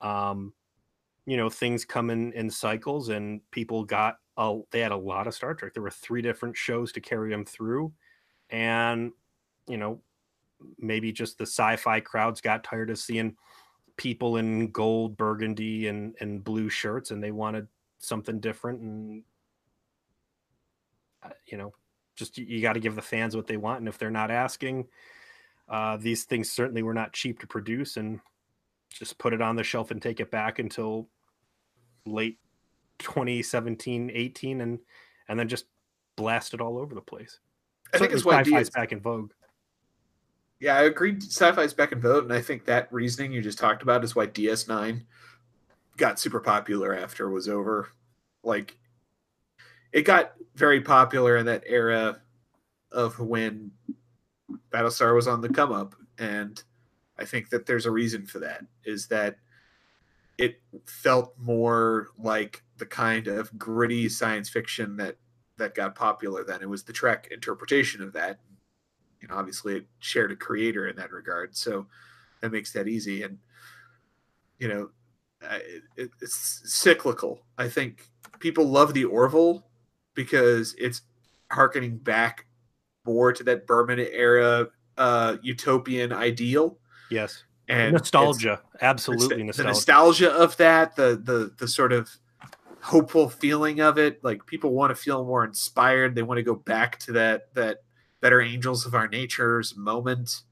um, 0.00 0.52
you 1.26 1.36
know, 1.36 1.48
things 1.48 1.84
come 1.84 2.10
in, 2.10 2.32
in 2.32 2.50
cycles, 2.50 3.08
and 3.08 3.40
people 3.50 3.84
got 3.84 4.16
a, 4.36 4.60
they 4.70 4.80
had 4.80 4.92
a 4.92 4.96
lot 4.96 5.26
of 5.26 5.34
Star 5.34 5.54
Trek. 5.54 5.72
There 5.74 5.82
were 5.82 5.90
three 5.90 6.22
different 6.22 6.56
shows 6.56 6.92
to 6.92 7.00
carry 7.00 7.30
them 7.30 7.44
through, 7.44 7.92
and 8.50 9.12
you 9.66 9.78
know, 9.78 10.00
maybe 10.78 11.12
just 11.12 11.38
the 11.38 11.46
sci-fi 11.46 12.00
crowds 12.00 12.40
got 12.40 12.64
tired 12.64 12.90
of 12.90 12.98
seeing 12.98 13.36
people 13.96 14.36
in 14.36 14.70
gold, 14.70 15.16
burgundy, 15.16 15.88
and 15.88 16.14
and 16.20 16.44
blue 16.44 16.68
shirts, 16.68 17.10
and 17.10 17.22
they 17.22 17.30
wanted 17.30 17.68
something 17.98 18.40
different. 18.40 18.80
And 18.80 19.22
uh, 21.22 21.30
you 21.46 21.56
know, 21.56 21.72
just 22.16 22.38
you, 22.38 22.60
got 22.60 22.74
to 22.74 22.80
give 22.80 22.94
the 22.94 23.02
fans 23.02 23.36
what 23.36 23.46
they 23.46 23.56
want, 23.56 23.80
and 23.80 23.88
if 23.88 23.98
they're 23.98 24.10
not 24.10 24.30
asking, 24.30 24.86
uh, 25.68 25.96
these 25.96 26.24
things 26.24 26.50
certainly 26.50 26.82
were 26.82 26.94
not 26.94 27.12
cheap 27.12 27.40
to 27.40 27.46
produce, 27.46 27.96
and 27.96 28.20
just 28.90 29.18
put 29.18 29.32
it 29.32 29.42
on 29.42 29.56
the 29.56 29.64
shelf 29.64 29.90
and 29.90 30.00
take 30.00 30.20
it 30.20 30.30
back 30.30 30.58
until 30.58 31.08
late 32.06 32.38
2017, 32.98 34.10
18, 34.12 34.60
and 34.60 34.78
and 35.28 35.38
then 35.38 35.48
just 35.48 35.66
blast 36.16 36.54
it 36.54 36.60
all 36.60 36.78
over 36.78 36.94
the 36.94 37.00
place. 37.00 37.40
I 37.92 37.98
think 37.98 38.12
it's 38.12 38.24
why 38.24 38.42
sci-fi's 38.42 38.70
back 38.70 38.92
in 38.92 39.00
vogue. 39.00 39.32
Yeah, 40.60 40.76
I 40.76 40.84
agree. 40.84 41.16
Sci-fi's 41.16 41.74
back 41.74 41.92
in 41.92 42.00
vogue, 42.00 42.24
and 42.24 42.32
I 42.32 42.40
think 42.40 42.64
that 42.64 42.92
reasoning 42.92 43.32
you 43.32 43.40
just 43.42 43.58
talked 43.58 43.82
about 43.82 44.04
is 44.04 44.14
why 44.14 44.26
DS9 44.26 45.02
got 45.96 46.18
super 46.18 46.40
popular 46.40 46.96
after 46.96 47.28
it 47.28 47.32
was 47.32 47.48
over. 47.48 47.88
Like 48.42 48.76
it 49.94 50.02
got 50.02 50.32
very 50.56 50.80
popular 50.80 51.36
in 51.36 51.46
that 51.46 51.62
era 51.66 52.20
of 52.90 53.18
when 53.20 53.70
Battlestar 54.70 55.14
was 55.14 55.28
on 55.28 55.40
the 55.40 55.48
come 55.48 55.72
up, 55.72 55.94
and 56.18 56.62
I 57.18 57.24
think 57.24 57.48
that 57.50 57.64
there's 57.64 57.86
a 57.86 57.92
reason 57.92 58.26
for 58.26 58.40
that. 58.40 58.64
Is 58.84 59.06
that 59.06 59.36
it 60.36 60.60
felt 60.84 61.32
more 61.38 62.08
like 62.18 62.64
the 62.78 62.86
kind 62.86 63.28
of 63.28 63.56
gritty 63.56 64.08
science 64.08 64.48
fiction 64.48 64.96
that 64.96 65.16
that 65.58 65.76
got 65.76 65.94
popular 65.94 66.42
then. 66.42 66.60
It 66.60 66.68
was 66.68 66.82
the 66.82 66.92
Trek 66.92 67.28
interpretation 67.30 68.02
of 68.02 68.12
that. 68.14 68.40
Know, 69.28 69.36
obviously 69.36 69.76
it 69.76 69.86
shared 70.00 70.32
a 70.32 70.36
creator 70.36 70.88
in 70.88 70.96
that 70.96 71.12
regard, 71.12 71.56
so 71.56 71.86
that 72.42 72.52
makes 72.52 72.72
that 72.72 72.88
easy. 72.88 73.22
And 73.22 73.38
you 74.58 74.68
know, 74.68 74.90
it, 75.96 76.10
it's 76.20 76.62
cyclical. 76.64 77.40
I 77.56 77.68
think 77.68 78.10
people 78.40 78.66
love 78.66 78.92
the 78.92 79.04
Orville 79.04 79.64
because 80.14 80.74
it's 80.78 81.02
harkening 81.50 81.98
back 81.98 82.46
more 83.04 83.32
to 83.32 83.44
that 83.44 83.66
Berman 83.66 83.98
era 83.98 84.68
uh, 84.96 85.36
utopian 85.42 86.12
ideal. 86.12 86.78
Yes. 87.10 87.44
And 87.68 87.94
nostalgia, 87.94 88.60
absolutely 88.80 89.38
the, 89.38 89.44
nostalgia. 89.44 89.62
The 89.62 89.68
nostalgia 89.68 90.32
of 90.32 90.56
that, 90.58 90.96
the 90.96 91.20
the 91.22 91.52
the 91.56 91.66
sort 91.66 91.92
of 91.92 92.10
hopeful 92.82 93.30
feeling 93.30 93.80
of 93.80 93.98
it. 93.98 94.22
Like 94.22 94.44
people 94.46 94.74
want 94.74 94.90
to 94.90 94.94
feel 94.94 95.24
more 95.24 95.44
inspired. 95.44 96.14
They 96.14 96.22
want 96.22 96.38
to 96.38 96.42
go 96.42 96.54
back 96.54 96.98
to 97.00 97.12
that 97.12 97.54
that 97.54 97.82
better 98.20 98.42
angels 98.42 98.84
of 98.84 98.94
our 98.94 99.08
natures 99.08 99.74
moment, 99.76 100.42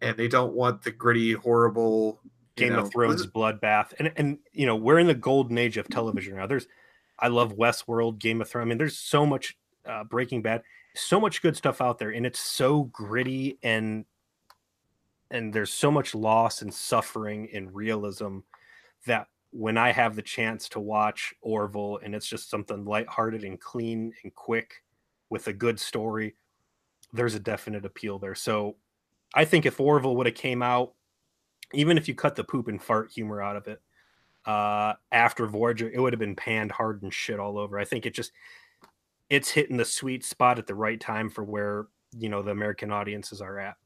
and 0.00 0.16
they 0.16 0.28
don't 0.28 0.54
want 0.54 0.82
the 0.82 0.90
gritty, 0.90 1.32
horrible 1.32 2.20
Game 2.56 2.72
know, 2.72 2.80
of 2.80 2.92
Thrones 2.92 3.26
bloodbath. 3.26 3.92
And 3.98 4.12
and 4.16 4.38
you 4.52 4.64
know 4.64 4.76
we're 4.76 4.98
in 4.98 5.06
the 5.06 5.14
golden 5.14 5.58
age 5.58 5.76
of 5.76 5.88
television 5.88 6.36
now. 6.36 6.46
There's, 6.46 6.66
I 7.22 7.28
love 7.28 7.56
Westworld, 7.56 8.18
Game 8.18 8.42
of 8.42 8.48
Thrones. 8.48 8.66
I 8.66 8.68
mean, 8.68 8.78
there's 8.78 8.98
so 8.98 9.24
much 9.24 9.56
uh, 9.86 10.02
Breaking 10.04 10.42
Bad, 10.42 10.62
so 10.96 11.20
much 11.20 11.40
good 11.40 11.56
stuff 11.56 11.80
out 11.80 11.98
there, 11.98 12.10
and 12.10 12.26
it's 12.26 12.40
so 12.40 12.84
gritty 12.84 13.58
and 13.62 14.04
and 15.30 15.54
there's 15.54 15.72
so 15.72 15.90
much 15.90 16.14
loss 16.14 16.60
and 16.60 16.74
suffering 16.74 17.48
and 17.54 17.74
realism 17.74 18.40
that 19.06 19.28
when 19.50 19.78
I 19.78 19.90
have 19.90 20.14
the 20.14 20.22
chance 20.22 20.68
to 20.70 20.80
watch 20.80 21.32
Orville 21.40 22.00
and 22.02 22.14
it's 22.14 22.26
just 22.26 22.50
something 22.50 22.84
lighthearted 22.84 23.42
and 23.42 23.58
clean 23.58 24.12
and 24.22 24.34
quick 24.34 24.82
with 25.30 25.46
a 25.46 25.52
good 25.52 25.80
story, 25.80 26.34
there's 27.14 27.34
a 27.34 27.40
definite 27.40 27.86
appeal 27.86 28.18
there. 28.18 28.34
So 28.34 28.76
I 29.34 29.46
think 29.46 29.64
if 29.64 29.80
Orville 29.80 30.16
would 30.16 30.26
have 30.26 30.34
came 30.34 30.62
out, 30.62 30.92
even 31.72 31.96
if 31.96 32.08
you 32.08 32.14
cut 32.14 32.36
the 32.36 32.44
poop 32.44 32.68
and 32.68 32.82
fart 32.82 33.10
humor 33.10 33.40
out 33.40 33.56
of 33.56 33.66
it, 33.68 33.80
uh, 34.44 34.94
after 35.10 35.46
Voyager, 35.46 35.90
it 35.90 36.00
would 36.00 36.12
have 36.12 36.20
been 36.20 36.36
panned 36.36 36.72
hard 36.72 37.02
and 37.02 37.12
shit 37.12 37.38
all 37.38 37.58
over. 37.58 37.78
I 37.78 37.84
think 37.84 38.06
it 38.06 38.14
just 38.14 38.32
it's 39.30 39.50
hitting 39.50 39.76
the 39.76 39.84
sweet 39.84 40.24
spot 40.24 40.58
at 40.58 40.66
the 40.66 40.74
right 40.74 41.00
time 41.00 41.30
for 41.30 41.44
where 41.44 41.86
you 42.18 42.28
know 42.28 42.42
the 42.42 42.50
American 42.50 42.92
audiences 42.92 43.40
are 43.40 43.58
at. 43.58 43.76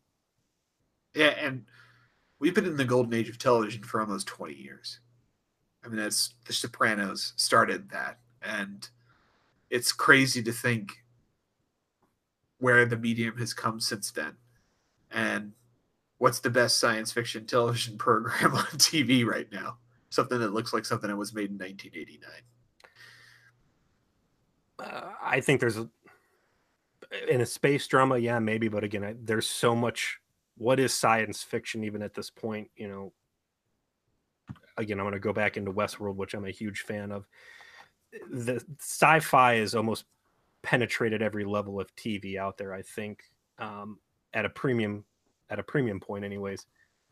Yeah, 1.14 1.34
and 1.40 1.64
we've 2.38 2.54
been 2.54 2.66
in 2.66 2.76
the 2.76 2.84
golden 2.84 3.14
age 3.14 3.28
of 3.28 3.38
television 3.38 3.82
for 3.82 4.00
almost 4.00 4.26
20 4.26 4.54
years. 4.54 5.00
I 5.84 5.88
mean, 5.88 5.96
that's 5.96 6.34
The 6.44 6.52
Sopranos 6.52 7.32
started 7.36 7.90
that. 7.90 8.18
And 8.42 8.88
it's 9.70 9.92
crazy 9.92 10.42
to 10.42 10.52
think 10.52 11.04
where 12.58 12.84
the 12.84 12.96
medium 12.96 13.36
has 13.38 13.54
come 13.54 13.80
since 13.80 14.10
then. 14.10 14.36
And 15.10 15.52
what's 16.18 16.40
the 16.40 16.50
best 16.50 16.78
science 16.78 17.12
fiction 17.12 17.46
television 17.46 17.98
program 17.98 18.54
on 18.54 18.64
TV 18.64 19.24
right 19.24 19.50
now? 19.50 19.78
Something 20.10 20.38
that 20.40 20.52
looks 20.52 20.72
like 20.72 20.84
something 20.84 21.08
that 21.10 21.16
was 21.16 21.34
made 21.34 21.50
in 21.50 21.58
1989. 21.58 22.30
Uh, 24.78 25.12
I 25.22 25.40
think 25.40 25.60
there's 25.60 25.78
a 25.78 25.88
in 27.28 27.40
a 27.40 27.46
space 27.46 27.86
drama, 27.86 28.18
yeah, 28.18 28.38
maybe, 28.38 28.68
but 28.68 28.84
again, 28.84 29.04
I, 29.04 29.14
there's 29.22 29.48
so 29.48 29.74
much 29.74 30.20
what 30.58 30.80
is 30.80 30.92
science 30.92 31.42
fiction 31.42 31.84
even 31.84 32.02
at 32.02 32.14
this 32.14 32.30
point 32.30 32.70
you 32.76 32.88
know? 32.88 33.12
Again 34.78 34.98
i'm 34.98 35.04
going 35.04 35.14
to 35.14 35.20
go 35.20 35.32
back 35.32 35.56
into 35.56 35.72
westworld 35.72 36.16
which 36.16 36.34
i'm 36.34 36.44
a 36.44 36.50
huge 36.50 36.82
fan 36.82 37.12
of. 37.12 37.26
The 38.30 38.64
sci-fi 38.78 39.54
is 39.54 39.74
almost 39.74 40.04
penetrated 40.62 41.22
every 41.22 41.44
level 41.44 41.80
of 41.80 41.94
tv 41.96 42.36
out 42.36 42.58
there 42.58 42.72
i 42.72 42.82
think 42.82 43.22
um, 43.58 43.98
at 44.34 44.44
a 44.44 44.50
premium 44.50 45.04
at 45.48 45.58
a 45.58 45.62
premium 45.62 46.00
point 46.00 46.24
anyways. 46.24 46.66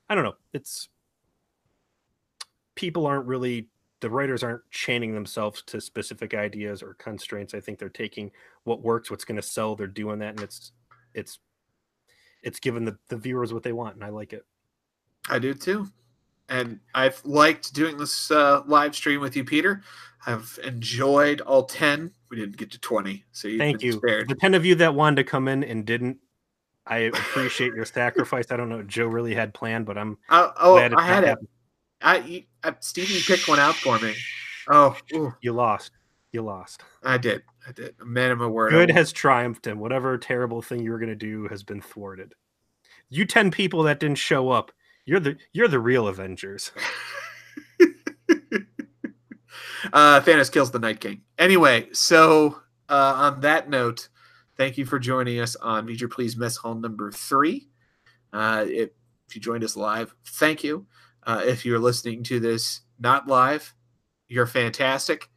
I 0.09 0.15
don't 0.15 0.25
know 0.25 0.35
it's 0.53 0.89
people 2.75 3.07
aren't 3.07 3.27
really 3.27 3.69
the 4.01 4.11
writers 4.11 4.43
aren't 4.43 4.63
chaining 4.71 5.15
themselves 5.15 5.63
to 5.63 5.81
specific 5.81 6.35
ideas 6.35 6.83
or 6.83 6.95
constraints 6.95 7.55
i 7.55 7.61
think 7.61 7.79
they're 7.79 7.89
taking 7.89 8.31
what 8.65 8.83
works 8.83 9.11
what's 9.11 9.25
going 9.25 9.37
to 9.37 9.43
sell 9.43 9.75
they're 9.75 9.87
doing 9.87 10.19
that 10.19 10.31
and 10.31 10.41
it's 10.41 10.73
it's 11.15 11.39
it's 12.45 12.61
given 12.61 12.85
the, 12.85 12.97
the 13.09 13.17
viewers 13.17 13.53
what 13.53 13.63
they 13.63 13.73
want, 13.73 13.97
and 13.97 14.05
I 14.05 14.11
like 14.11 14.33
it. 14.33 14.45
I 15.29 15.39
do 15.39 15.55
too. 15.55 15.89
And 16.51 16.79
I've 16.95 17.25
liked 17.25 17.73
doing 17.73 17.97
this 17.97 18.31
uh, 18.31 18.63
live 18.67 18.95
stream 18.95 19.21
with 19.21 19.35
you, 19.35 19.45
Peter. 19.45 19.83
I've 20.27 20.59
enjoyed 20.63 21.41
all 21.41 21.65
10. 21.65 22.13
We 22.31 22.37
didn't 22.37 22.59
get 22.59 22.71
to 22.73 22.79
20. 22.79 23.25
So 23.33 23.49
thank 23.57 23.83
you. 23.83 23.93
Spared. 23.93 24.29
The 24.29 24.35
10 24.35 24.55
of 24.55 24.65
you 24.65 24.75
that 24.77 24.95
wanted 24.95 25.17
to 25.17 25.25
come 25.25 25.49
in 25.49 25.65
and 25.65 25.87
didn't, 25.87 26.19
I 26.87 26.99
appreciate 26.99 27.73
your 27.75 27.85
sacrifice. 27.87 28.51
I 28.51 28.59
don't 28.59 28.69
know 28.69 28.77
what 28.77 28.89
Joe 28.89 29.07
really 29.07 29.35
had 29.35 29.55
planned, 29.55 29.87
but 29.87 29.97
I'm 29.97 30.19
uh, 30.29 30.51
oh, 30.61 30.77
I 30.77 31.07
had 31.07 31.25
it. 31.25 31.39
I, 32.03 32.45
Stevie 32.81 33.21
picked 33.27 33.49
one 33.49 33.59
out 33.59 33.75
for 33.75 33.99
me. 33.99 34.15
Oh, 34.69 34.97
ooh. 35.15 35.35
you 35.41 35.53
lost. 35.53 35.93
You 36.33 36.43
lost. 36.43 36.83
I 37.03 37.19
did. 37.19 37.43
I 37.69 37.73
did. 37.73 37.95
Man 38.05 38.31
of 38.31 38.39
my 38.39 38.47
word. 38.47 38.71
Good 38.71 38.91
has 38.91 39.13
triumphed, 39.13 39.67
and 39.67 39.79
whatever 39.81 40.19
terrible 40.19 40.63
thing 40.63 40.83
you 40.83 40.91
were 40.91 40.99
going 40.99 41.09
to 41.11 41.15
do 41.15 41.47
has 41.49 41.63
been 41.63 41.81
thwarted. 41.81 42.35
You 43.09 43.25
ten 43.25 43.51
people 43.51 43.85
that 43.85 44.01
didn't 44.01 44.19
show 44.19 44.51
up, 44.51 44.73
you're 45.05 45.21
the 45.21 45.37
you're 45.53 45.69
the 45.69 45.79
real 45.79 46.09
Avengers. 46.09 46.73
uh, 49.93 50.21
Thanos 50.21 50.51
kills 50.51 50.71
the 50.71 50.79
Night 50.79 51.01
King. 51.01 51.23
Anyway, 51.39 51.89
so 51.93 52.61
uh, 52.89 53.15
on 53.17 53.41
that 53.41 53.69
note, 53.69 54.09
thank 54.57 54.79
you 54.79 54.87
for 54.87 54.99
joining 54.99 55.41
us 55.41 55.57
on 55.57 55.89
Your 55.89 56.09
Please 56.09 56.37
Mess 56.37 56.57
Hall 56.57 56.75
number 56.75 57.13
three. 57.13 57.69
Uh, 58.33 58.65
if, 58.67 58.91
if 59.29 59.35
you 59.37 59.41
joined 59.41 59.63
us 59.63 59.77
live, 59.77 60.15
thank 60.27 60.65
you. 60.65 60.87
Uh, 61.27 61.43
if 61.45 61.65
you're 61.65 61.79
listening 61.79 62.23
to 62.25 62.41
this 62.41 62.83
not 62.99 63.27
live, 63.27 63.75
you're 64.29 64.47
fantastic 64.47 65.29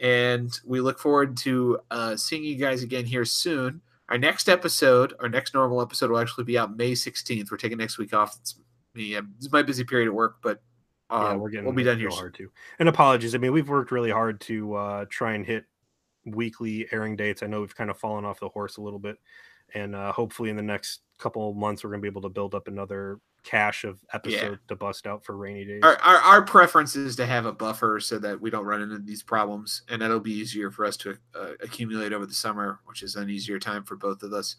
and 0.00 0.58
we 0.64 0.80
look 0.80 0.98
forward 0.98 1.36
to 1.36 1.78
uh, 1.90 2.16
seeing 2.16 2.42
you 2.42 2.56
guys 2.56 2.82
again 2.82 3.04
here 3.04 3.24
soon. 3.24 3.82
Our 4.08 4.18
next 4.18 4.48
episode, 4.48 5.14
our 5.20 5.28
next 5.28 5.54
normal 5.54 5.80
episode, 5.80 6.10
will 6.10 6.18
actually 6.18 6.44
be 6.44 6.58
out 6.58 6.76
May 6.76 6.92
16th. 6.92 7.50
We're 7.50 7.58
taking 7.58 7.78
next 7.78 7.98
week 7.98 8.14
off. 8.14 8.36
It's 8.40 8.58
me. 8.94 9.14
It's 9.14 9.52
my 9.52 9.62
busy 9.62 9.84
period 9.84 10.08
at 10.08 10.14
work, 10.14 10.36
but 10.42 10.62
uh, 11.10 11.28
yeah, 11.30 11.36
we're 11.36 11.50
getting 11.50 11.66
we'll 11.66 11.74
be 11.74 11.84
done 11.84 11.98
here 11.98 12.10
hard 12.10 12.34
too. 12.34 12.50
And 12.78 12.88
apologies. 12.88 13.34
I 13.34 13.38
mean, 13.38 13.52
we've 13.52 13.68
worked 13.68 13.92
really 13.92 14.10
hard 14.10 14.40
to 14.42 14.74
uh, 14.74 15.04
try 15.10 15.34
and 15.34 15.44
hit 15.44 15.64
weekly 16.24 16.88
airing 16.90 17.14
dates. 17.14 17.42
I 17.42 17.46
know 17.46 17.60
we've 17.60 17.76
kind 17.76 17.90
of 17.90 17.98
fallen 17.98 18.24
off 18.24 18.40
the 18.40 18.48
horse 18.48 18.78
a 18.78 18.80
little 18.80 18.98
bit, 18.98 19.16
and 19.74 19.94
uh, 19.94 20.12
hopefully 20.12 20.50
in 20.50 20.56
the 20.56 20.62
next 20.62 21.02
couple 21.20 21.50
of 21.50 21.56
months 21.56 21.84
we're 21.84 21.90
going 21.90 22.00
to 22.00 22.02
be 22.02 22.08
able 22.08 22.22
to 22.22 22.28
build 22.28 22.54
up 22.54 22.68
another 22.68 23.18
cache 23.42 23.84
of 23.84 24.00
episodes 24.12 24.58
yeah. 24.62 24.68
to 24.68 24.76
bust 24.76 25.06
out 25.06 25.24
for 25.24 25.36
rainy 25.36 25.64
days. 25.64 25.80
Our, 25.82 25.96
our, 25.98 26.16
our, 26.16 26.42
preference 26.42 26.96
is 26.96 27.16
to 27.16 27.26
have 27.26 27.46
a 27.46 27.52
buffer 27.52 28.00
so 28.00 28.18
that 28.18 28.40
we 28.40 28.50
don't 28.50 28.64
run 28.64 28.82
into 28.82 28.98
these 28.98 29.22
problems, 29.22 29.82
and 29.88 30.02
that'll 30.02 30.20
be 30.20 30.32
easier 30.32 30.70
for 30.70 30.84
us 30.84 30.96
to 30.98 31.16
uh, 31.34 31.52
accumulate 31.62 32.12
over 32.12 32.26
the 32.26 32.34
summer, 32.34 32.80
which 32.84 33.02
is 33.02 33.16
an 33.16 33.30
easier 33.30 33.58
time 33.58 33.84
for 33.84 33.96
both 33.96 34.22
of 34.22 34.32
us. 34.32 34.56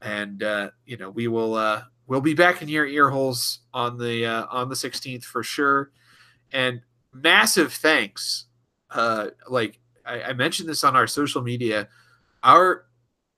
And 0.00 0.42
uh, 0.42 0.70
you 0.84 0.96
know, 0.96 1.10
we 1.10 1.28
will 1.28 1.54
uh, 1.54 1.82
we'll 2.06 2.20
be 2.20 2.34
back 2.34 2.62
in 2.62 2.68
your 2.68 2.86
ear 2.86 3.10
holes 3.10 3.60
on 3.72 3.98
the 3.98 4.26
uh, 4.26 4.46
on 4.50 4.68
the 4.68 4.74
16th 4.74 5.24
for 5.24 5.42
sure. 5.42 5.90
And 6.52 6.80
massive 7.12 7.72
thanks. 7.72 8.46
Uh, 8.90 9.28
like 9.48 9.80
I, 10.04 10.22
I 10.22 10.32
mentioned 10.32 10.68
this 10.68 10.84
on 10.84 10.96
our 10.96 11.06
social 11.06 11.42
media, 11.42 11.88
our 12.42 12.85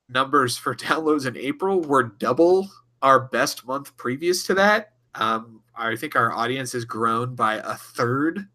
numbers 0.09 0.57
for 0.57 0.75
downloads 0.77 1.27
in 1.27 1.37
April 1.37 1.81
were 1.81 2.03
double 2.03 2.69
our 3.03 3.21
best 3.21 3.67
month 3.67 3.97
previous 3.97 4.47
to 4.47 4.55
that. 4.55 4.93
Um, 5.15 5.63
I 5.77 5.97
think 5.97 6.17
our 6.17 6.33
audience 6.33 6.73
has 6.73 6.85
grown 6.85 7.35
by 7.35 7.55
a 7.57 7.75
third 7.75 8.49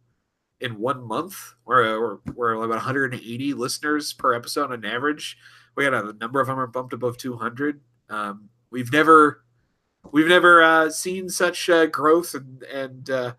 in 0.60 0.80
one 0.80 1.04
month. 1.04 1.54
We're, 1.66 2.00
we're, 2.00 2.18
we're 2.34 2.54
about 2.54 2.70
180 2.70 3.54
listeners 3.54 4.14
per 4.14 4.34
episode 4.34 4.72
on 4.72 4.86
average. 4.86 5.38
We 5.76 5.86
got 5.86 5.94
a 5.94 6.14
number 6.14 6.40
of 6.40 6.48
them 6.48 6.60
are 6.60 6.68
bumped 6.68 6.94
above 6.94 7.18
200. 7.18 7.82
Um, 8.10 8.50
we've 8.70 8.92
never 8.92 9.44
we've 10.12 10.28
never 10.28 10.62
uh, 10.62 10.90
seen 10.90 11.30
such 11.30 11.70
uh, 11.70 11.86
growth, 11.88 12.34
and 12.34 12.64
and 12.64 13.10
uh, 13.10 13.34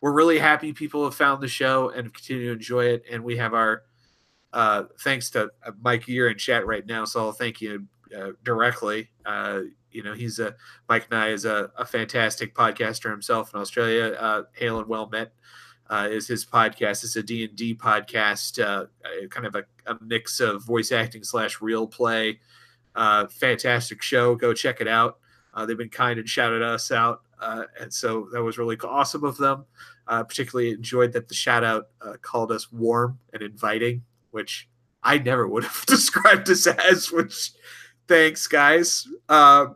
we're 0.00 0.12
really 0.12 0.38
happy 0.38 0.72
people 0.72 1.04
have 1.04 1.14
found 1.14 1.42
the 1.42 1.48
show 1.48 1.90
and 1.90 2.12
continue 2.12 2.46
to 2.46 2.52
enjoy 2.52 2.86
it. 2.86 3.04
And 3.10 3.24
we 3.24 3.36
have 3.38 3.54
our 3.54 3.84
uh, 4.52 4.84
thanks 5.00 5.30
to 5.30 5.50
uh, 5.64 5.72
Mike. 5.80 6.08
You're 6.08 6.30
in 6.30 6.38
chat 6.38 6.66
right 6.66 6.86
now, 6.86 7.04
so 7.04 7.20
I'll 7.20 7.32
thank 7.32 7.60
you 7.60 7.86
uh, 8.16 8.30
directly. 8.44 9.10
Uh, 9.26 9.62
you 9.90 10.02
know, 10.02 10.14
he's 10.14 10.38
a 10.38 10.54
Mike 10.88 11.10
Nye 11.10 11.30
is 11.30 11.44
a, 11.44 11.70
a 11.76 11.84
fantastic 11.84 12.54
podcaster 12.54 13.10
himself 13.10 13.52
in 13.54 13.60
Australia. 13.60 14.16
Uh, 14.18 14.42
Hail 14.52 14.78
and 14.78 14.88
Well 14.88 15.08
Met 15.08 15.32
uh, 15.90 16.08
is 16.10 16.26
his 16.26 16.44
podcast. 16.44 17.04
It's 17.04 17.16
a 17.16 17.22
D 17.22 17.44
and 17.44 17.56
D 17.56 17.74
podcast, 17.74 18.62
uh, 18.62 18.86
kind 19.28 19.46
of 19.46 19.54
a, 19.54 19.64
a, 19.86 19.96
mix 20.02 20.40
of 20.40 20.64
voice 20.64 20.92
acting 20.92 21.24
slash 21.24 21.60
real 21.60 21.86
play. 21.86 22.40
Uh, 22.94 23.26
fantastic 23.28 24.02
show. 24.02 24.34
Go 24.34 24.52
check 24.52 24.80
it 24.80 24.88
out. 24.88 25.18
Uh, 25.54 25.64
they've 25.64 25.78
been 25.78 25.88
kind 25.88 26.18
and 26.18 26.28
shouted 26.28 26.62
us 26.62 26.92
out, 26.92 27.22
uh, 27.40 27.64
and 27.80 27.92
so 27.92 28.28
that 28.32 28.42
was 28.42 28.58
really 28.58 28.76
awesome 28.84 29.24
of 29.24 29.36
them. 29.36 29.64
Uh, 30.06 30.22
particularly 30.22 30.70
enjoyed 30.70 31.12
that 31.12 31.28
the 31.28 31.34
shout 31.34 31.62
out 31.62 31.88
called 32.22 32.50
us 32.50 32.72
warm 32.72 33.18
and 33.34 33.42
inviting, 33.42 34.02
which 34.30 34.68
I 35.02 35.18
never 35.18 35.46
would 35.46 35.64
have 35.64 35.84
described 35.86 36.48
us 36.50 36.66
as. 36.66 37.10
Which 37.10 37.52
thanks, 38.06 38.46
guys. 38.46 39.06
Uh, 39.28 39.68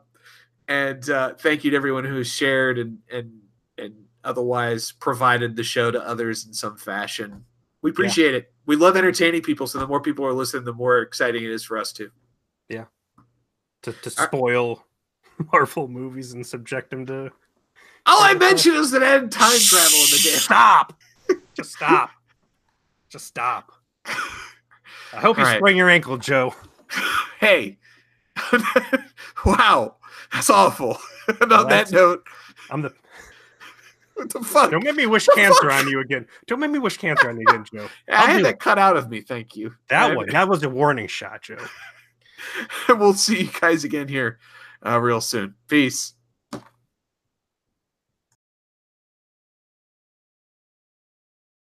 and 0.68 1.08
uh, 1.10 1.34
thank 1.34 1.64
you 1.64 1.70
to 1.72 1.76
everyone 1.76 2.04
who 2.04 2.22
shared 2.24 2.78
and 2.78 2.98
and 3.10 3.40
and 3.78 3.94
otherwise 4.24 4.92
provided 4.92 5.56
the 5.56 5.64
show 5.64 5.90
to 5.90 6.00
others 6.00 6.46
in 6.46 6.52
some 6.52 6.76
fashion. 6.76 7.44
We 7.82 7.90
appreciate 7.90 8.30
yeah. 8.32 8.38
it. 8.38 8.52
We 8.64 8.76
love 8.76 8.96
entertaining 8.96 9.42
people, 9.42 9.66
so 9.66 9.78
the 9.78 9.88
more 9.88 10.00
people 10.00 10.24
are 10.24 10.32
listening, 10.32 10.64
the 10.64 10.72
more 10.72 11.00
exciting 11.00 11.42
it 11.42 11.50
is 11.50 11.64
for 11.64 11.76
us 11.76 11.92
too. 11.92 12.10
Yeah. 12.68 12.84
to, 13.82 13.92
to 13.92 14.10
spoil 14.10 14.86
Marvel 15.52 15.88
movies 15.88 16.32
and 16.32 16.46
subject 16.46 16.90
them 16.90 17.04
to 17.06 17.32
All 18.06 18.22
I 18.22 18.34
mentioned 18.34 18.76
is 18.76 18.92
that 18.92 19.02
I 19.02 19.08
had 19.08 19.32
time 19.32 19.58
travel 19.58 19.98
in 19.98 20.10
the 20.10 20.20
game. 20.22 20.38
stop. 20.38 20.94
Just 21.54 21.72
stop. 21.72 22.10
Just 23.10 23.26
stop. 23.26 23.72
I 25.14 25.20
hope 25.20 25.36
you 25.36 25.42
All 25.44 25.48
right. 25.50 25.58
sprain 25.58 25.76
your 25.76 25.90
ankle, 25.90 26.16
Joe. 26.18 26.54
Hey, 27.40 27.78
wow, 29.44 29.96
that's 30.32 30.48
awful. 30.48 30.96
on 31.40 31.48
Well, 31.48 31.66
that 31.66 31.90
note, 31.90 32.24
I'm 32.70 32.82
the. 32.82 32.92
what 34.14 34.30
the 34.32 34.40
fuck? 34.44 34.70
Don't 34.70 34.84
make 34.84 34.94
me 34.94 35.06
wish 35.06 35.26
The 35.26 35.32
cancer 35.34 35.68
fuck? 35.70 35.72
on 35.84 35.88
you 35.88 35.98
again. 36.00 36.26
Don't 36.46 36.60
make 36.60 36.70
me 36.70 36.78
wish 36.78 36.98
cancer 36.98 37.28
on 37.28 37.36
you 37.40 37.44
again, 37.48 37.64
Joe. 37.72 37.88
I 38.08 38.12
I'll 38.14 38.26
had 38.28 38.44
that 38.44 38.54
it. 38.54 38.60
cut 38.60 38.78
out 38.78 38.96
of 38.96 39.10
me. 39.10 39.22
Thank 39.22 39.56
you. 39.56 39.74
That 39.88 40.14
one. 40.16 40.28
That 40.28 40.48
was 40.48 40.62
a 40.62 40.68
warning 40.68 41.08
shot, 41.08 41.42
Joe. 41.42 41.58
we'll 42.88 43.14
see 43.14 43.42
you 43.42 43.50
guys 43.60 43.82
again 43.82 44.06
here 44.06 44.38
uh, 44.86 45.00
real 45.00 45.20
soon. 45.20 45.54
Peace. 45.66 46.14